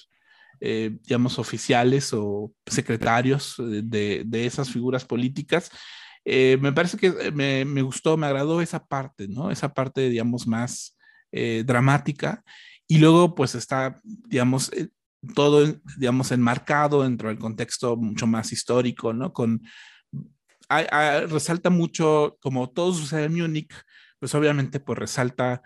eh, 0.61 0.97
digamos, 1.03 1.39
oficiales 1.39 2.12
o 2.12 2.53
secretarios 2.66 3.57
de, 3.59 4.24
esas 4.32 4.70
figuras 4.70 5.05
políticas, 5.05 5.70
eh, 6.24 6.57
me 6.61 6.72
parece 6.72 6.97
que 6.97 7.30
me, 7.32 7.64
me, 7.64 7.82
gustó, 7.82 8.16
me 8.16 8.26
agradó 8.26 8.61
esa 8.61 8.85
parte, 8.85 9.28
¿no? 9.28 9.51
Esa 9.51 9.74
parte, 9.74 10.09
digamos, 10.09 10.47
más 10.47 10.97
dramática. 11.64 12.45
Y 12.87 12.99
luego, 12.99 13.35
pues 13.35 13.57
está, 13.57 14.01
digamos, 14.05 14.70
todo, 15.35 15.66
digamos, 15.99 16.30
enmarcado 16.30 17.03
dentro 17.03 17.28
del 17.28 17.39
contexto 17.39 17.97
mucho 17.97 18.28
más 18.28 18.53
histórico, 18.53 19.12
¿no? 19.12 19.32
Con 19.32 19.62
resalta 21.29 21.70
mucho, 21.70 22.37
como 22.41 22.70
todo 22.70 22.93
sucede 22.93 23.25
en 23.25 23.35
Múnich, 23.35 23.72
pues 24.18 24.35
obviamente 24.35 24.81
pues 24.81 24.99
resalta 24.99 25.62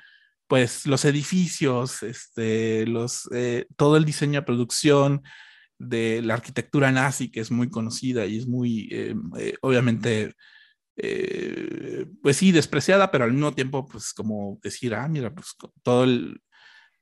pues 0.48 0.86
los 0.86 1.04
edificios, 1.04 2.02
este, 2.02 2.86
los, 2.86 3.28
eh, 3.32 3.66
todo 3.76 3.96
el 3.96 4.04
diseño 4.04 4.40
de 4.40 4.46
producción 4.46 5.22
de 5.78 6.22
la 6.22 6.34
arquitectura 6.34 6.90
nazi, 6.90 7.30
que 7.30 7.40
es 7.40 7.50
muy 7.50 7.70
conocida 7.70 8.26
y 8.26 8.38
es 8.38 8.46
muy, 8.48 8.88
eh, 8.90 9.14
eh, 9.38 9.54
obviamente, 9.60 10.34
pues 12.22 12.36
sí, 12.36 12.50
despreciada, 12.50 13.10
pero 13.12 13.24
al 13.24 13.32
mismo 13.32 13.54
tiempo, 13.54 13.86
pues 13.86 14.12
como 14.12 14.58
decir, 14.62 14.94
ah, 14.94 15.06
mira, 15.06 15.32
pues 15.32 15.54
todo 15.84 16.02
el, 16.04 16.40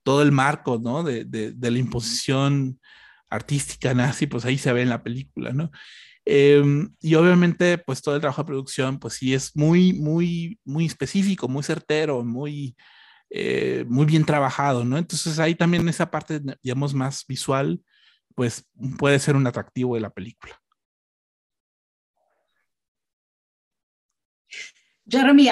todo 0.02 0.22
el 0.22 0.32
marco, 0.32 0.78
¿no? 0.82 1.02
De, 1.02 1.24
de, 1.24 1.52
de 1.52 1.70
la 1.70 1.78
imposición 1.78 2.78
artística 3.30 3.94
nazi, 3.94 4.26
pues 4.26 4.44
ahí 4.44 4.58
se 4.58 4.72
ve 4.72 4.82
en 4.82 4.90
la 4.90 5.02
película, 5.02 5.52
¿no? 5.52 5.70
Em, 6.26 6.92
y 7.00 7.14
obviamente, 7.14 7.78
pues 7.78 8.02
todo 8.02 8.16
el 8.16 8.20
trabajo 8.20 8.42
de 8.42 8.46
producción, 8.48 8.98
pues 8.98 9.14
sí 9.14 9.32
es 9.34 9.56
muy, 9.56 9.92
muy, 9.94 10.58
muy 10.64 10.86
específico, 10.86 11.48
muy 11.48 11.62
certero, 11.62 12.24
muy, 12.24 12.76
eh, 13.30 13.84
muy 13.88 14.06
bien 14.06 14.24
trabajado, 14.24 14.84
¿no? 14.84 14.98
Entonces 14.98 15.38
ahí 15.38 15.54
también 15.54 15.88
esa 15.88 16.10
parte, 16.10 16.40
digamos, 16.62 16.94
más 16.94 17.24
visual, 17.28 17.80
pues 18.34 18.68
puede 18.98 19.18
ser 19.20 19.36
un 19.36 19.46
atractivo 19.46 19.94
de 19.94 20.00
la 20.02 20.10
película. 20.10 20.60
Jeremy 25.08 25.48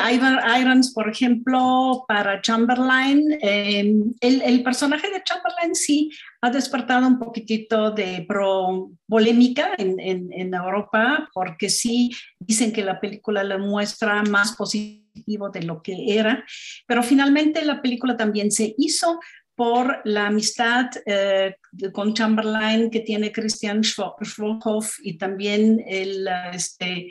Irons, 0.61 0.93
por 0.93 1.09
ejemplo, 1.09 2.05
para 2.09 2.41
Chamberlain, 2.41 3.39
em, 3.41 4.13
el, 4.21 4.63
personaje 4.65 5.09
de 5.11 5.23
Chamberlain 5.23 5.75
sí 5.75 6.11
ha 6.41 6.51
despertado 6.51 7.07
un 7.07 7.19
poquitito 7.19 7.93
de 7.93 8.25
pro 8.27 8.91
polémica 9.09 9.71
en, 9.79 10.01
en, 10.01 10.55
Europa, 10.55 11.29
porque 11.33 11.71
sí 11.71 12.11
dicen 12.41 12.73
que 12.73 12.83
la 12.83 12.99
película 12.99 13.45
le 13.45 13.59
muestra 13.59 14.23
más 14.25 14.57
positivo 14.57 15.51
de 15.51 15.63
lo 15.63 15.83
que 15.83 16.19
era, 16.19 16.45
pero 16.87 17.05
finalmente 17.05 17.65
la 17.65 17.81
película 17.81 18.17
también 18.17 18.51
se 18.51 18.75
hizo 18.77 19.21
por 19.55 20.01
la 20.05 20.27
amistad 20.27 20.87
eh, 21.07 21.55
con 21.93 22.13
Chamberlain 22.13 22.91
que 22.91 23.01
tiene 23.01 23.31
Christian 23.31 23.83
Schwolhoff 23.85 24.97
y 25.03 25.17
también 25.17 25.81
el, 25.87 26.29
este, 26.53 27.09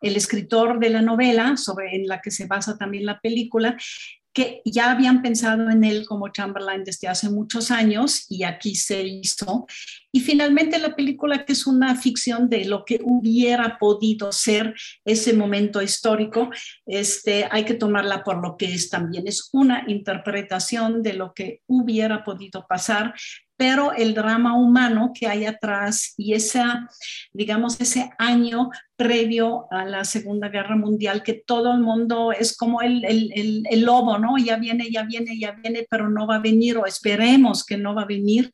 el 0.00 0.16
escritor 0.16 0.78
de 0.78 0.90
la 0.90 1.02
novela, 1.02 1.56
sobre, 1.56 1.94
en 1.94 2.06
la 2.06 2.20
que 2.20 2.30
se 2.30 2.46
basa 2.46 2.76
también 2.76 3.06
la 3.06 3.20
película, 3.20 3.76
que 4.32 4.62
ya 4.64 4.92
habían 4.92 5.22
pensado 5.22 5.70
en 5.70 5.82
él 5.82 6.06
como 6.06 6.28
Chamberlain 6.28 6.84
desde 6.84 7.08
hace 7.08 7.28
muchos 7.28 7.70
años 7.70 8.26
y 8.28 8.44
aquí 8.44 8.74
se 8.76 9.02
hizo. 9.02 9.66
Y 10.12 10.20
finalmente 10.20 10.78
la 10.78 10.96
película 10.96 11.44
que 11.44 11.52
es 11.52 11.66
una 11.66 11.94
ficción 11.94 12.48
de 12.48 12.64
lo 12.64 12.84
que 12.84 13.00
hubiera 13.02 13.78
podido 13.78 14.32
ser 14.32 14.74
ese 15.04 15.32
momento 15.32 15.80
histórico, 15.82 16.50
este, 16.86 17.46
hay 17.50 17.64
que 17.64 17.74
tomarla 17.74 18.24
por 18.24 18.42
lo 18.42 18.56
que 18.56 18.72
es 18.72 18.90
también, 18.90 19.26
es 19.26 19.48
una 19.52 19.84
interpretación 19.86 21.02
de 21.02 21.12
lo 21.14 21.32
que 21.32 21.60
hubiera 21.66 22.24
podido 22.24 22.66
pasar, 22.68 23.14
pero 23.60 23.92
el 23.92 24.14
drama 24.14 24.56
humano 24.56 25.12
que 25.14 25.26
hay 25.26 25.44
atrás 25.44 26.14
y 26.16 26.32
esa, 26.32 26.88
digamos, 27.30 27.78
ese 27.78 28.10
año 28.16 28.70
previo 28.96 29.66
a 29.70 29.84
la 29.84 30.04
Segunda 30.06 30.48
Guerra 30.48 30.76
Mundial, 30.76 31.22
que 31.22 31.34
todo 31.34 31.70
el 31.74 31.80
mundo 31.80 32.32
es 32.32 32.56
como 32.56 32.80
el, 32.80 33.04
el, 33.04 33.62
el, 33.70 33.82
lobo, 33.82 34.18
¿no? 34.18 34.38
Ya 34.38 34.56
viene, 34.56 34.90
ya 34.90 35.02
viene, 35.02 35.38
ya 35.38 35.52
viene, 35.52 35.86
pero 35.90 36.08
no 36.08 36.26
va 36.26 36.36
a 36.36 36.40
venir 36.40 36.78
o 36.78 36.86
esperemos 36.86 37.62
que 37.62 37.76
no 37.76 37.94
va 37.94 38.02
a 38.02 38.06
venir 38.06 38.50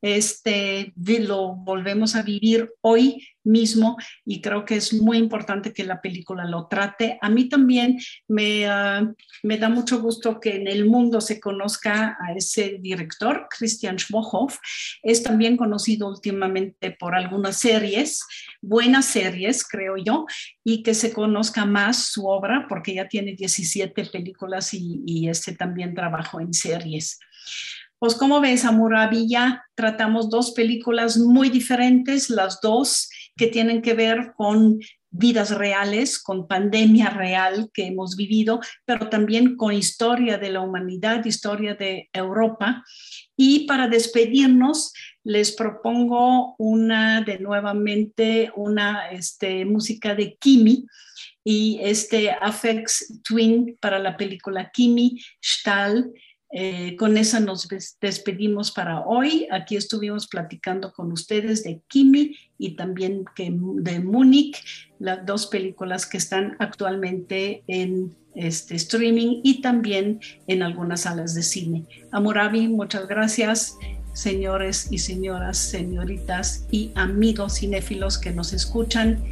este, 0.00 0.92
lo 0.96 1.54
volvemos 1.54 2.14
a 2.14 2.22
vivir 2.22 2.70
hoy 2.80 3.26
mismo 3.44 3.96
y 4.24 4.40
creo 4.40 4.64
que 4.64 4.76
es 4.76 4.92
muy 4.92 5.16
importante 5.16 5.72
que 5.72 5.84
la 5.84 6.00
película 6.00 6.44
lo 6.44 6.68
trate. 6.68 7.18
A 7.20 7.30
mí 7.30 7.48
también 7.48 7.98
me, 8.28 8.68
uh, 8.68 9.14
me 9.42 9.58
da 9.58 9.68
mucho 9.68 10.00
gusto 10.00 10.38
que 10.38 10.56
en 10.56 10.68
el 10.68 10.84
mundo 10.84 11.20
se 11.20 11.40
conozca 11.40 12.16
a 12.20 12.32
ese 12.34 12.78
director, 12.80 13.48
Christian 13.50 13.98
Schmohoff. 13.98 14.58
Es 15.02 15.22
también 15.22 15.56
conocido 15.56 16.08
últimamente 16.08 16.92
por 16.92 17.14
algunas 17.14 17.56
series, 17.56 18.22
buenas 18.60 19.06
series, 19.06 19.64
creo 19.66 19.96
yo, 19.96 20.26
y 20.62 20.82
que 20.82 20.94
se 20.94 21.12
conozca 21.12 21.64
más 21.64 22.08
su 22.08 22.26
obra 22.26 22.66
porque 22.68 22.94
ya 22.94 23.08
tiene 23.08 23.34
17 23.34 24.04
películas 24.06 24.74
y, 24.74 25.02
y 25.06 25.28
este 25.28 25.54
también 25.54 25.94
trabajó 25.94 26.40
en 26.40 26.52
series. 26.52 27.18
Pues 27.98 28.14
como 28.14 28.40
ves, 28.40 28.64
Amurabi, 28.64 29.28
ya 29.28 29.64
tratamos 29.74 30.30
dos 30.30 30.52
películas 30.52 31.18
muy 31.18 31.50
diferentes, 31.50 32.30
las 32.30 32.60
dos 32.60 33.10
que 33.36 33.48
tienen 33.48 33.82
que 33.82 33.94
ver 33.94 34.34
con 34.36 34.78
vidas 35.10 35.50
reales, 35.50 36.22
con 36.22 36.46
pandemia 36.46 37.10
real 37.10 37.70
que 37.72 37.86
hemos 37.86 38.14
vivido, 38.14 38.60
pero 38.84 39.08
también 39.08 39.56
con 39.56 39.72
historia 39.72 40.38
de 40.38 40.50
la 40.50 40.60
humanidad, 40.60 41.24
historia 41.24 41.74
de 41.74 42.08
Europa. 42.12 42.84
Y 43.36 43.66
para 43.66 43.88
despedirnos, 43.88 44.92
les 45.24 45.52
propongo 45.52 46.54
una 46.58 47.22
de 47.22 47.38
nuevamente 47.38 48.52
una 48.54 49.08
este, 49.10 49.64
música 49.64 50.14
de 50.14 50.36
Kimi 50.36 50.86
y 51.42 51.80
este 51.82 52.30
Afex 52.30 53.20
Twin 53.24 53.76
para 53.80 53.98
la 53.98 54.16
película 54.16 54.70
Kimi 54.70 55.20
Stahl 55.42 56.12
eh, 56.50 56.96
con 56.96 57.16
esa 57.18 57.40
nos 57.40 57.68
despedimos 58.00 58.72
para 58.72 59.00
hoy. 59.00 59.46
Aquí 59.50 59.76
estuvimos 59.76 60.26
platicando 60.26 60.92
con 60.92 61.12
ustedes 61.12 61.62
de 61.62 61.82
Kimi 61.88 62.36
y 62.56 62.74
también 62.76 63.24
de 63.36 64.00
Múnich, 64.00 64.56
las 64.98 65.24
dos 65.26 65.46
películas 65.46 66.06
que 66.06 66.16
están 66.16 66.56
actualmente 66.58 67.62
en 67.66 68.16
este 68.34 68.76
streaming 68.76 69.40
y 69.42 69.60
también 69.60 70.20
en 70.46 70.62
algunas 70.62 71.02
salas 71.02 71.34
de 71.34 71.42
cine. 71.42 71.84
Amurabi, 72.12 72.68
muchas 72.68 73.06
gracias, 73.08 73.76
señores 74.14 74.88
y 74.90 74.98
señoras, 74.98 75.58
señoritas 75.58 76.66
y 76.70 76.92
amigos 76.94 77.58
cinéfilos 77.58 78.16
que 78.18 78.32
nos 78.32 78.52
escuchan. 78.52 79.22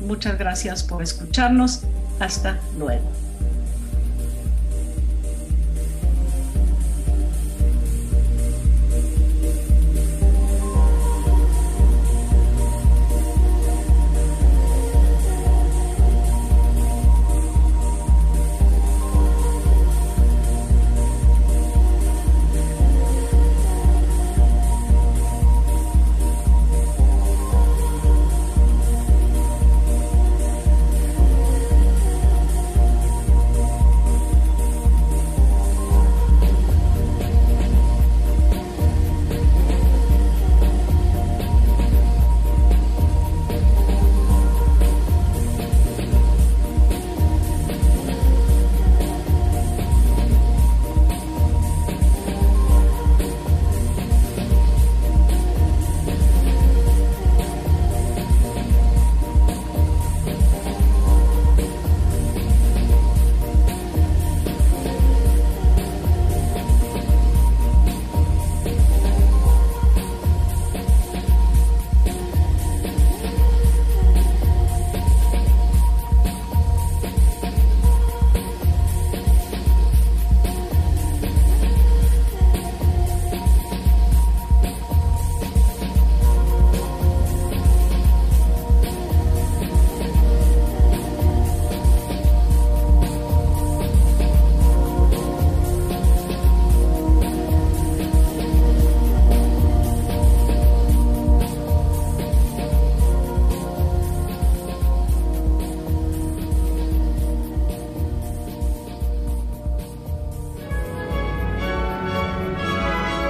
Muchas 0.00 0.38
gracias 0.38 0.82
por 0.82 1.02
escucharnos. 1.02 1.82
Hasta 2.20 2.60
luego. 2.78 3.23